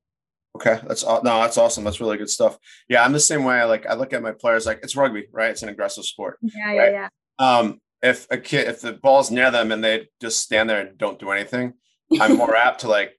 Okay, 0.56 0.80
that's 0.86 1.04
all. 1.04 1.22
no, 1.22 1.40
that's 1.40 1.58
awesome. 1.58 1.84
That's 1.84 2.00
really 2.00 2.16
good 2.16 2.28
stuff. 2.28 2.58
Yeah, 2.88 3.04
I'm 3.04 3.12
the 3.12 3.20
same 3.20 3.44
way. 3.44 3.62
Like 3.62 3.86
I 3.86 3.94
look 3.94 4.12
at 4.12 4.20
my 4.20 4.32
players 4.32 4.66
like 4.66 4.80
it's 4.82 4.96
rugby, 4.96 5.26
right? 5.30 5.50
It's 5.50 5.62
an 5.62 5.68
aggressive 5.68 6.04
sport. 6.04 6.38
Yeah, 6.42 6.66
right? 6.66 6.92
yeah, 6.92 7.08
yeah. 7.38 7.58
Um, 7.58 7.80
if 8.02 8.26
a 8.30 8.38
kid 8.38 8.68
if 8.68 8.80
the 8.80 8.92
ball's 8.92 9.30
near 9.30 9.50
them 9.50 9.72
and 9.72 9.82
they 9.84 10.08
just 10.20 10.40
stand 10.40 10.70
there 10.70 10.80
and 10.80 10.98
don't 10.98 11.18
do 11.18 11.30
anything, 11.30 11.74
I'm 12.20 12.36
more 12.36 12.56
apt 12.66 12.80
to 12.80 12.88
like, 12.88 13.18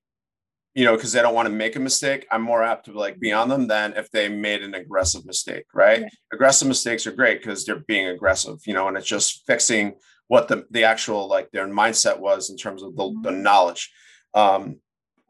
you 0.73 0.85
know, 0.85 0.95
because 0.95 1.11
they 1.11 1.21
don't 1.21 1.35
want 1.35 1.47
to 1.47 1.53
make 1.53 1.75
a 1.75 1.79
mistake. 1.79 2.25
I'm 2.31 2.41
more 2.41 2.63
apt 2.63 2.85
to 2.85 2.93
like 2.93 3.19
be 3.19 3.31
on 3.31 3.49
them 3.49 3.67
than 3.67 3.93
if 3.95 4.09
they 4.11 4.29
made 4.29 4.63
an 4.63 4.73
aggressive 4.73 5.25
mistake, 5.25 5.65
right? 5.73 6.01
Yeah. 6.01 6.07
Aggressive 6.33 6.67
mistakes 6.67 7.05
are 7.05 7.11
great 7.11 7.39
because 7.39 7.65
they're 7.65 7.83
being 7.87 8.07
aggressive, 8.07 8.57
you 8.65 8.73
know, 8.73 8.87
and 8.87 8.97
it's 8.97 9.07
just 9.07 9.43
fixing 9.45 9.93
what 10.27 10.47
the 10.47 10.65
the 10.71 10.85
actual 10.85 11.27
like 11.27 11.51
their 11.51 11.67
mindset 11.67 12.19
was 12.19 12.49
in 12.49 12.57
terms 12.57 12.81
of 12.83 12.95
the, 12.95 13.03
the 13.21 13.31
mm-hmm. 13.31 13.43
knowledge. 13.43 13.91
Um, 14.33 14.77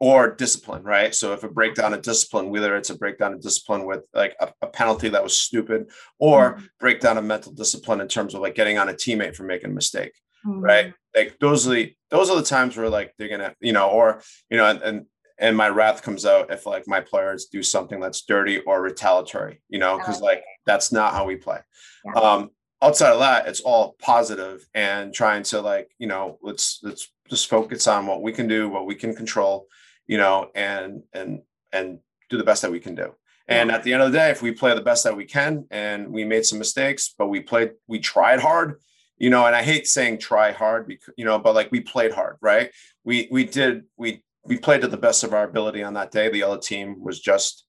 or 0.02 0.34
discipline, 0.34 0.82
right? 0.82 1.14
So 1.14 1.32
if 1.32 1.44
a 1.44 1.48
breakdown 1.48 1.94
of 1.94 2.02
discipline, 2.02 2.50
whether 2.50 2.74
it's 2.74 2.90
a 2.90 2.98
breakdown 2.98 3.34
of 3.34 3.40
discipline 3.40 3.86
with 3.86 4.04
like 4.12 4.34
a, 4.40 4.52
a 4.60 4.66
penalty 4.66 5.08
that 5.08 5.22
was 5.22 5.38
stupid, 5.38 5.90
or 6.18 6.54
mm-hmm. 6.54 6.64
breakdown 6.80 7.18
of 7.18 7.24
mental 7.24 7.52
discipline 7.52 8.00
in 8.00 8.08
terms 8.08 8.34
of 8.34 8.40
like 8.40 8.56
getting 8.56 8.78
on 8.78 8.88
a 8.88 8.94
teammate 8.94 9.36
for 9.36 9.44
making 9.44 9.70
a 9.70 9.72
mistake, 9.72 10.12
mm-hmm. 10.44 10.58
right? 10.58 10.92
Like 11.14 11.36
those 11.38 11.68
are 11.68 11.70
the 11.70 11.94
those 12.10 12.30
are 12.30 12.36
the 12.36 12.42
times 12.42 12.76
where 12.76 12.88
like 12.88 13.14
they're 13.16 13.28
gonna, 13.28 13.54
you 13.60 13.72
know, 13.72 13.90
or 13.90 14.20
you 14.50 14.56
know, 14.56 14.66
and, 14.66 14.82
and 14.82 15.06
and 15.38 15.56
my 15.56 15.68
wrath 15.68 16.02
comes 16.02 16.26
out 16.26 16.50
if 16.50 16.66
like 16.66 16.88
my 16.88 17.00
players 17.00 17.46
do 17.46 17.62
something 17.62 18.00
that's 18.00 18.22
dirty 18.22 18.58
or 18.58 18.82
retaliatory, 18.82 19.62
you 19.68 19.78
know, 19.78 19.98
because 19.98 20.20
like 20.20 20.42
that's 20.66 20.90
not 20.90 21.12
how 21.12 21.26
we 21.26 21.36
play. 21.36 21.60
Yeah. 22.04 22.20
Um, 22.20 22.50
outside 22.82 23.12
of 23.12 23.20
that, 23.20 23.46
it's 23.46 23.60
all 23.60 23.94
positive 24.00 24.66
and 24.74 25.14
trying 25.14 25.44
to 25.44 25.60
like, 25.60 25.92
you 25.98 26.08
know, 26.08 26.40
let's 26.42 26.80
let's 26.82 27.08
just 27.30 27.48
focus 27.48 27.86
on 27.86 28.06
what 28.06 28.20
we 28.20 28.32
can 28.32 28.48
do, 28.48 28.68
what 28.68 28.84
we 28.84 28.96
can 28.96 29.14
control, 29.14 29.68
you 30.06 30.18
know, 30.18 30.50
and 30.54 31.02
and 31.12 31.42
and 31.72 31.98
do 32.30 32.36
the 32.36 32.44
best 32.44 32.62
that 32.62 32.72
we 32.72 32.80
can 32.80 32.94
do. 32.94 33.14
And 33.48 33.70
at 33.70 33.82
the 33.82 33.92
end 33.92 34.02
of 34.02 34.12
the 34.12 34.18
day, 34.18 34.30
if 34.30 34.40
we 34.40 34.52
play 34.52 34.74
the 34.74 34.80
best 34.80 35.04
that 35.04 35.16
we 35.16 35.24
can 35.24 35.66
and 35.70 36.08
we 36.08 36.24
made 36.24 36.46
some 36.46 36.58
mistakes, 36.58 37.14
but 37.18 37.26
we 37.26 37.40
played, 37.40 37.72
we 37.86 37.98
tried 37.98 38.40
hard, 38.40 38.80
you 39.18 39.30
know, 39.30 39.44
and 39.46 39.54
I 39.54 39.62
hate 39.62 39.86
saying 39.86 40.18
try 40.18 40.52
hard 40.52 40.86
because, 40.86 41.12
you 41.16 41.24
know, 41.24 41.38
but 41.38 41.54
like 41.54 41.70
we 41.70 41.80
played 41.80 42.12
hard, 42.12 42.36
right? 42.40 42.70
We 43.04 43.28
we 43.30 43.44
did 43.44 43.84
we 43.96 44.22
we 44.44 44.58
played 44.58 44.80
to 44.82 44.88
the 44.88 44.96
best 44.96 45.24
of 45.24 45.34
our 45.34 45.44
ability 45.44 45.82
on 45.82 45.94
that 45.94 46.10
day. 46.10 46.28
The 46.28 46.44
other 46.44 46.58
team 46.58 47.02
was 47.02 47.20
just, 47.20 47.64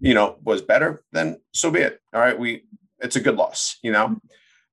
you 0.00 0.14
know, 0.14 0.38
was 0.44 0.60
better, 0.60 1.02
then 1.12 1.38
so 1.52 1.70
be 1.70 1.80
it. 1.80 2.00
All 2.12 2.20
right. 2.20 2.38
We 2.38 2.64
it's 2.98 3.16
a 3.16 3.20
good 3.20 3.36
loss, 3.36 3.78
you 3.82 3.92
know. 3.92 4.16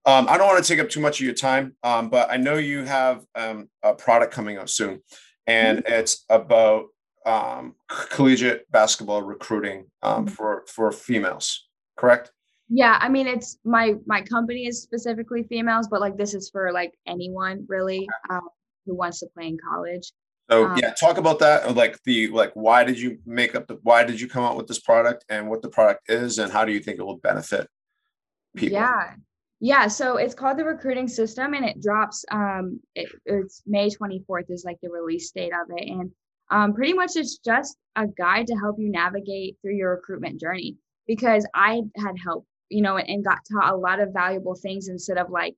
Um, 0.05 0.27
I 0.29 0.37
don't 0.37 0.47
want 0.47 0.63
to 0.63 0.67
take 0.67 0.79
up 0.79 0.89
too 0.89 1.01
much 1.01 1.19
of 1.19 1.25
your 1.25 1.35
time, 1.35 1.75
um, 1.83 2.09
but 2.09 2.31
I 2.31 2.37
know 2.37 2.55
you 2.55 2.83
have 2.83 3.23
um, 3.35 3.69
a 3.83 3.93
product 3.93 4.33
coming 4.33 4.57
up 4.57 4.69
soon, 4.69 5.01
and 5.45 5.79
mm-hmm. 5.79 5.93
it's 5.93 6.25
about 6.29 6.85
um, 7.25 7.75
collegiate 7.87 8.69
basketball 8.71 9.21
recruiting 9.21 9.85
um, 10.03 10.25
mm-hmm. 10.25 10.33
for 10.33 10.65
for 10.67 10.91
females, 10.91 11.67
correct? 11.97 12.31
Yeah, 12.69 12.97
I 13.01 13.09
mean 13.09 13.27
it's 13.27 13.57
my 13.63 13.95
my 14.05 14.21
company 14.21 14.67
is 14.67 14.81
specifically 14.81 15.43
females, 15.43 15.87
but 15.87 16.01
like 16.01 16.17
this 16.17 16.33
is 16.33 16.49
for 16.49 16.71
like 16.71 16.93
anyone 17.07 17.65
really 17.67 18.07
um, 18.29 18.47
who 18.85 18.95
wants 18.95 19.19
to 19.19 19.27
play 19.35 19.47
in 19.47 19.57
college. 19.57 20.11
So 20.49 20.65
um, 20.65 20.77
yeah, 20.77 20.93
talk 20.93 21.17
about 21.17 21.39
that. 21.39 21.75
Like 21.75 22.01
the 22.03 22.27
like, 22.27 22.51
why 22.53 22.83
did 22.83 22.99
you 22.99 23.19
make 23.25 23.55
up 23.55 23.67
the? 23.67 23.77
Why 23.83 24.03
did 24.03 24.19
you 24.19 24.27
come 24.27 24.43
out 24.43 24.57
with 24.57 24.67
this 24.67 24.79
product, 24.79 25.25
and 25.29 25.49
what 25.49 25.61
the 25.61 25.69
product 25.69 26.09
is, 26.09 26.39
and 26.39 26.51
how 26.51 26.65
do 26.65 26.71
you 26.71 26.79
think 26.79 26.99
it 26.99 27.03
will 27.03 27.17
benefit 27.17 27.67
people? 28.55 28.79
Yeah, 28.79 29.13
yeah. 29.59 29.87
So 29.87 30.17
it's 30.17 30.33
called 30.33 30.57
the 30.57 30.65
recruiting 30.65 31.07
system, 31.07 31.53
and 31.53 31.65
it 31.65 31.81
drops. 31.81 32.25
Um, 32.31 32.79
it, 32.95 33.09
it's 33.25 33.61
May 33.67 33.89
twenty 33.91 34.23
fourth 34.25 34.45
is 34.49 34.63
like 34.65 34.77
the 34.81 34.89
release 34.89 35.29
date 35.31 35.53
of 35.53 35.69
it, 35.75 35.87
and 35.87 36.11
um, 36.51 36.73
pretty 36.73 36.93
much 36.93 37.11
it's 37.15 37.37
just 37.37 37.77
a 37.95 38.07
guide 38.07 38.47
to 38.47 38.55
help 38.55 38.77
you 38.79 38.91
navigate 38.91 39.57
through 39.61 39.75
your 39.75 39.95
recruitment 39.95 40.39
journey 40.39 40.77
because 41.07 41.47
I 41.53 41.81
had 41.97 42.15
help, 42.23 42.45
you 42.69 42.81
know, 42.81 42.97
and, 42.97 43.09
and 43.09 43.25
got 43.25 43.39
taught 43.51 43.73
a 43.73 43.77
lot 43.77 43.99
of 43.99 44.13
valuable 44.13 44.55
things 44.55 44.87
instead 44.87 45.17
of 45.17 45.29
like 45.29 45.55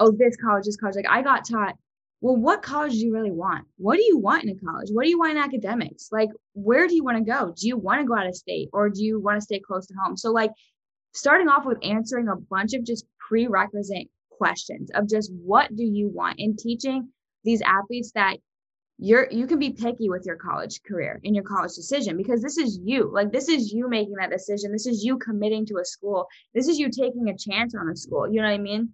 oh, 0.00 0.12
this 0.12 0.36
college, 0.36 0.64
this 0.64 0.76
college. 0.76 0.96
Like 0.96 1.08
I 1.08 1.22
got 1.22 1.48
taught, 1.48 1.74
well, 2.20 2.36
what 2.36 2.62
college 2.62 2.92
do 2.92 2.98
you 2.98 3.12
really 3.12 3.30
want? 3.30 3.66
What 3.76 3.96
do 3.96 4.02
you 4.02 4.18
want 4.18 4.44
in 4.44 4.50
a 4.50 4.54
college? 4.54 4.88
What 4.90 5.04
do 5.04 5.10
you 5.10 5.18
want 5.18 5.32
in 5.32 5.38
academics? 5.38 6.08
Like, 6.10 6.30
where 6.54 6.88
do 6.88 6.94
you 6.94 7.04
want 7.04 7.18
to 7.18 7.24
go? 7.24 7.52
Do 7.56 7.68
you 7.68 7.76
want 7.76 8.00
to 8.00 8.06
go 8.06 8.16
out 8.16 8.26
of 8.26 8.34
state 8.34 8.68
or 8.72 8.88
do 8.88 9.02
you 9.02 9.20
want 9.20 9.36
to 9.36 9.42
stay 9.42 9.60
close 9.60 9.86
to 9.86 9.94
home? 9.94 10.16
So, 10.16 10.32
like, 10.32 10.50
starting 11.12 11.48
off 11.48 11.66
with 11.66 11.78
answering 11.82 12.28
a 12.28 12.36
bunch 12.36 12.74
of 12.74 12.84
just 12.84 13.04
prerequisite 13.28 14.08
questions 14.30 14.90
of 14.94 15.08
just 15.08 15.30
what 15.32 15.74
do 15.74 15.84
you 15.84 16.08
want 16.08 16.38
and 16.38 16.58
teaching 16.58 17.08
these 17.44 17.62
athletes 17.62 18.12
that 18.14 18.36
you're 18.98 19.28
you 19.30 19.46
can 19.46 19.58
be 19.58 19.70
picky 19.70 20.08
with 20.08 20.24
your 20.24 20.36
college 20.36 20.82
career 20.82 21.20
and 21.24 21.34
your 21.34 21.44
college 21.44 21.74
decision 21.74 22.16
because 22.16 22.40
this 22.40 22.56
is 22.56 22.78
you. 22.82 23.10
Like 23.12 23.30
this 23.30 23.48
is 23.48 23.72
you 23.72 23.88
making 23.88 24.14
that 24.14 24.30
decision. 24.30 24.72
This 24.72 24.86
is 24.86 25.04
you 25.04 25.18
committing 25.18 25.66
to 25.66 25.78
a 25.78 25.84
school. 25.84 26.26
This 26.54 26.66
is 26.66 26.78
you 26.78 26.90
taking 26.90 27.28
a 27.28 27.36
chance 27.36 27.74
on 27.74 27.90
a 27.90 27.96
school. 27.96 28.26
You 28.26 28.40
know 28.40 28.48
what 28.48 28.54
i 28.54 28.58
mean? 28.58 28.90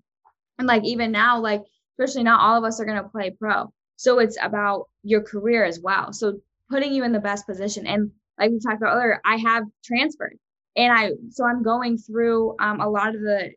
And 0.59 0.67
like 0.67 0.85
even 0.85 1.13
now 1.13 1.41
like 1.41 1.63
especially 1.99 2.25
not 2.25 2.41
all 2.41 2.59
of 2.59 2.65
us 2.65 2.81
are 2.81 2.85
going 2.85 3.03
to 3.03 3.09
play 3.09 3.31
pro. 3.31 3.73
So 3.97 4.19
it's 4.19 4.39
about 4.43 4.89
your 5.05 5.23
career 5.23 5.65
as 5.65 5.79
well. 5.81 6.13
So 6.13 6.41
putting 6.69 6.93
you 6.93 7.05
in 7.05 7.13
the 7.13 7.21
best 7.21 7.47
position. 7.47 7.87
And 7.87 8.11
like 8.39 8.51
we 8.51 8.59
talked 8.59 8.79
about 8.79 8.97
earlier 8.97 9.21
i 9.25 9.37
have 9.37 9.65
transferred. 9.85 10.37
And 10.77 10.93
i 10.93 11.13
so 11.31 11.47
i'm 11.47 11.63
going 11.63 11.97
through 11.97 12.57
um, 12.59 12.81
a 12.81 12.89
lot 12.89 13.15
of 13.15 13.21
the 13.21 13.53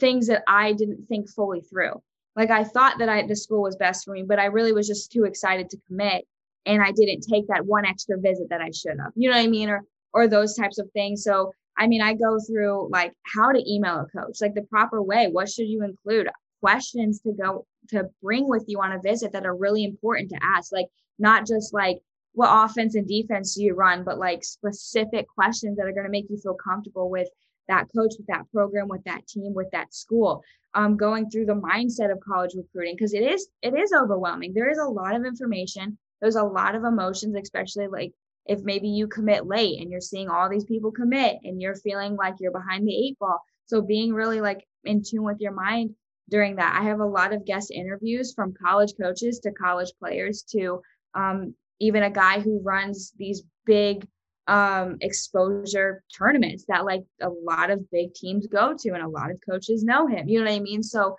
things 0.00 0.26
that 0.26 0.42
i 0.48 0.72
didn't 0.72 1.06
think 1.06 1.30
fully 1.30 1.60
through 1.60 2.02
like 2.36 2.50
I 2.50 2.64
thought 2.64 2.98
that 2.98 3.08
I 3.08 3.26
the 3.26 3.34
school 3.34 3.62
was 3.62 3.76
best 3.76 4.04
for 4.04 4.12
me, 4.12 4.22
but 4.22 4.38
I 4.38 4.46
really 4.46 4.72
was 4.72 4.86
just 4.86 5.10
too 5.10 5.24
excited 5.24 5.70
to 5.70 5.78
commit 5.88 6.26
and 6.66 6.82
I 6.82 6.92
didn't 6.92 7.22
take 7.22 7.48
that 7.48 7.64
one 7.64 7.86
extra 7.86 8.18
visit 8.18 8.50
that 8.50 8.60
I 8.60 8.70
should 8.70 8.98
have. 8.98 9.12
You 9.14 9.30
know 9.30 9.36
what 9.36 9.44
I 9.44 9.48
mean? 9.48 9.70
Or 9.70 9.82
or 10.12 10.28
those 10.28 10.54
types 10.54 10.78
of 10.78 10.90
things. 10.92 11.24
So 11.24 11.52
I 11.78 11.86
mean, 11.86 12.02
I 12.02 12.14
go 12.14 12.38
through 12.40 12.88
like 12.90 13.12
how 13.34 13.52
to 13.52 13.72
email 13.72 14.00
a 14.00 14.06
coach, 14.18 14.40
like 14.40 14.54
the 14.54 14.62
proper 14.62 15.02
way. 15.02 15.28
What 15.30 15.48
should 15.48 15.68
you 15.68 15.82
include? 15.82 16.28
Questions 16.60 17.20
to 17.20 17.32
go 17.32 17.66
to 17.90 18.04
bring 18.22 18.48
with 18.48 18.64
you 18.66 18.80
on 18.80 18.92
a 18.92 19.00
visit 19.00 19.32
that 19.32 19.46
are 19.46 19.54
really 19.54 19.84
important 19.84 20.30
to 20.30 20.38
ask. 20.42 20.72
Like 20.72 20.86
not 21.18 21.46
just 21.46 21.72
like 21.72 21.98
what 22.32 22.48
offense 22.50 22.94
and 22.94 23.06
defense 23.06 23.54
do 23.54 23.62
you 23.62 23.74
run, 23.74 24.04
but 24.04 24.18
like 24.18 24.42
specific 24.42 25.26
questions 25.28 25.76
that 25.76 25.86
are 25.86 25.92
going 25.92 26.04
to 26.04 26.10
make 26.10 26.28
you 26.28 26.38
feel 26.38 26.54
comfortable 26.54 27.08
with 27.08 27.28
that 27.68 27.86
coach, 27.94 28.14
with 28.18 28.26
that 28.28 28.50
program, 28.52 28.88
with 28.88 29.04
that 29.04 29.26
team, 29.26 29.54
with 29.54 29.70
that 29.72 29.94
school 29.94 30.42
um, 30.76 30.96
going 30.96 31.30
through 31.30 31.46
the 31.46 31.54
mindset 31.54 32.12
of 32.12 32.20
college 32.20 32.54
recruiting 32.54 32.94
because 32.94 33.14
it 33.14 33.22
is 33.22 33.48
it 33.62 33.74
is 33.74 33.92
overwhelming. 33.92 34.52
There 34.52 34.70
is 34.70 34.78
a 34.78 34.84
lot 34.84 35.16
of 35.16 35.24
information. 35.24 35.98
There's 36.20 36.36
a 36.36 36.44
lot 36.44 36.74
of 36.74 36.84
emotions, 36.84 37.34
especially 37.34 37.88
like 37.88 38.12
if 38.44 38.60
maybe 38.62 38.88
you 38.88 39.08
commit 39.08 39.46
late 39.46 39.80
and 39.80 39.90
you're 39.90 40.00
seeing 40.00 40.28
all 40.28 40.48
these 40.48 40.66
people 40.66 40.92
commit 40.92 41.38
and 41.42 41.60
you're 41.60 41.74
feeling 41.74 42.14
like 42.14 42.34
you're 42.38 42.52
behind 42.52 42.86
the 42.86 42.94
eight 42.94 43.18
ball. 43.18 43.40
So 43.64 43.80
being 43.80 44.12
really 44.12 44.40
like 44.40 44.66
in 44.84 45.02
tune 45.02 45.24
with 45.24 45.40
your 45.40 45.52
mind 45.52 45.94
during 46.28 46.56
that. 46.56 46.78
I 46.78 46.84
have 46.84 47.00
a 47.00 47.06
lot 47.06 47.32
of 47.32 47.46
guest 47.46 47.70
interviews 47.70 48.34
from 48.34 48.54
college 48.62 48.92
coaches 49.00 49.40
to 49.40 49.52
college 49.52 49.92
players 49.98 50.42
to 50.52 50.82
um, 51.14 51.54
even 51.80 52.02
a 52.02 52.10
guy 52.10 52.40
who 52.40 52.60
runs 52.62 53.12
these 53.18 53.42
big 53.64 54.06
um, 54.46 54.96
exposure 55.00 56.02
tournaments 56.16 56.64
that 56.68 56.84
like 56.84 57.04
a 57.20 57.28
lot 57.28 57.70
of 57.70 57.90
big 57.90 58.14
teams 58.14 58.46
go 58.46 58.74
to 58.78 58.90
and 58.90 59.02
a 59.02 59.08
lot 59.08 59.30
of 59.30 59.40
coaches 59.48 59.82
know 59.82 60.06
him. 60.06 60.28
You 60.28 60.38
know 60.38 60.50
what 60.50 60.54
I 60.54 60.60
mean? 60.60 60.82
So 60.82 61.16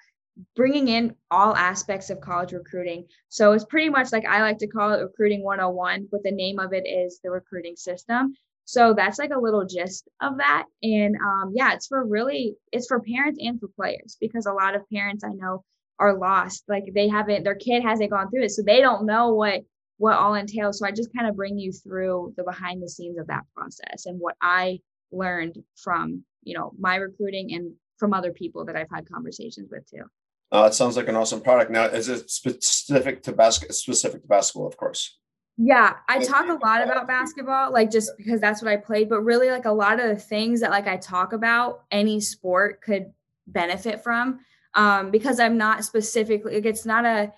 bringing 0.56 0.88
in 0.88 1.16
all 1.32 1.56
aspects 1.56 2.10
of 2.10 2.22
college 2.22 2.54
recruiting. 2.54 3.06
So 3.30 3.52
it's 3.54 3.66
pretty 3.66 3.90
much 3.90 4.12
like 4.12 4.26
I 4.26 4.42
like 4.42 4.60
to 4.60 4.68
call 4.68 4.94
it 4.94 5.02
recruiting 5.02 5.44
101, 5.44 6.08
but 6.12 6.24
the 6.24 6.32
name 6.32 6.60
of 6.60 6.74
it 6.74 6.88
is 6.88 7.20
the 7.24 7.32
recruiting 7.32 7.76
system. 7.76 8.34
So 8.66 8.94
that's 8.94 9.18
like 9.18 9.32
a 9.32 9.40
little 9.40 9.66
gist 9.66 10.10
of 10.22 10.38
that. 10.38 10.66
And 10.84 11.16
um, 11.16 11.54
yeah, 11.56 11.74
it's 11.74 11.88
for 11.88 12.06
really, 12.06 12.56
it's 12.72 12.88
for 12.88 13.00
parents 13.00 13.40
and 13.42 13.60
for 13.60 13.70
players 13.70 14.18
because 14.20 14.46
a 14.46 14.54
lot 14.54 14.76
of 14.76 14.90
parents 14.90 15.24
I 15.24 15.30
know 15.30 15.64
are 16.00 16.18
lost. 16.18 16.66
Like 16.68 16.84
they 16.94 17.08
haven't, 17.08 17.44
their 17.44 17.56
kid 17.56 17.84
hasn't 17.84 18.12
gone 18.12 18.30
through 18.30 18.44
it. 18.44 18.52
So 18.52 18.62
they 18.64 18.82
don't 18.82 19.06
know 19.06 19.34
what 19.34 19.62
what 19.98 20.18
all 20.18 20.36
entails. 20.36 20.80
So 20.80 20.86
I 20.86 20.92
just 20.92 21.14
kind 21.16 21.28
of 21.28 21.36
bring 21.36 21.58
you 21.58 21.72
through 21.72 22.34
the 22.38 22.44
behind 22.44 22.82
the 22.82 22.90
scenes 22.90 23.18
of 23.18 23.28
that 23.28 23.44
process 23.56 24.06
and 24.06 24.20
what 24.20 24.36
I 24.42 24.80
learned 25.12 25.58
from, 25.76 26.24
you 26.44 26.58
know, 26.58 26.72
my 26.80 26.96
recruiting 26.96 27.54
and 27.54 27.74
from 27.98 28.14
other 28.14 28.32
people 28.32 28.66
that 28.66 28.76
I've 28.76 28.90
had 28.94 29.10
conversations 29.10 29.70
with 29.72 29.90
too. 29.90 30.04
Uh, 30.52 30.66
it 30.66 30.74
sounds 30.74 30.96
like 30.96 31.10
an 31.10 31.16
awesome 31.16 31.42
product. 31.42 31.72
Now, 31.72 31.86
is 31.86 32.08
it 32.08 32.30
specific 32.30 33.24
to 33.24 33.34
basket 33.34 33.74
specific 33.74 34.22
to 34.22 34.28
basketball, 34.28 34.68
of 34.68 34.78
course? 34.78 35.18
Yeah, 35.58 35.96
I 36.08 36.20
talk 36.20 36.48
a 36.48 36.66
lot 36.66 36.84
about 36.84 37.08
basketball, 37.08 37.74
like 37.74 37.90
just 37.90 38.12
because 38.16 38.40
that's 38.40 38.62
what 38.62 38.72
I 38.72 38.78
played, 38.78 39.10
but 39.10 39.22
really 39.22 39.50
like 39.50 39.66
a 39.66 39.72
lot 39.72 40.00
of 40.00 40.08
the 40.08 40.16
things 40.16 40.62
that 40.62 40.70
like 40.70 40.88
I 40.88 40.98
talk 40.98 41.34
about, 41.34 41.82
any 41.90 42.20
sport 42.20 42.82
could 42.82 43.12
benefit 43.48 44.04
from. 44.04 44.40
Um, 44.76 45.10
because 45.10 45.40
I'm 45.40 45.58
not 45.58 45.84
specifically 45.84 46.54
like 46.54 46.66
it's 46.66 46.86
not 46.86 47.04
a 47.04 47.34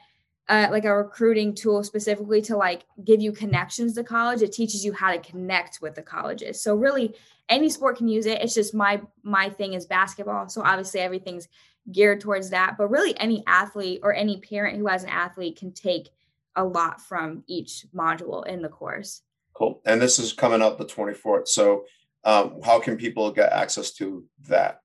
uh, 0.50 0.68
like 0.72 0.84
a 0.84 0.94
recruiting 0.94 1.54
tool 1.54 1.84
specifically 1.84 2.42
to 2.42 2.58
like 2.58 2.84
give 3.06 3.22
you 3.22 3.32
connections 3.32 3.94
to 3.94 4.04
college. 4.04 4.42
It 4.42 4.52
teaches 4.52 4.84
you 4.84 4.92
how 4.92 5.12
to 5.12 5.20
connect 5.20 5.80
with 5.82 5.94
the 5.94 6.02
colleges. 6.02 6.62
So 6.62 6.76
really 6.76 7.16
any 7.48 7.70
sport 7.70 7.98
can 7.98 8.08
use 8.08 8.26
it. 8.26 8.42
It's 8.42 8.56
just 8.56 8.74
my 8.74 9.02
my 9.24 9.50
thing 9.50 9.74
is 9.74 9.86
basketball. 9.86 10.50
So 10.50 10.64
obviously 10.64 11.02
everything's 11.02 11.48
geared 11.92 12.20
towards 12.20 12.50
that. 12.50 12.78
But 12.78 12.90
really 12.90 13.18
any 13.20 13.44
athlete 13.46 14.00
or 14.04 14.14
any 14.14 14.42
parent 14.42 14.78
who 14.78 14.88
has 14.88 15.04
an 15.04 15.10
athlete 15.10 15.58
can 15.58 15.72
take 15.72 16.10
a 16.56 16.64
lot 16.64 17.00
from 17.00 17.44
each 17.48 17.86
module 17.96 18.46
in 18.46 18.64
the 18.64 18.70
course. 18.70 19.22
Cool. 19.54 19.82
And 19.86 20.02
this 20.02 20.18
is 20.18 20.34
coming 20.34 20.62
up 20.62 20.78
the 20.78 20.86
24th 20.86 21.48
so 21.48 21.86
um, 22.24 22.60
how 22.64 22.80
can 22.80 22.98
people 22.98 23.32
get 23.32 23.54
access 23.54 23.92
to 23.94 24.26
that 24.48 24.82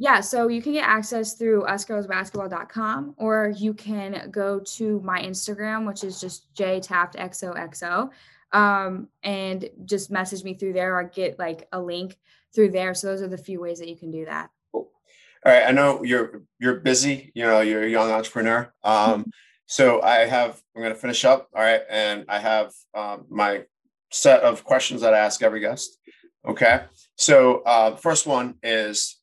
yeah, 0.00 0.20
so 0.20 0.46
you 0.46 0.62
can 0.62 0.72
get 0.72 0.84
access 0.88 1.34
through 1.34 1.62
usgirlsbasketball.com 1.62 3.14
or 3.18 3.52
you 3.56 3.74
can 3.74 4.30
go 4.30 4.60
to 4.60 5.00
my 5.00 5.20
Instagram, 5.20 5.88
which 5.88 6.04
is 6.04 6.20
just 6.20 6.54
jaetaftxoxo, 6.54 8.08
um, 8.52 9.08
and 9.24 9.68
just 9.84 10.12
message 10.12 10.44
me 10.44 10.54
through 10.54 10.74
there 10.74 10.96
or 10.96 11.02
get 11.02 11.36
like 11.40 11.66
a 11.72 11.80
link 11.80 12.16
through 12.54 12.70
there. 12.70 12.94
So 12.94 13.08
those 13.08 13.22
are 13.22 13.28
the 13.28 13.36
few 13.36 13.60
ways 13.60 13.80
that 13.80 13.88
you 13.88 13.96
can 13.96 14.12
do 14.12 14.24
that. 14.26 14.50
Cool. 14.70 14.88
All 15.44 15.52
right, 15.52 15.64
I 15.66 15.72
know 15.72 16.04
you're 16.04 16.42
you're 16.60 16.76
busy. 16.76 17.32
You 17.34 17.44
know, 17.44 17.60
you're 17.60 17.82
a 17.82 17.90
young 17.90 18.12
entrepreneur. 18.12 18.72
Um, 18.84 19.20
mm-hmm. 19.20 19.30
so 19.66 20.00
I 20.00 20.26
have 20.26 20.62
I'm 20.76 20.82
going 20.82 20.94
to 20.94 21.00
finish 21.00 21.24
up. 21.24 21.48
All 21.56 21.62
right, 21.62 21.82
and 21.90 22.24
I 22.28 22.38
have 22.38 22.72
um, 22.94 23.26
my 23.28 23.64
set 24.12 24.42
of 24.42 24.62
questions 24.62 25.00
that 25.00 25.12
I 25.12 25.18
ask 25.18 25.42
every 25.42 25.60
guest. 25.60 25.98
Okay, 26.46 26.84
so 27.16 27.62
uh, 27.62 27.96
first 27.96 28.26
one 28.28 28.54
is 28.62 29.17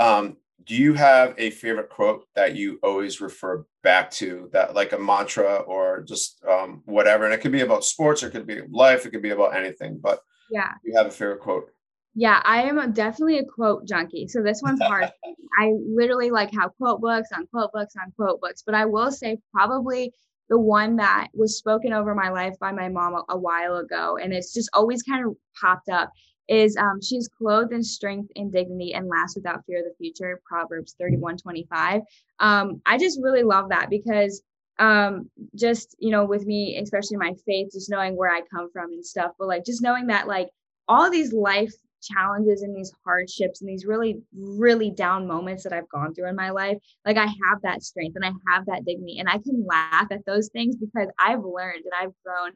um, 0.00 0.36
do 0.64 0.74
you 0.74 0.94
have 0.94 1.34
a 1.38 1.50
favorite 1.50 1.90
quote 1.90 2.26
that 2.34 2.56
you 2.56 2.78
always 2.82 3.20
refer 3.20 3.64
back 3.82 4.10
to 4.10 4.48
that 4.52 4.74
like 4.74 4.92
a 4.92 4.98
mantra 4.98 5.56
or 5.56 6.02
just 6.02 6.42
um, 6.48 6.82
whatever? 6.86 7.24
And 7.24 7.34
it 7.34 7.40
could 7.40 7.52
be 7.52 7.60
about 7.60 7.84
sports 7.84 8.22
or 8.22 8.28
it 8.28 8.30
could 8.30 8.46
be 8.46 8.60
life 8.70 9.06
it 9.06 9.10
could 9.10 9.22
be 9.22 9.30
about 9.30 9.54
anything 9.54 9.98
but 10.02 10.20
yeah. 10.50 10.72
you 10.84 10.96
have 10.96 11.06
a 11.06 11.10
favorite 11.10 11.40
quote? 11.40 11.70
Yeah 12.14 12.40
i 12.44 12.62
am 12.62 12.92
definitely 12.92 13.38
a 13.38 13.44
quote 13.44 13.86
junkie. 13.86 14.26
So 14.28 14.42
this 14.42 14.62
one's 14.62 14.80
hard. 14.82 15.10
I 15.58 15.72
literally 15.86 16.30
like 16.30 16.52
have 16.54 16.70
quote 16.78 17.00
books 17.00 17.28
on 17.34 17.46
quote 17.48 17.72
books 17.72 17.94
on 18.00 18.12
quote 18.16 18.40
books 18.40 18.62
but 18.64 18.74
i 18.74 18.84
will 18.84 19.10
say 19.10 19.38
probably 19.52 20.12
the 20.48 20.58
one 20.58 20.96
that 20.96 21.28
was 21.32 21.58
spoken 21.58 21.92
over 21.92 22.14
my 22.14 22.30
life 22.30 22.54
by 22.60 22.72
my 22.72 22.88
mom 22.88 23.14
a, 23.14 23.24
a 23.30 23.38
while 23.38 23.76
ago 23.76 24.18
and 24.20 24.32
it's 24.32 24.52
just 24.52 24.70
always 24.72 25.02
kind 25.02 25.26
of 25.26 25.36
popped 25.60 25.88
up 25.88 26.12
is 26.50 26.76
um, 26.76 27.00
she's 27.00 27.28
clothed 27.28 27.72
in 27.72 27.82
strength 27.82 28.30
and 28.34 28.52
dignity 28.52 28.92
and 28.92 29.08
laughs 29.08 29.36
without 29.36 29.64
fear 29.64 29.78
of 29.78 29.84
the 29.84 29.94
future 29.96 30.40
proverbs 30.44 30.94
31 30.98 31.38
25 31.38 32.02
um, 32.40 32.82
i 32.84 32.98
just 32.98 33.20
really 33.22 33.42
love 33.42 33.70
that 33.70 33.88
because 33.88 34.42
um, 34.78 35.30
just 35.54 35.94
you 35.98 36.10
know 36.10 36.24
with 36.24 36.44
me 36.46 36.78
especially 36.78 37.16
my 37.16 37.32
faith 37.46 37.70
just 37.72 37.90
knowing 37.90 38.16
where 38.16 38.30
i 38.30 38.42
come 38.52 38.70
from 38.72 38.92
and 38.92 39.06
stuff 39.06 39.32
but 39.38 39.48
like 39.48 39.64
just 39.64 39.82
knowing 39.82 40.08
that 40.08 40.26
like 40.26 40.48
all 40.88 41.10
these 41.10 41.32
life 41.32 41.72
challenges 42.02 42.62
and 42.62 42.74
these 42.74 42.92
hardships 43.04 43.60
and 43.60 43.68
these 43.68 43.84
really 43.84 44.18
really 44.34 44.90
down 44.90 45.26
moments 45.26 45.62
that 45.62 45.72
i've 45.72 45.88
gone 45.90 46.14
through 46.14 46.28
in 46.28 46.34
my 46.34 46.50
life 46.50 46.78
like 47.04 47.18
i 47.18 47.26
have 47.26 47.60
that 47.62 47.82
strength 47.82 48.16
and 48.16 48.24
i 48.24 48.32
have 48.48 48.64
that 48.64 48.86
dignity 48.86 49.18
and 49.18 49.28
i 49.28 49.36
can 49.36 49.64
laugh 49.68 50.06
at 50.10 50.24
those 50.24 50.48
things 50.48 50.76
because 50.76 51.08
i've 51.18 51.44
learned 51.44 51.84
and 51.84 51.92
i've 52.00 52.14
grown 52.24 52.52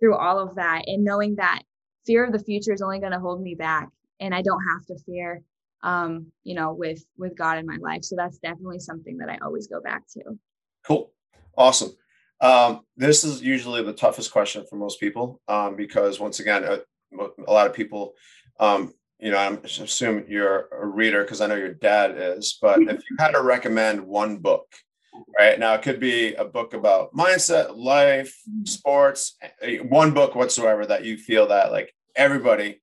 through 0.00 0.16
all 0.16 0.38
of 0.38 0.54
that 0.54 0.82
and 0.86 1.04
knowing 1.04 1.36
that 1.36 1.60
fear 2.06 2.24
of 2.24 2.32
the 2.32 2.38
future 2.38 2.72
is 2.72 2.82
only 2.82 2.98
going 2.98 3.12
to 3.12 3.20
hold 3.20 3.40
me 3.40 3.54
back 3.54 3.88
and 4.20 4.34
i 4.34 4.42
don't 4.42 4.62
have 4.62 4.86
to 4.86 4.96
fear 5.04 5.42
um 5.82 6.26
you 6.44 6.54
know 6.54 6.72
with 6.72 7.04
with 7.16 7.36
god 7.36 7.58
in 7.58 7.66
my 7.66 7.76
life. 7.80 8.04
So 8.04 8.16
that's 8.16 8.38
definitely 8.38 8.80
something 8.80 9.18
that 9.18 9.28
i 9.28 9.38
always 9.38 9.66
go 9.66 9.80
back 9.80 10.04
to. 10.14 10.38
Cool. 10.84 11.12
Awesome. 11.56 11.92
Um 12.40 12.80
this 12.96 13.24
is 13.24 13.42
usually 13.42 13.82
the 13.82 13.92
toughest 13.92 14.32
question 14.32 14.64
for 14.68 14.76
most 14.76 15.00
people 15.00 15.40
um 15.48 15.76
because 15.76 16.20
once 16.20 16.40
again 16.40 16.64
a, 16.64 16.80
a 17.46 17.52
lot 17.52 17.66
of 17.66 17.72
people 17.72 18.14
um 18.60 18.92
you 19.18 19.30
know 19.30 19.38
i'm 19.38 19.58
assuming 19.64 20.26
you're 20.28 20.68
a 20.72 20.86
reader 20.86 21.22
because 21.22 21.40
i 21.40 21.46
know 21.46 21.54
your 21.54 21.72
dad 21.72 22.14
is 22.16 22.58
but 22.60 22.80
if 22.82 23.00
you 23.08 23.16
had 23.18 23.30
to 23.30 23.42
recommend 23.42 24.00
one 24.06 24.38
book 24.38 24.66
right 25.38 25.58
now 25.58 25.74
it 25.74 25.82
could 25.82 26.00
be 26.00 26.34
a 26.34 26.44
book 26.44 26.74
about 26.74 27.12
mindset 27.12 27.76
life 27.76 28.40
mm-hmm. 28.48 28.64
sports 28.64 29.36
one 29.84 30.12
book 30.12 30.34
whatsoever 30.34 30.86
that 30.86 31.04
you 31.04 31.16
feel 31.16 31.46
that 31.48 31.72
like 31.72 31.94
everybody 32.16 32.80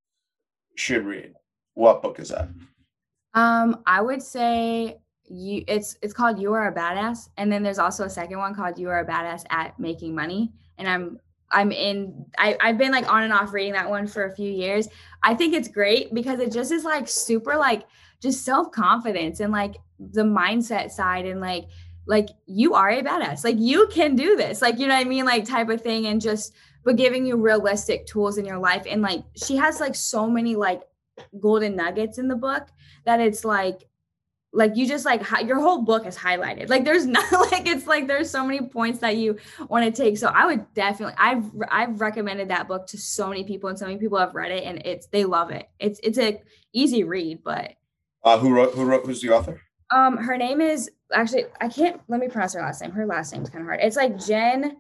should 0.76 1.06
read. 1.06 1.34
What 1.74 2.02
book 2.02 2.20
is 2.20 2.30
that? 2.30 2.50
Um, 3.34 3.82
I 3.86 4.02
would 4.02 4.22
say 4.22 5.00
you 5.26 5.64
it's 5.68 5.98
it's 6.02 6.14
called 6.14 6.40
you 6.40 6.54
are 6.54 6.68
a 6.68 6.76
badass 6.76 7.30
and 7.38 7.52
then 7.52 7.64
there's 7.64 7.80
also 7.80 8.04
a 8.04 8.10
second 8.10 8.38
one 8.38 8.54
called 8.54 8.78
you 8.78 8.90
are 8.90 9.00
a 9.00 9.06
badass 9.06 9.44
at 9.50 9.80
making 9.80 10.14
money 10.14 10.52
and 10.78 10.86
i'm 10.86 11.18
i'm 11.50 11.72
in 11.72 12.26
I, 12.38 12.58
i've 12.60 12.78
been 12.78 12.92
like 12.92 13.10
on 13.10 13.24
and 13.24 13.32
off 13.32 13.54
reading 13.54 13.72
that 13.72 13.90
one 13.90 14.06
for 14.06 14.26
a 14.26 14.36
few 14.36 14.52
years 14.52 14.90
i 15.24 15.34
think 15.34 15.54
it's 15.54 15.70
great 15.70 16.14
because 16.14 16.42
it 16.42 16.52
just 16.52 16.74
is 16.74 16.84
like 16.84 17.08
super 17.08 17.56
like 17.56 17.88
just 18.22 18.44
self-confidence 18.44 19.40
and 19.40 19.54
like 19.54 19.78
the 19.98 20.24
mindset 20.24 20.92
side 20.92 21.26
and 21.26 21.40
like 21.40 21.68
like 22.06 22.30
you 22.46 22.74
are 22.74 22.90
a 22.90 23.02
badass. 23.02 23.44
Like 23.44 23.58
you 23.60 23.88
can 23.88 24.16
do 24.16 24.36
this. 24.36 24.62
Like 24.62 24.80
you 24.80 24.88
know 24.88 24.96
what 24.96 25.06
i 25.06 25.10
mean? 25.10 25.26
Like 25.26 25.46
type 25.46 25.70
of 25.70 25.82
thing 25.82 26.08
and 26.08 26.22
just 26.22 26.54
but 26.84 26.98
giving 26.98 27.26
you 27.26 27.38
realistic 27.38 28.06
tools 28.06 28.38
in 28.38 28.46
your 28.46 28.60
life. 28.60 28.84
And 28.90 29.02
like 29.02 29.24
she 29.36 29.56
has 29.56 29.80
like 29.80 29.96
so 29.96 30.30
many 30.30 30.56
like 30.56 30.82
golden 31.40 31.76
nuggets 31.76 32.18
in 32.18 32.28
the 32.28 32.36
book 32.36 32.68
that 33.06 33.20
it's 33.20 33.46
like 33.46 33.88
like 34.56 34.76
you 34.76 34.88
just 34.88 35.04
like 35.04 35.24
your 35.46 35.60
whole 35.60 35.82
book 35.82 36.06
is 36.06 36.16
highlighted. 36.16 36.70
Like 36.70 36.86
there's 36.86 37.06
not 37.08 37.32
like 37.52 37.68
it's 37.68 37.88
like 37.88 38.08
there's 38.08 38.30
so 38.30 38.46
many 38.46 38.62
points 38.62 39.00
that 39.00 39.18
you 39.18 39.38
want 39.68 39.84
to 39.84 40.04
take. 40.04 40.18
So 40.18 40.28
i 40.28 40.46
would 40.46 40.74
definitely 40.74 41.16
i've 41.18 41.50
i've 41.70 42.00
recommended 42.00 42.50
that 42.50 42.68
book 42.68 42.88
to 42.88 42.98
so 42.98 43.30
many 43.30 43.44
people 43.44 43.70
and 43.70 43.80
so 43.80 43.86
many 43.86 43.98
people 43.98 44.18
have 44.18 44.36
read 44.36 44.52
it 44.52 44.64
and 44.64 44.86
it's 44.86 45.08
they 45.08 45.26
love 45.26 45.52
it. 45.52 45.68
It's 45.80 46.00
it's 46.04 46.18
a 46.18 46.42
easy 46.74 47.04
read 47.04 47.44
but 47.44 47.74
uh 48.24 48.38
who 48.38 48.54
wrote 48.54 48.74
who 48.74 48.86
wrote 48.86 49.06
who's 49.06 49.22
the 49.22 49.30
author? 49.30 49.62
Um 49.94 50.18
her 50.18 50.38
name 50.38 50.62
is 50.62 50.90
actually 51.14 51.46
i 51.62 51.68
can't 51.68 52.02
let 52.08 52.20
me 52.20 52.28
pronounce 52.28 52.54
her 52.54 52.62
last 52.62 52.82
name 52.82 52.92
her 52.92 53.06
last 53.06 53.34
name's 53.34 53.50
kind 53.50 53.62
of 53.62 53.68
hard 53.68 53.80
it's 53.82 53.96
like 53.96 54.18
jen 54.18 54.78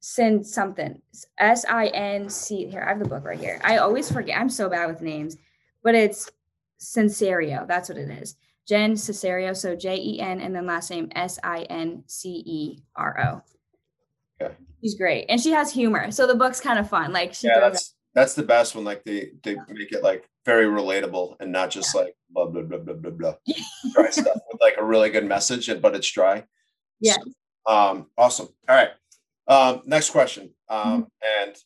sin 0.00 0.44
something 0.44 1.00
s-i-n-c 1.38 2.66
here 2.66 2.82
i 2.82 2.88
have 2.88 2.98
the 2.98 3.08
book 3.08 3.24
right 3.24 3.40
here 3.40 3.60
i 3.64 3.78
always 3.78 4.10
forget 4.10 4.38
i'm 4.38 4.48
so 4.48 4.68
bad 4.68 4.86
with 4.88 5.02
names 5.02 5.36
but 5.82 5.94
it's 5.94 6.30
Sincerio. 6.78 7.66
That's 7.66 7.88
what 7.88 7.98
it 7.98 8.10
is. 8.10 8.36
Jen 8.66 8.94
Sincero. 8.94 9.56
So 9.56 9.74
J 9.74 9.96
E 9.96 10.20
N 10.20 10.40
and 10.40 10.54
then 10.54 10.66
last 10.66 10.90
name 10.90 11.10
S 11.14 11.38
I 11.42 11.62
N 11.62 12.04
C 12.06 12.42
E 12.46 12.82
R 12.96 13.18
O. 13.20 14.44
Okay. 14.44 14.54
She's 14.82 14.94
great. 14.94 15.26
And 15.28 15.40
she 15.40 15.50
has 15.50 15.72
humor. 15.72 16.10
So 16.10 16.26
the 16.26 16.34
book's 16.34 16.60
kind 16.60 16.78
of 16.78 16.88
fun. 16.88 17.12
Like 17.12 17.34
she 17.34 17.48
yeah, 17.48 17.60
that's, 17.60 17.94
that's 18.14 18.34
the 18.34 18.42
best 18.42 18.74
when 18.74 18.84
like 18.84 19.04
they 19.04 19.30
they 19.42 19.56
make 19.68 19.92
it 19.92 20.02
like 20.02 20.28
very 20.44 20.66
relatable 20.66 21.36
and 21.40 21.50
not 21.50 21.70
just 21.70 21.94
yeah. 21.94 22.02
like 22.02 22.16
blah 22.30 22.46
blah 22.46 22.62
blah 22.62 22.78
blah 22.78 22.94
blah 22.94 23.10
blah 23.10 23.34
dry 23.92 24.10
stuff 24.10 24.37
a 24.78 24.84
really 24.84 25.10
good 25.10 25.26
message 25.26 25.70
but 25.80 25.94
it's 25.94 26.10
dry. 26.10 26.44
Yeah. 27.00 27.16
So, 27.66 27.72
um 27.72 28.06
awesome. 28.16 28.48
All 28.68 28.76
right. 28.76 28.90
Um 29.46 29.82
next 29.86 30.10
question. 30.10 30.54
Um 30.68 31.02
mm-hmm. 31.02 31.46
and 31.46 31.56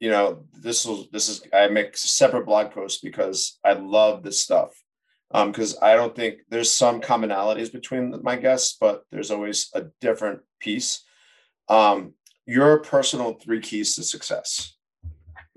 you 0.00 0.10
know, 0.10 0.44
this 0.52 0.86
will 0.86 1.06
this 1.12 1.28
is 1.28 1.42
I 1.52 1.68
make 1.68 1.96
separate 1.96 2.46
blog 2.46 2.70
posts 2.70 3.00
because 3.00 3.58
I 3.64 3.72
love 3.72 4.22
this 4.22 4.40
stuff. 4.40 4.70
Um, 5.30 5.52
because 5.52 5.76
I 5.82 5.94
don't 5.94 6.16
think 6.16 6.38
there's 6.48 6.72
some 6.72 7.02
commonalities 7.02 7.70
between 7.70 8.14
my 8.22 8.36
guests, 8.36 8.78
but 8.80 9.02
there's 9.12 9.30
always 9.30 9.68
a 9.74 9.84
different 10.00 10.40
piece. 10.58 11.04
Um, 11.68 12.14
your 12.46 12.78
personal 12.80 13.34
three 13.34 13.60
keys 13.60 13.94
to 13.96 14.04
success. 14.04 14.74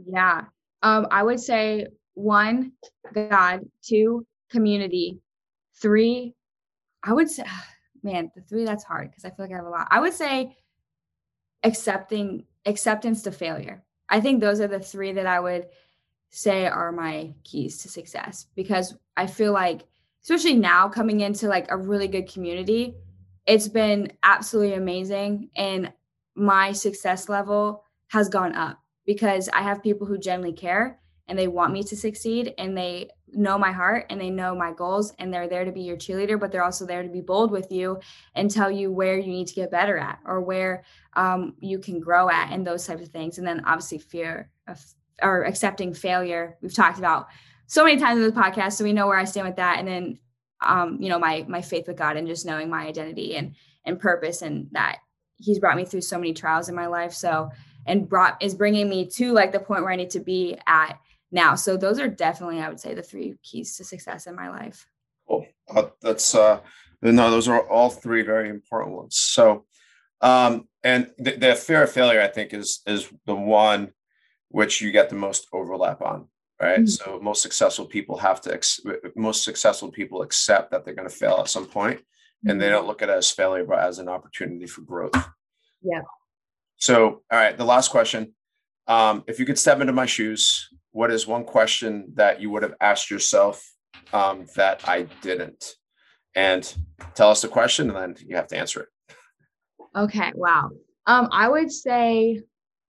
Yeah. 0.06 0.42
Um, 0.82 1.08
I 1.10 1.24
would 1.24 1.40
say 1.40 1.88
one, 2.16 2.74
God, 3.14 3.62
two, 3.82 4.26
community, 4.50 5.20
three, 5.82 6.36
I 7.04 7.14
would 7.14 7.30
say, 7.30 7.46
man, 8.04 8.32
the 8.36 8.42
three 8.42 8.66
that's 8.66 8.84
hard 8.84 9.12
because 9.12 9.26
I 9.26 9.30
feel 9.30 9.46
like 9.46 9.54
I 9.54 9.58
have 9.58 9.66
a 9.66 9.70
lot. 9.70 9.88
I 9.92 10.00
would 10.00 10.14
say 10.14 10.56
accepting 11.64 12.46
acceptance 12.66 13.22
to 13.24 13.32
failure. 13.32 13.84
I 14.10 14.20
think 14.20 14.40
those 14.40 14.60
are 14.60 14.68
the 14.68 14.80
three 14.80 15.14
that 15.14 15.26
I 15.26 15.40
would 15.40 15.68
say 16.30 16.66
are 16.66 16.92
my 16.92 17.34
keys 17.44 17.78
to 17.80 17.90
success 17.90 18.48
because 18.56 18.96
I 19.18 19.28
feel 19.28 19.54
like, 19.54 19.82
especially 20.24 20.56
now 20.56 20.90
coming 20.90 21.22
into 21.22 21.48
like 21.48 21.70
a 21.70 21.78
really 21.78 22.08
good 22.08 22.32
community, 22.32 22.96
it's 23.46 23.68
been 23.68 24.12
absolutely 24.24 24.76
amazing. 24.76 25.50
And 25.56 25.92
my 26.36 26.72
success 26.72 27.30
level 27.30 27.84
has 28.08 28.30
gone 28.30 28.56
up 28.56 28.80
because 29.06 29.50
I 29.54 29.62
have 29.62 29.84
people 29.84 30.08
who 30.08 30.18
genuinely 30.18 30.56
care 30.56 31.00
and 31.28 31.38
they 31.38 31.48
want 31.48 31.74
me 31.74 31.84
to 31.84 31.96
succeed 31.96 32.54
and 32.58 32.78
they 32.78 33.10
know 33.34 33.58
my 33.58 33.72
heart 33.72 34.06
and 34.10 34.20
they 34.20 34.30
know 34.30 34.54
my 34.54 34.72
goals 34.74 35.14
and 35.20 35.34
they're 35.34 35.48
there 35.48 35.66
to 35.66 35.72
be 35.72 35.82
your 35.82 35.96
cheerleader 35.96 36.40
but 36.40 36.52
they're 36.52 36.64
also 36.64 36.86
there 36.86 37.04
to 37.04 37.10
be 37.10 37.22
bold 37.22 37.52
with 37.52 37.72
you 37.72 38.00
and 38.36 38.52
tell 38.52 38.70
you 38.70 38.92
where 38.92 39.18
you 39.18 39.32
need 39.32 39.48
to 39.48 39.54
get 39.54 39.72
better 39.72 39.98
at 39.98 40.20
or 40.26 40.42
where 40.42 40.84
um, 41.14 41.56
you 41.60 41.80
can 41.80 42.00
grow 42.00 42.30
at 42.30 42.52
and 42.52 42.66
those 42.66 42.86
types 42.86 43.02
of 43.02 43.10
things. 43.10 43.38
And 43.38 43.46
then 43.46 43.64
obviously 43.66 43.98
fear 43.98 44.50
of 44.68 44.84
or 45.22 45.44
accepting 45.44 45.94
failure. 45.94 46.58
We've 46.62 46.74
talked 46.74 46.98
about 46.98 47.28
so 47.68 47.84
many 47.84 48.00
times 48.00 48.18
in 48.18 48.24
this 48.24 48.34
podcast 48.34 48.74
so 48.74 48.84
we 48.84 48.94
know 48.94 49.08
where 49.08 49.18
i 49.18 49.24
stand 49.24 49.48
with 49.48 49.58
that. 49.58 49.80
And 49.80 49.88
then 49.88 50.20
um, 50.66 50.98
you 51.02 51.10
know 51.10 51.20
my 51.20 51.46
my 51.48 51.62
faith 51.62 51.88
with 51.88 51.98
god 51.98 52.18
and 52.18 52.28
just 52.28 52.46
knowing 52.46 52.70
my 52.70 52.86
identity 52.86 53.36
and 53.36 53.56
and 53.84 54.00
purpose 54.00 54.42
and 54.42 54.68
that 54.72 55.00
he's 55.38 55.60
brought 55.60 55.76
me 55.76 55.86
through 55.86 56.02
so 56.02 56.18
many 56.18 56.34
trials 56.34 56.70
in 56.70 56.76
my 56.76 56.88
life. 56.88 57.14
So 57.14 57.50
and 57.86 58.08
brought 58.08 58.42
is 58.42 58.56
bringing 58.56 58.88
me 58.88 59.08
to 59.08 59.32
like 59.32 59.52
the 59.52 59.60
point 59.60 59.82
where 59.82 59.92
i 59.92 59.96
need 59.96 60.12
to 60.12 60.20
be 60.20 60.58
at 60.68 61.00
now. 61.32 61.56
So 61.56 61.78
those 61.78 62.00
are 62.00 62.08
definitely, 62.08 62.60
I 62.60 62.70
would 62.70 62.80
say, 62.80 62.94
the 62.94 63.04
three 63.04 63.36
keys 63.44 63.78
to 63.78 63.84
success 63.84 64.28
in 64.28 64.36
my 64.36 64.50
life. 64.50 64.88
Cool. 65.28 65.46
Uh, 65.74 65.88
that's 66.02 66.36
uh, 66.36 66.60
no, 67.02 67.32
those 67.32 67.48
are 67.48 67.68
all 67.68 67.90
three 67.90 68.22
very 68.22 68.50
important 68.50 68.96
ones. 68.96 69.18
So, 69.18 69.66
um, 70.22 70.68
and 70.84 71.10
the, 71.18 71.36
the 71.36 71.56
fear 71.56 71.84
of 71.84 71.92
failure, 71.92 72.22
I 72.22 72.28
think, 72.28 72.54
is 72.54 72.82
is 72.86 73.10
the 73.26 73.36
one 73.36 73.92
which 74.50 74.82
you 74.82 74.92
get 74.92 75.10
the 75.10 75.16
most 75.16 75.48
overlap 75.54 76.02
on, 76.02 76.28
right? 76.62 76.80
Mm-hmm. 76.80 76.86
So 76.88 77.20
most 77.22 77.42
successful 77.42 77.86
people 77.86 78.18
have 78.18 78.42
to 78.42 78.54
ex- 78.54 78.82
most 79.16 79.44
successful 79.44 79.90
people 79.92 80.22
accept 80.22 80.72
that 80.72 80.84
they're 80.84 80.94
going 80.94 81.08
to 81.08 81.16
fail 81.16 81.38
at 81.40 81.50
some 81.50 81.66
point, 81.66 82.00
mm-hmm. 82.00 82.50
and 82.50 82.62
they 82.62 82.66
mm-hmm. 82.66 82.76
don't 82.76 82.88
look 82.88 83.02
at 83.02 83.10
it 83.10 83.18
as 83.18 83.32
failure, 83.32 83.66
but 83.66 83.80
as 83.80 84.00
an 84.00 84.10
opportunity 84.10 84.68
for 84.68 84.82
growth. 84.82 85.16
Yeah. 85.82 86.02
So, 86.78 87.22
all 87.32 87.40
right, 87.40 87.58
the 87.58 87.66
last 87.66 87.90
question. 87.90 88.34
Um, 88.88 89.24
if 89.28 89.40
you 89.40 89.46
could 89.46 89.60
step 89.60 89.80
into 89.80 89.94
my 89.94 90.08
shoes, 90.08 90.68
what 90.92 91.12
is 91.12 91.28
one 91.28 91.44
question 91.44 92.12
that 92.16 92.42
you 92.42 92.50
would 92.50 92.64
have 92.64 92.76
asked 92.82 93.10
yourself 93.10 93.64
um, 94.14 94.46
that 94.56 94.88
I 94.88 95.04
didn't? 95.22 95.76
And 96.36 96.74
tell 97.14 97.30
us 97.30 97.42
the 97.42 97.48
question, 97.48 97.90
and 97.90 97.98
then 97.98 98.26
you 98.26 98.36
have 98.36 98.48
to 98.48 98.58
answer 98.58 98.82
it. 98.82 99.16
Okay. 99.96 100.32
Wow. 100.34 100.70
Um, 101.06 101.28
I 101.32 101.50
would 101.50 101.72
say, 101.72 102.42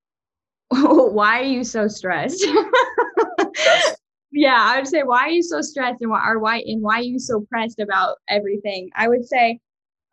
why 0.68 1.40
are 1.40 1.44
you 1.44 1.64
so 1.64 1.88
stressed? 1.88 2.44
yeah, 4.32 4.56
I 4.56 4.76
would 4.76 4.86
say, 4.86 5.02
why 5.02 5.22
are 5.22 5.30
you 5.30 5.42
so 5.42 5.60
stressed, 5.60 6.00
and 6.00 6.10
why, 6.10 6.24
or 6.28 6.38
why, 6.38 6.58
and 6.58 6.82
why 6.82 6.98
are 6.98 7.02
you 7.02 7.18
so 7.18 7.44
pressed 7.50 7.80
about 7.80 8.18
everything? 8.28 8.90
I 8.94 9.08
would 9.08 9.26
say, 9.26 9.58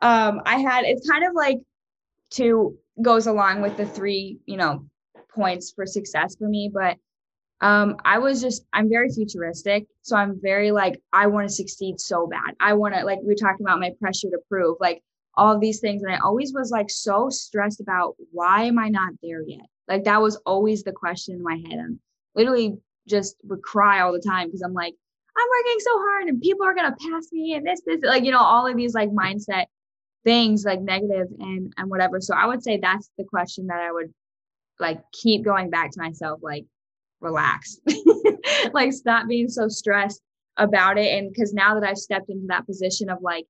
um, 0.02 0.42
I 0.46 0.60
had. 0.60 0.86
It's 0.86 1.08
kind 1.08 1.24
of 1.26 1.34
like 1.36 1.60
two 2.32 2.78
goes 3.02 3.28
along 3.28 3.62
with 3.62 3.78
the 3.78 3.86
three, 3.86 4.40
you 4.46 4.58
know, 4.58 4.86
points 5.34 5.72
for 5.72 5.86
success 5.86 6.36
for 6.38 6.48
me, 6.48 6.70
but 6.74 6.98
um, 7.62 7.98
I 8.06 8.20
was 8.20 8.42
just, 8.42 8.66
I'm 8.74 8.90
very 8.90 9.10
futuristic. 9.10 9.88
So 10.02 10.16
I'm 10.16 10.40
very 10.42 10.72
like, 10.72 11.02
I 11.12 11.28
want 11.28 11.48
to 11.48 11.54
succeed 11.54 12.00
so 12.00 12.28
bad. 12.28 12.56
I 12.60 12.74
want 12.74 12.96
to, 12.96 13.04
like, 13.04 13.20
we 13.24 13.36
talking 13.36 13.66
about 13.66 13.80
my 13.80 13.92
pressure 14.00 14.30
to 14.30 14.40
prove, 14.48 14.78
like 14.80 15.02
all 15.36 15.54
of 15.54 15.62
these 15.62 15.80
things. 15.80 16.04
And 16.04 16.14
I 16.14 16.20
always 16.20 16.54
was 16.54 16.72
like 16.72 16.90
so 16.90 17.30
stressed 17.30 17.82
about 17.82 18.16
why 18.32 18.64
am 18.64 18.80
I 18.80 18.90
not 18.90 19.14
there 19.22 19.42
yet? 19.42 19.66
Like 19.88 20.04
that 20.04 20.22
was 20.22 20.36
always 20.46 20.84
the 20.84 20.92
question 20.92 21.36
in 21.36 21.44
my 21.44 21.56
head. 21.56 21.80
I'm 21.80 22.00
literally 22.36 22.78
just 23.08 23.36
would 23.44 23.62
cry 23.62 24.02
all 24.02 24.14
the 24.14 24.20
time 24.20 24.48
because 24.48 24.62
I'm 24.62 24.74
like, 24.74 24.94
I'm 25.38 25.48
working 25.50 25.80
so 25.80 25.92
hard 25.98 26.28
and 26.28 26.42
people 26.42 26.66
are 26.66 26.76
gonna 26.76 26.96
pass 27.10 27.28
me 27.32 27.54
and 27.54 27.66
this, 27.66 27.82
this, 27.86 28.02
like, 28.04 28.24
you 28.24 28.32
know, 28.32 28.42
all 28.42 28.68
of 28.68 28.76
these 28.76 28.94
like 28.94 29.10
mindset 29.10 29.66
things 30.26 30.66
like 30.66 30.82
negative 30.82 31.28
and 31.40 31.74
and 31.78 31.90
whatever. 31.90 32.20
So 32.20 32.36
I 32.36 32.46
would 32.46 32.62
say 32.62 32.78
that's 32.78 33.10
the 33.18 33.24
question 33.24 33.68
that 33.68 33.80
I 33.80 33.92
would 33.92 34.14
like 34.80 35.02
keep 35.14 35.44
going 35.44 35.70
back 35.70 35.92
to 35.92 36.02
myself, 36.02 36.40
like, 36.44 36.66
relax 37.22 37.78
like 38.74 38.94
stop 38.94 39.28
being 39.28 39.48
so 39.48 39.68
stressed 39.68 40.22
about 40.58 40.98
it. 40.98 41.18
And 41.18 41.32
because 41.32 41.54
now 41.54 41.80
that 41.80 41.88
i've 41.88 41.98
stepped 41.98 42.30
into 42.30 42.48
that 42.48 42.66
position 42.66 43.10
of 43.10 43.20
like 43.22 43.46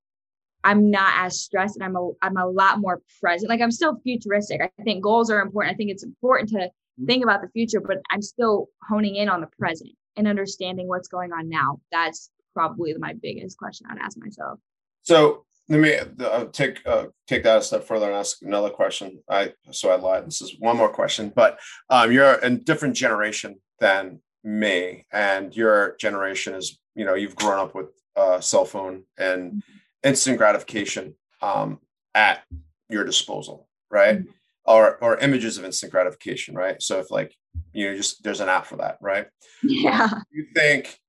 i'm 0.63 0.91
not 0.91 1.13
as 1.25 1.39
stressed 1.39 1.75
and 1.75 1.83
i'm 1.83 1.95
a, 1.95 2.11
i'm 2.21 2.37
a 2.37 2.47
lot 2.47 2.79
more 2.79 3.01
present 3.19 3.49
like 3.49 3.61
i'm 3.61 3.71
still 3.71 3.99
futuristic. 4.03 4.61
I 4.61 4.83
think 4.83 5.03
goals 5.03 5.29
are 5.29 5.41
important. 5.41 5.73
I 5.73 5.77
think 5.77 5.91
it's 5.91 6.03
important 6.03 6.49
to 6.49 6.57
mm-hmm. 6.57 7.05
think 7.05 7.23
about 7.23 7.41
the 7.41 7.49
future 7.49 7.81
but 7.81 7.97
i'm 8.11 8.21
still 8.21 8.67
honing 8.87 9.15
in 9.15 9.29
on 9.29 9.41
the 9.41 9.49
present 9.57 9.91
and 10.15 10.27
understanding 10.27 10.87
what's 10.87 11.07
going 11.07 11.31
on 11.31 11.47
now. 11.47 11.79
That's 11.91 12.29
probably 12.53 12.93
my 12.97 13.13
biggest 13.13 13.57
question 13.57 13.87
i'd 13.89 13.99
ask 13.99 14.17
myself. 14.17 14.59
So 15.03 15.45
let 15.69 15.79
me 15.79 15.95
uh, 16.25 16.45
take 16.45 16.81
uh, 16.85 17.05
take 17.27 17.43
that 17.43 17.59
a 17.59 17.61
step 17.61 17.83
further 17.83 18.07
and 18.07 18.15
ask 18.15 18.41
another 18.41 18.71
question. 18.71 19.19
I 19.29 19.53
so 19.71 19.91
I 19.91 19.95
lied. 19.95 20.25
This 20.25 20.41
is 20.41 20.55
one 20.59 20.77
more 20.77 20.89
question, 20.89 21.31
but 21.33 21.59
um, 21.89 22.11
you're 22.11 22.39
a 22.39 22.49
different 22.49 22.95
generation 22.95 23.59
than 23.79 24.19
me, 24.43 25.05
and 25.11 25.55
your 25.55 25.95
generation 25.99 26.55
is 26.55 26.79
you 26.95 27.05
know 27.05 27.13
you've 27.13 27.35
grown 27.35 27.59
up 27.59 27.75
with 27.75 27.87
a 28.15 28.41
cell 28.41 28.65
phone 28.65 29.03
and 29.17 29.51
mm-hmm. 29.51 29.59
instant 30.03 30.39
gratification 30.39 31.13
um, 31.41 31.79
at 32.15 32.43
your 32.89 33.03
disposal, 33.03 33.69
right? 33.91 34.19
Mm-hmm. 34.19 34.31
Or 34.65 34.97
or 35.03 35.17
images 35.17 35.59
of 35.59 35.65
instant 35.65 35.91
gratification, 35.91 36.55
right? 36.55 36.81
So 36.81 36.99
if 36.99 37.11
like 37.11 37.35
you 37.73 37.89
know 37.89 37.95
just 37.95 38.23
there's 38.23 38.41
an 38.41 38.49
app 38.49 38.65
for 38.65 38.77
that, 38.77 38.97
right? 39.01 39.27
Yeah. 39.61 40.09
You 40.31 40.47
think 40.55 40.99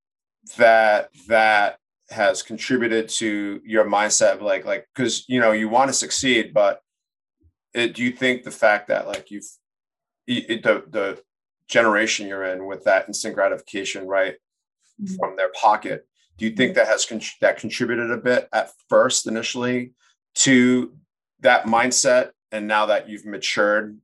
that 0.59 1.09
that 1.29 1.79
has 2.11 2.43
contributed 2.43 3.09
to 3.09 3.61
your 3.65 3.85
mindset 3.85 4.35
of 4.35 4.43
like 4.43 4.65
like 4.65 4.87
because 4.95 5.25
you 5.29 5.39
know 5.39 5.53
you 5.53 5.69
want 5.69 5.89
to 5.89 5.95
succeed 5.95 6.53
but 6.53 6.81
it, 7.73 7.95
do 7.95 8.03
you 8.03 8.11
think 8.11 8.43
the 8.43 8.51
fact 8.51 8.89
that 8.89 9.07
like 9.07 9.31
you've 9.31 9.49
it, 10.27 10.63
the 10.63 10.85
the 10.91 11.21
generation 11.69 12.27
you're 12.27 12.45
in 12.45 12.67
with 12.67 12.85
that 12.85 13.07
instant 13.07 13.35
gratification 13.35 14.09
right 14.09 14.35
mm-hmm. 15.01 15.15
from 15.17 15.37
their 15.37 15.51
pocket 15.51 16.07
do 16.37 16.45
you 16.47 16.51
think 16.51 16.71
mm-hmm. 16.73 16.79
that 16.79 16.89
has 16.89 17.07
con- 17.07 17.21
that 17.41 17.59
contributed 17.59 18.11
a 18.11 18.17
bit 18.17 18.49
at 18.53 18.71
first 18.89 19.29
initially 19.29 19.93
to 20.35 20.93
that 21.41 21.67
mindset 21.67 22.31
and 22.51 22.67
now 22.67 22.87
that 22.87 23.09
you've 23.09 23.27
matured 23.27 23.99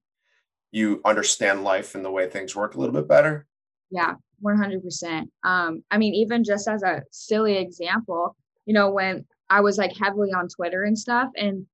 you 0.70 1.00
understand 1.04 1.64
life 1.64 1.96
and 1.96 2.04
the 2.04 2.10
way 2.10 2.28
things 2.28 2.54
work 2.54 2.76
a 2.76 2.78
little 2.78 2.94
bit 2.94 3.08
better 3.08 3.46
yeah 3.90 4.14
100% 4.44 5.28
um 5.44 5.82
i 5.90 5.98
mean 5.98 6.14
even 6.14 6.44
just 6.44 6.68
as 6.68 6.82
a 6.82 7.02
silly 7.10 7.56
example 7.56 8.36
you 8.66 8.74
know 8.74 8.90
when 8.90 9.24
i 9.48 9.60
was 9.60 9.78
like 9.78 9.96
heavily 9.96 10.32
on 10.32 10.48
twitter 10.48 10.84
and 10.84 10.98
stuff 10.98 11.30
and 11.36 11.66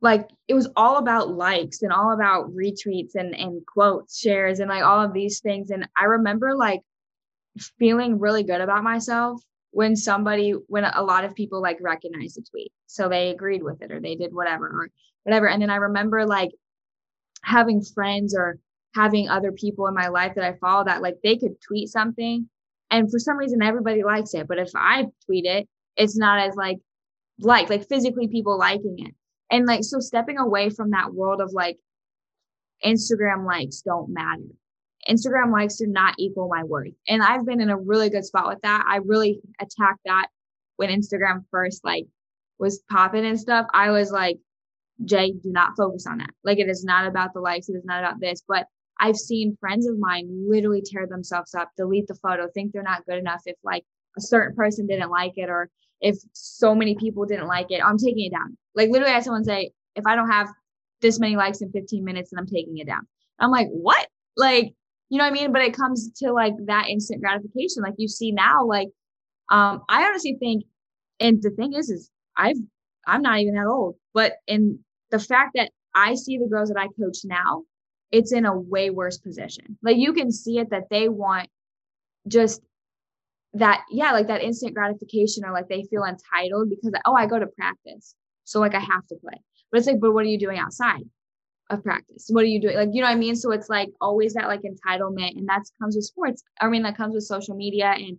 like 0.00 0.28
it 0.48 0.54
was 0.54 0.68
all 0.76 0.98
about 0.98 1.30
likes 1.30 1.82
and 1.82 1.92
all 1.92 2.12
about 2.12 2.52
retweets 2.52 3.14
and 3.14 3.34
and 3.34 3.64
quotes 3.66 4.18
shares 4.18 4.60
and 4.60 4.68
like 4.68 4.82
all 4.82 5.02
of 5.02 5.12
these 5.12 5.40
things 5.40 5.70
and 5.70 5.88
i 5.96 6.04
remember 6.04 6.54
like 6.54 6.80
feeling 7.78 8.18
really 8.18 8.42
good 8.42 8.60
about 8.60 8.82
myself 8.84 9.40
when 9.70 9.96
somebody 9.96 10.50
when 10.68 10.84
a 10.84 11.02
lot 11.02 11.24
of 11.24 11.34
people 11.34 11.62
like 11.62 11.78
recognized 11.80 12.36
the 12.36 12.42
tweet 12.42 12.72
so 12.86 13.08
they 13.08 13.30
agreed 13.30 13.62
with 13.62 13.80
it 13.82 13.92
or 13.92 14.00
they 14.00 14.14
did 14.14 14.34
whatever 14.34 14.66
or 14.66 14.88
whatever 15.22 15.48
and 15.48 15.62
then 15.62 15.70
i 15.70 15.76
remember 15.76 16.26
like 16.26 16.50
having 17.42 17.82
friends 17.82 18.34
or 18.36 18.58
having 18.96 19.28
other 19.28 19.52
people 19.52 19.86
in 19.86 19.94
my 19.94 20.08
life 20.08 20.34
that 20.34 20.44
i 20.44 20.56
follow 20.58 20.84
that 20.84 21.02
like 21.02 21.16
they 21.22 21.36
could 21.36 21.60
tweet 21.60 21.88
something 21.88 22.48
and 22.90 23.10
for 23.10 23.18
some 23.18 23.36
reason 23.36 23.62
everybody 23.62 24.04
likes 24.04 24.34
it. 24.34 24.46
But 24.48 24.58
if 24.58 24.70
i 24.74 25.06
tweet 25.24 25.44
it 25.44 25.68
it's 25.96 26.16
not 26.16 26.40
as 26.40 26.54
like 26.56 26.78
like 27.38 27.68
like 27.68 27.88
physically 27.88 28.28
people 28.28 28.58
liking 28.58 28.96
it. 28.98 29.14
And 29.50 29.66
like 29.66 29.84
so 29.84 30.00
stepping 30.00 30.38
away 30.38 30.70
from 30.70 30.90
that 30.90 31.12
world 31.12 31.40
of 31.40 31.52
like 31.52 31.78
instagram 32.84 33.46
likes 33.46 33.82
don't 33.82 34.10
matter. 34.10 34.42
Instagram 35.08 35.52
likes 35.52 35.76
do 35.76 35.86
not 35.86 36.14
equal 36.18 36.48
my 36.48 36.64
worth. 36.64 36.94
And 37.08 37.22
i've 37.22 37.46
been 37.46 37.60
in 37.60 37.70
a 37.70 37.78
really 37.78 38.10
good 38.10 38.24
spot 38.24 38.48
with 38.48 38.60
that. 38.62 38.84
I 38.88 38.96
really 38.96 39.40
attacked 39.60 40.00
that 40.06 40.28
when 40.76 40.90
instagram 40.90 41.44
first 41.50 41.84
like 41.84 42.06
was 42.58 42.82
popping 42.90 43.26
and 43.26 43.38
stuff. 43.38 43.66
I 43.72 43.90
was 43.90 44.10
like 44.10 44.38
Jae 45.04 45.42
do 45.42 45.52
not 45.52 45.76
focus 45.76 46.06
on 46.06 46.18
that. 46.18 46.30
Like 46.42 46.58
it 46.58 46.68
is 46.68 46.84
not 46.84 47.06
about 47.06 47.34
the 47.34 47.40
likes. 47.40 47.68
It 47.68 47.74
is 47.74 47.84
not 47.84 48.02
about 48.02 48.20
this. 48.20 48.42
But 48.48 48.66
i've 49.00 49.16
seen 49.16 49.56
friends 49.60 49.86
of 49.86 49.98
mine 49.98 50.26
literally 50.48 50.82
tear 50.84 51.06
themselves 51.06 51.54
up 51.54 51.70
delete 51.76 52.06
the 52.06 52.14
photo 52.16 52.48
think 52.54 52.72
they're 52.72 52.82
not 52.82 53.04
good 53.06 53.18
enough 53.18 53.42
if 53.46 53.56
like 53.64 53.84
a 54.16 54.20
certain 54.20 54.54
person 54.56 54.86
didn't 54.86 55.10
like 55.10 55.32
it 55.36 55.48
or 55.48 55.68
if 56.00 56.16
so 56.32 56.74
many 56.74 56.94
people 56.94 57.24
didn't 57.24 57.46
like 57.46 57.70
it, 57.70 57.80
I'm 57.84 57.98
taking 57.98 58.26
it 58.26 58.32
down. 58.32 58.56
Like 58.74 58.90
literally, 58.90 59.12
I 59.12 59.16
had 59.16 59.24
someone 59.24 59.44
say, 59.44 59.72
if 59.94 60.06
I 60.06 60.14
don't 60.14 60.30
have 60.30 60.48
this 61.00 61.18
many 61.18 61.36
likes 61.36 61.60
in 61.60 61.70
15 61.70 62.04
minutes, 62.04 62.30
then 62.30 62.38
I'm 62.38 62.46
taking 62.46 62.78
it 62.78 62.86
down. 62.86 63.06
I'm 63.38 63.50
like, 63.50 63.68
what? 63.68 64.06
Like, 64.36 64.72
you 65.08 65.18
know 65.18 65.24
what 65.24 65.30
I 65.30 65.34
mean? 65.34 65.52
But 65.52 65.62
it 65.62 65.74
comes 65.74 66.10
to 66.18 66.32
like 66.32 66.54
that 66.66 66.88
instant 66.88 67.22
gratification. 67.22 67.82
Like 67.82 67.94
you 67.96 68.08
see 68.08 68.32
now, 68.32 68.64
like, 68.66 68.88
um, 69.50 69.82
I 69.88 70.04
honestly 70.04 70.36
think, 70.38 70.64
and 71.20 71.42
the 71.42 71.50
thing 71.50 71.74
is, 71.74 71.88
is 71.88 72.10
I've, 72.36 72.56
I'm 73.06 73.22
not 73.22 73.38
even 73.38 73.54
that 73.54 73.66
old, 73.66 73.96
but 74.12 74.34
in 74.46 74.80
the 75.10 75.18
fact 75.18 75.52
that 75.54 75.70
I 75.94 76.14
see 76.14 76.36
the 76.36 76.48
girls 76.48 76.68
that 76.68 76.78
I 76.78 76.88
coach 77.00 77.18
now, 77.24 77.62
it's 78.16 78.32
in 78.32 78.46
a 78.46 78.56
way 78.56 78.88
worse 78.88 79.18
position. 79.18 79.78
Like 79.82 79.98
you 79.98 80.14
can 80.14 80.32
see 80.32 80.58
it 80.58 80.70
that 80.70 80.88
they 80.90 81.08
want 81.10 81.50
just 82.26 82.62
that 83.52 83.84
yeah 83.90 84.12
like 84.12 84.26
that 84.26 84.42
instant 84.42 84.74
gratification 84.74 85.44
or 85.44 85.52
like 85.52 85.68
they 85.68 85.84
feel 85.84 86.04
entitled 86.04 86.68
because 86.68 86.92
oh 87.06 87.14
i 87.14 87.24
go 87.24 87.38
to 87.38 87.46
practice 87.46 88.14
so 88.44 88.58
like 88.58 88.74
i 88.74 88.80
have 88.80 89.06
to 89.06 89.16
play. 89.16 89.38
But 89.70 89.78
it's 89.78 89.86
like 89.86 90.00
but 90.00 90.12
what 90.12 90.24
are 90.24 90.28
you 90.28 90.38
doing 90.38 90.58
outside 90.58 91.04
of 91.68 91.82
practice? 91.82 92.26
What 92.30 92.44
are 92.44 92.52
you 92.54 92.60
doing? 92.60 92.76
Like 92.76 92.90
you 92.92 93.02
know 93.02 93.08
what 93.08 93.16
i 93.16 93.18
mean? 93.18 93.36
So 93.36 93.50
it's 93.50 93.68
like 93.68 93.90
always 94.00 94.32
that 94.34 94.48
like 94.48 94.62
entitlement 94.62 95.36
and 95.36 95.48
that 95.48 95.62
comes 95.80 95.94
with 95.94 96.04
sports 96.04 96.42
i 96.60 96.68
mean 96.68 96.82
that 96.84 96.96
comes 96.96 97.14
with 97.14 97.24
social 97.24 97.54
media 97.54 97.92
and 97.94 98.18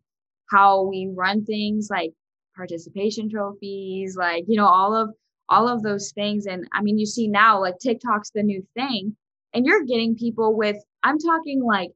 how 0.52 0.84
we 0.84 1.10
run 1.14 1.43
things 1.43 1.89
like 1.89 2.14
participation 2.56 3.30
trophies 3.30 4.16
like 4.16 4.43
you 4.48 4.58
know 4.58 4.68
all 4.68 4.95
of 4.95 5.10
all 5.50 5.68
of 5.68 5.82
those 5.82 6.12
things. 6.12 6.45
And 6.45 6.68
i 6.72 6.82
mean 6.82 7.00
you 7.00 7.08
see 7.08 7.28
now 7.28 7.62
like 7.62 7.76
tiktok's 7.84 8.32
the 8.32 8.43
new 8.43 8.62
thing 8.76 9.16
and 9.58 9.66
you're 9.66 9.84
getting 9.84 10.16
people 10.16 10.55
with 10.55 10.78
i'm 11.03 11.18
talking 11.18 11.64
like 11.64 11.89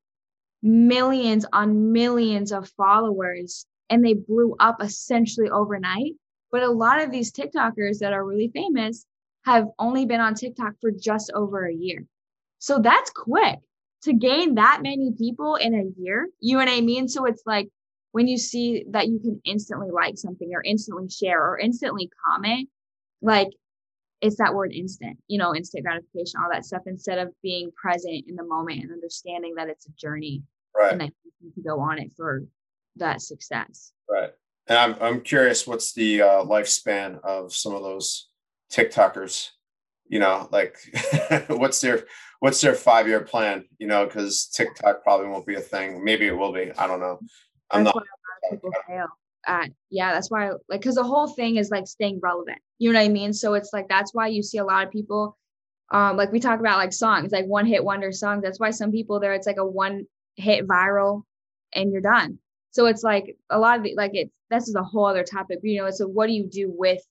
millions 0.64 1.45
on 1.53 1.91
millions 1.91 2.51
of 2.51 2.70
followers 2.70 3.66
and 3.89 4.03
they 4.03 4.14
blew 4.14 4.55
up 4.59 4.82
essentially 4.82 5.49
overnight. 5.49 6.14
But 6.51 6.64
a 6.64 6.72
lot 6.72 7.01
of 7.01 7.12
these 7.12 7.32
TikTokers 7.32 7.99
that 7.99 8.14
are 8.14 8.26
really 8.26 8.51
famous 8.53 9.05
have 9.45 9.68
only 9.80 10.05
been 10.05 10.20
on 10.20 10.36
TikTok 10.36 10.74
for 10.82 10.91
just 10.91 11.32
over 11.34 11.66
a 11.66 11.74
year. 11.74 12.05
So 12.59 12.80
that's 12.80 13.12
quick 13.12 13.59
to 14.03 14.14
gain 14.14 14.55
that 14.55 14.82
many 14.82 15.12
people 15.18 15.55
in 15.55 15.74
a 15.74 16.01
year. 16.01 16.30
You 16.39 16.57
know 16.57 16.66
what 16.66 16.74
I 16.74 16.82
mean? 16.82 17.07
So 17.07 17.26
it's 17.26 17.43
like 17.45 17.70
when 18.12 18.28
you 18.28 18.38
see 18.38 18.86
that 18.91 19.07
you 19.07 19.20
can 19.20 19.41
instantly 19.45 19.89
like 19.91 20.18
something 20.18 20.51
or 20.53 20.62
instantly 20.64 21.09
share 21.09 21.41
or 21.41 21.57
instantly 21.57 22.09
comment, 22.28 22.70
like 23.22 23.49
it's 24.22 24.38
that 24.38 24.53
word 24.53 24.72
instant, 24.74 25.17
you 25.28 25.38
know, 25.38 25.55
instant 25.55 25.84
gratification, 25.84 26.39
all 26.41 26.49
that 26.51 26.65
stuff, 26.65 26.84
instead 26.86 27.17
of 27.17 27.30
being 27.41 27.72
present 27.72 28.26
in 28.28 28.36
the 28.36 28.43
moment 28.43 28.84
and 28.84 28.91
understanding 28.91 29.55
that 29.55 29.67
it's 29.67 29.88
a 29.88 29.91
journey 29.91 30.43
right. 30.78 30.91
and 30.91 31.01
that 31.01 31.11
you 31.24 31.32
need 31.41 31.55
to 31.55 31.61
go 31.61 31.80
on 31.80 31.99
it 31.99 32.11
for 32.15 32.43
that 32.97 33.22
success. 33.22 33.93
Right. 34.09 34.32
And 34.67 34.78
I'm, 34.78 34.95
I'm 35.01 35.22
curious, 35.22 35.65
what's 35.65 35.93
the 35.93 36.22
uh, 36.22 36.45
lifespan 36.45 37.19
of 37.24 37.53
some 37.53 37.74
of 37.74 37.82
those 37.82 38.30
TikTokers? 38.72 39.49
You 40.07 40.19
know, 40.19 40.49
like 40.51 40.78
what's 41.47 41.80
their 41.80 42.03
what's 42.39 42.59
their 42.59 42.76
five 42.76 43.07
year 43.07 43.22
plan? 43.22 43.65
You 43.80 43.88
know, 43.88 44.05
because 44.05 44.47
TikTok 44.47 45.03
probably 45.03 45.28
won't 45.28 45.47
be 45.47 45.55
a 45.55 45.61
thing. 45.61 46.03
Maybe 46.03 46.28
it 46.28 46.38
will 46.38 46.51
be. 46.51 46.72
I 46.78 46.86
don't 46.86 46.99
know. 46.99 47.17
I'm 47.72 47.86
that's 47.86 47.95
not. 47.95 48.03
people 48.51 48.72
fail. 48.88 49.07
Uh, 49.48 49.66
yeah, 49.89 50.14
that's 50.14 50.30
why, 50.30 50.52
like, 50.70 50.82
because 50.82 50.96
the 50.96 51.04
whole 51.04 51.28
thing 51.28 51.56
is 51.56 51.72
like 51.72 51.88
staying 51.88 52.20
relevant. 52.22 52.60
You 52.78 52.92
know 52.92 53.00
what 53.00 53.06
I 53.06 53.10
mean? 53.10 53.34
So 53.34 53.56
it's 53.56 53.72
like 53.74 53.88
that's 53.89 54.14
why 54.14 54.28
you 54.28 54.44
see 54.44 54.60
a 54.60 54.64
lot 54.66 54.86
of 54.86 54.92
people, 54.92 55.38
um, 55.92 56.16
like 56.18 56.32
we 56.32 56.39
talk 56.39 56.60
about 56.60 56.78
like 56.78 56.94
songs, 56.94 57.32
like 57.32 57.46
one 57.46 57.66
hit 57.66 57.84
wonder 57.84 58.12
songs. 58.12 58.44
That's 58.44 58.60
why 58.60 58.72
some 58.72 58.92
people 58.92 59.20
there, 59.20 59.34
it's 59.34 59.48
like 59.48 59.58
a 59.58 59.66
one 59.66 60.06
hit 60.36 60.68
viral 60.68 61.24
and 61.74 61.92
you're 61.92 62.02
done. 62.02 62.39
So 62.72 62.86
it's 62.86 63.04
like 63.04 63.36
a 63.50 63.60
lot 63.60 63.78
of 63.78 63.84
the, 63.84 63.96
like 63.96 64.12
it's 64.14 64.32
this 64.50 64.68
is 64.68 64.76
a 64.76 64.84
whole 64.84 65.06
other 65.06 65.24
topic. 65.24 65.60
You 65.64 65.82
know, 65.82 65.92
so 65.92 66.08
what 66.08 66.28
do 66.28 66.34
you 66.34 66.48
do 66.48 66.72
with 66.76 67.02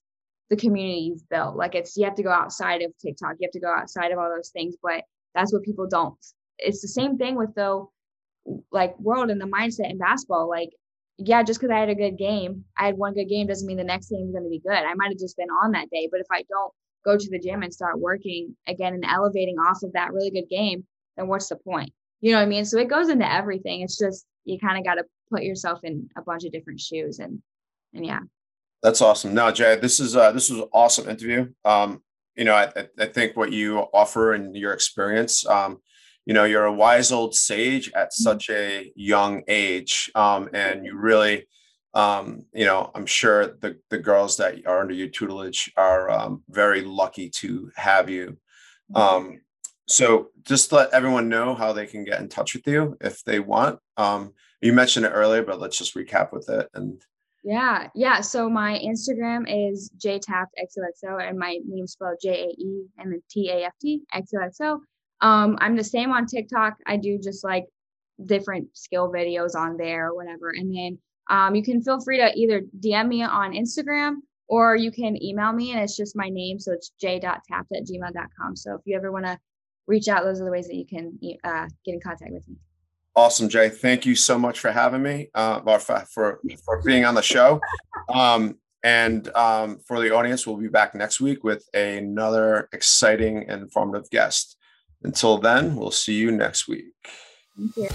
the 0.49 0.55
community 0.55 1.01
you've 1.01 1.29
built? 1.29 1.55
Like 1.55 1.75
it's 1.75 1.97
you 1.97 2.05
have 2.05 2.15
to 2.15 2.23
go 2.23 2.31
outside 2.31 2.81
of 2.81 2.97
TikTok, 2.97 3.35
you 3.39 3.47
have 3.47 3.53
to 3.53 3.59
go 3.59 3.73
outside 3.73 4.11
of 4.11 4.19
all 4.19 4.29
those 4.29 4.49
things, 4.49 4.75
but 4.81 5.03
that's 5.35 5.53
what 5.53 5.63
people 5.63 5.87
don't. 5.87 6.17
It's 6.59 6.81
the 6.81 6.87
same 6.87 7.17
thing 7.17 7.35
with 7.35 7.53
though, 7.55 7.91
like 8.71 8.99
world 8.99 9.29
and 9.29 9.39
the 9.39 9.45
mindset 9.45 9.89
in 9.91 9.97
basketball. 9.97 10.49
Like, 10.49 10.69
yeah, 11.23 11.43
just 11.43 11.59
because 11.59 11.73
I 11.73 11.79
had 11.79 11.89
a 11.89 11.95
good 11.95 12.17
game, 12.17 12.65
I 12.77 12.85
had 12.87 12.97
one 12.97 13.13
good 13.13 13.29
game 13.29 13.47
doesn't 13.47 13.67
mean 13.67 13.77
the 13.77 13.83
next 13.83 14.09
game 14.09 14.25
is 14.25 14.31
going 14.31 14.43
to 14.43 14.49
be 14.49 14.59
good. 14.59 14.73
I 14.73 14.93
might 14.95 15.09
have 15.09 15.19
just 15.19 15.37
been 15.37 15.49
on 15.49 15.71
that 15.71 15.89
day, 15.91 16.07
but 16.11 16.19
if 16.19 16.27
I 16.31 16.43
don't 16.49 16.73
go 17.05 17.17
to 17.17 17.29
the 17.29 17.39
gym 17.39 17.63
and 17.63 17.73
start 17.73 17.99
working 17.99 18.55
again 18.67 18.93
and 18.93 19.05
elevating 19.05 19.57
off 19.57 19.83
of 19.83 19.93
that 19.93 20.13
really 20.13 20.31
good 20.31 20.49
game, 20.49 20.85
then 21.17 21.27
what's 21.27 21.49
the 21.49 21.55
point? 21.55 21.91
You 22.21 22.31
know 22.31 22.37
what 22.37 22.43
I 22.43 22.47
mean? 22.47 22.65
So 22.65 22.77
it 22.77 22.89
goes 22.89 23.09
into 23.09 23.31
everything. 23.31 23.81
It's 23.81 23.97
just 23.97 24.25
you 24.45 24.59
kind 24.59 24.77
of 24.77 24.85
got 24.85 24.95
to 24.95 25.05
put 25.31 25.43
yourself 25.43 25.79
in 25.83 26.09
a 26.17 26.21
bunch 26.21 26.43
of 26.43 26.51
different 26.51 26.79
shoes 26.79 27.19
and 27.19 27.41
and 27.93 28.05
yeah. 28.05 28.19
That's 28.83 29.01
awesome. 29.01 29.33
No, 29.33 29.51
Jae, 29.51 29.79
this 29.79 29.99
is 29.99 30.15
uh 30.15 30.31
this 30.31 30.49
was 30.49 30.59
an 30.59 30.69
awesome 30.73 31.09
interview. 31.09 31.49
Um, 31.65 32.01
you 32.35 32.45
know, 32.45 32.55
I, 32.55 32.71
I 32.97 33.05
think 33.07 33.35
what 33.35 33.51
you 33.51 33.79
offer 33.93 34.33
and 34.33 34.55
your 34.55 34.73
experience, 34.73 35.45
um, 35.45 35.81
you 36.25 36.33
know, 36.33 36.43
you're 36.43 36.65
a 36.65 36.73
wise 36.73 37.11
old 37.11 37.35
sage 37.35 37.91
at 37.95 38.09
mm-hmm. 38.09 38.23
such 38.23 38.49
a 38.49 38.91
young 38.95 39.43
age. 39.47 40.11
Um, 40.15 40.49
and 40.53 40.85
you 40.85 40.97
really 40.97 41.47
um, 41.93 42.45
you 42.53 42.65
know, 42.65 42.89
I'm 42.95 43.05
sure 43.05 43.57
the 43.59 43.77
the 43.89 43.97
girls 43.97 44.37
that 44.37 44.65
are 44.65 44.79
under 44.79 44.93
your 44.93 45.09
tutelage 45.09 45.71
are 45.75 46.09
um, 46.09 46.43
very 46.49 46.81
lucky 46.81 47.29
to 47.29 47.71
have 47.75 48.09
you. 48.09 48.37
Mm-hmm. 48.93 48.97
Um, 48.97 49.41
so 49.87 50.29
just 50.43 50.71
let 50.71 50.93
everyone 50.93 51.27
know 51.27 51.53
how 51.53 51.73
they 51.73 51.85
can 51.85 52.05
get 52.05 52.21
in 52.21 52.29
touch 52.29 52.53
with 52.53 52.65
you 52.65 52.97
if 53.01 53.23
they 53.23 53.39
want. 53.39 53.79
Um, 53.97 54.33
you 54.61 54.71
mentioned 54.71 55.05
it 55.05 55.09
earlier, 55.09 55.43
but 55.43 55.59
let's 55.59 55.77
just 55.77 55.95
recap 55.95 56.31
with 56.31 56.49
it. 56.49 56.69
And 56.73 57.01
yeah, 57.43 57.89
yeah. 57.93 58.21
So 58.21 58.49
my 58.49 58.79
Instagram 58.79 59.45
is 59.47 59.91
jaetaftxoxo, 59.97 61.27
and 61.27 61.37
my 61.37 61.57
name 61.65 61.87
spelled 61.87 62.19
J 62.21 62.29
A 62.29 62.47
E 62.47 62.85
and 62.99 63.11
then 63.11 63.21
T 63.29 63.49
A 63.49 63.65
F 63.65 63.73
T 63.81 64.01
X 64.13 64.31
O 64.33 64.41
X 64.41 64.61
O. 64.61 64.81
Um, 65.21 65.57
I'm 65.61 65.75
the 65.75 65.83
same 65.83 66.11
on 66.11 66.25
TikTok. 66.25 66.75
I 66.85 66.97
do 66.97 67.17
just 67.17 67.43
like 67.43 67.65
different 68.25 68.69
skill 68.73 69.11
videos 69.11 69.55
on 69.55 69.77
there 69.77 70.07
or 70.07 70.15
whatever. 70.15 70.49
And 70.49 70.75
then 70.75 70.97
um, 71.29 71.55
you 71.55 71.63
can 71.63 71.81
feel 71.81 71.99
free 72.01 72.17
to 72.17 72.31
either 72.35 72.61
DM 72.79 73.07
me 73.07 73.23
on 73.23 73.53
Instagram 73.53 74.15
or 74.47 74.75
you 74.75 74.91
can 74.91 75.21
email 75.23 75.53
me, 75.53 75.71
and 75.71 75.79
it's 75.79 75.95
just 75.95 76.15
my 76.15 76.27
name. 76.27 76.59
So 76.59 76.73
it's 76.73 76.91
jae.taft 77.01 77.71
at 77.71 77.85
gmail.com. 77.85 78.55
So 78.55 78.73
if 78.73 78.81
you 78.85 78.97
ever 78.97 79.11
want 79.11 79.25
to 79.25 79.37
reach 79.87 80.07
out. 80.07 80.23
Those 80.23 80.41
are 80.41 80.45
the 80.45 80.51
ways 80.51 80.67
that 80.67 80.75
you 80.75 80.85
can 80.85 81.19
uh, 81.43 81.67
get 81.85 81.93
in 81.93 81.99
contact 82.01 82.31
with 82.31 82.47
me. 82.47 82.55
Awesome, 83.15 83.49
Jae. 83.49 83.71
Thank 83.73 84.05
you 84.05 84.15
so 84.15 84.39
much 84.39 84.59
for 84.59 84.71
having 84.71 85.03
me, 85.03 85.29
uh, 85.35 85.59
or 85.65 85.79
for, 85.79 86.05
for, 86.13 86.39
for 86.63 86.81
being 86.83 87.03
on 87.03 87.13
the 87.13 87.21
show. 87.21 87.59
Um, 88.13 88.57
and 88.83 89.27
um, 89.35 89.79
for 89.85 89.99
the 89.99 90.15
audience, 90.15 90.47
we'll 90.47 90.55
be 90.55 90.69
back 90.69 90.95
next 90.95 91.19
week 91.19 91.43
with 91.43 91.67
another 91.73 92.69
exciting 92.71 93.49
and 93.49 93.61
informative 93.61 94.09
guest. 94.09 94.57
Until 95.03 95.37
then, 95.37 95.75
we'll 95.75 95.91
see 95.91 96.15
you 96.15 96.31
next 96.31 96.67
week. 96.67 96.93
Thank 97.57 97.77
you. 97.77 97.89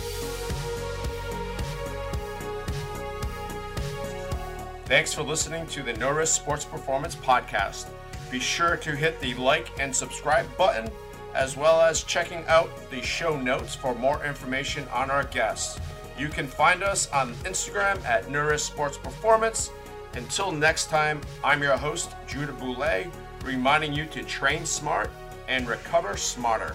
Thanks 4.87 5.13
for 5.13 5.23
listening 5.23 5.67
to 5.69 5.83
the 5.83 5.95
No 5.95 6.13
Risk 6.13 6.41
Sports 6.41 6.65
Performance 6.65 7.17
Podcast. 7.17 7.89
Be 8.31 8.39
sure 8.39 8.77
to 8.77 8.95
hit 8.95 9.21
the 9.21 9.35
like 9.35 9.69
and 9.81 9.95
subscribe 9.95 10.47
button, 10.57 10.91
as 11.35 11.57
well 11.57 11.81
as 11.81 12.05
checking 12.05 12.45
out 12.47 12.71
the 12.91 13.03
show 13.03 13.37
notes 13.37 13.75
for 13.75 13.95
more 13.97 14.25
information 14.25 14.87
on 14.93 15.11
our 15.11 15.25
guests. 15.25 15.81
You 16.17 16.29
can 16.29 16.47
find 16.47 16.83
us 16.83 17.11
on 17.11 17.35
Instagram 17.45 18.03
at 18.05 18.31
No 18.31 18.57
Sports 18.57 18.97
Performance. 18.97 19.71
Until 20.15 20.53
next 20.53 20.89
time, 20.89 21.21
I'm 21.45 21.63
your 21.63 21.77
host, 21.77 22.13
Judah 22.27 22.53
Boulay, 22.53 23.11
reminding 23.45 23.93
you 23.93 24.07
to 24.07 24.23
train 24.23 24.65
smart 24.65 25.11
and 25.49 25.69
recover 25.69 26.17
smarter. 26.17 26.75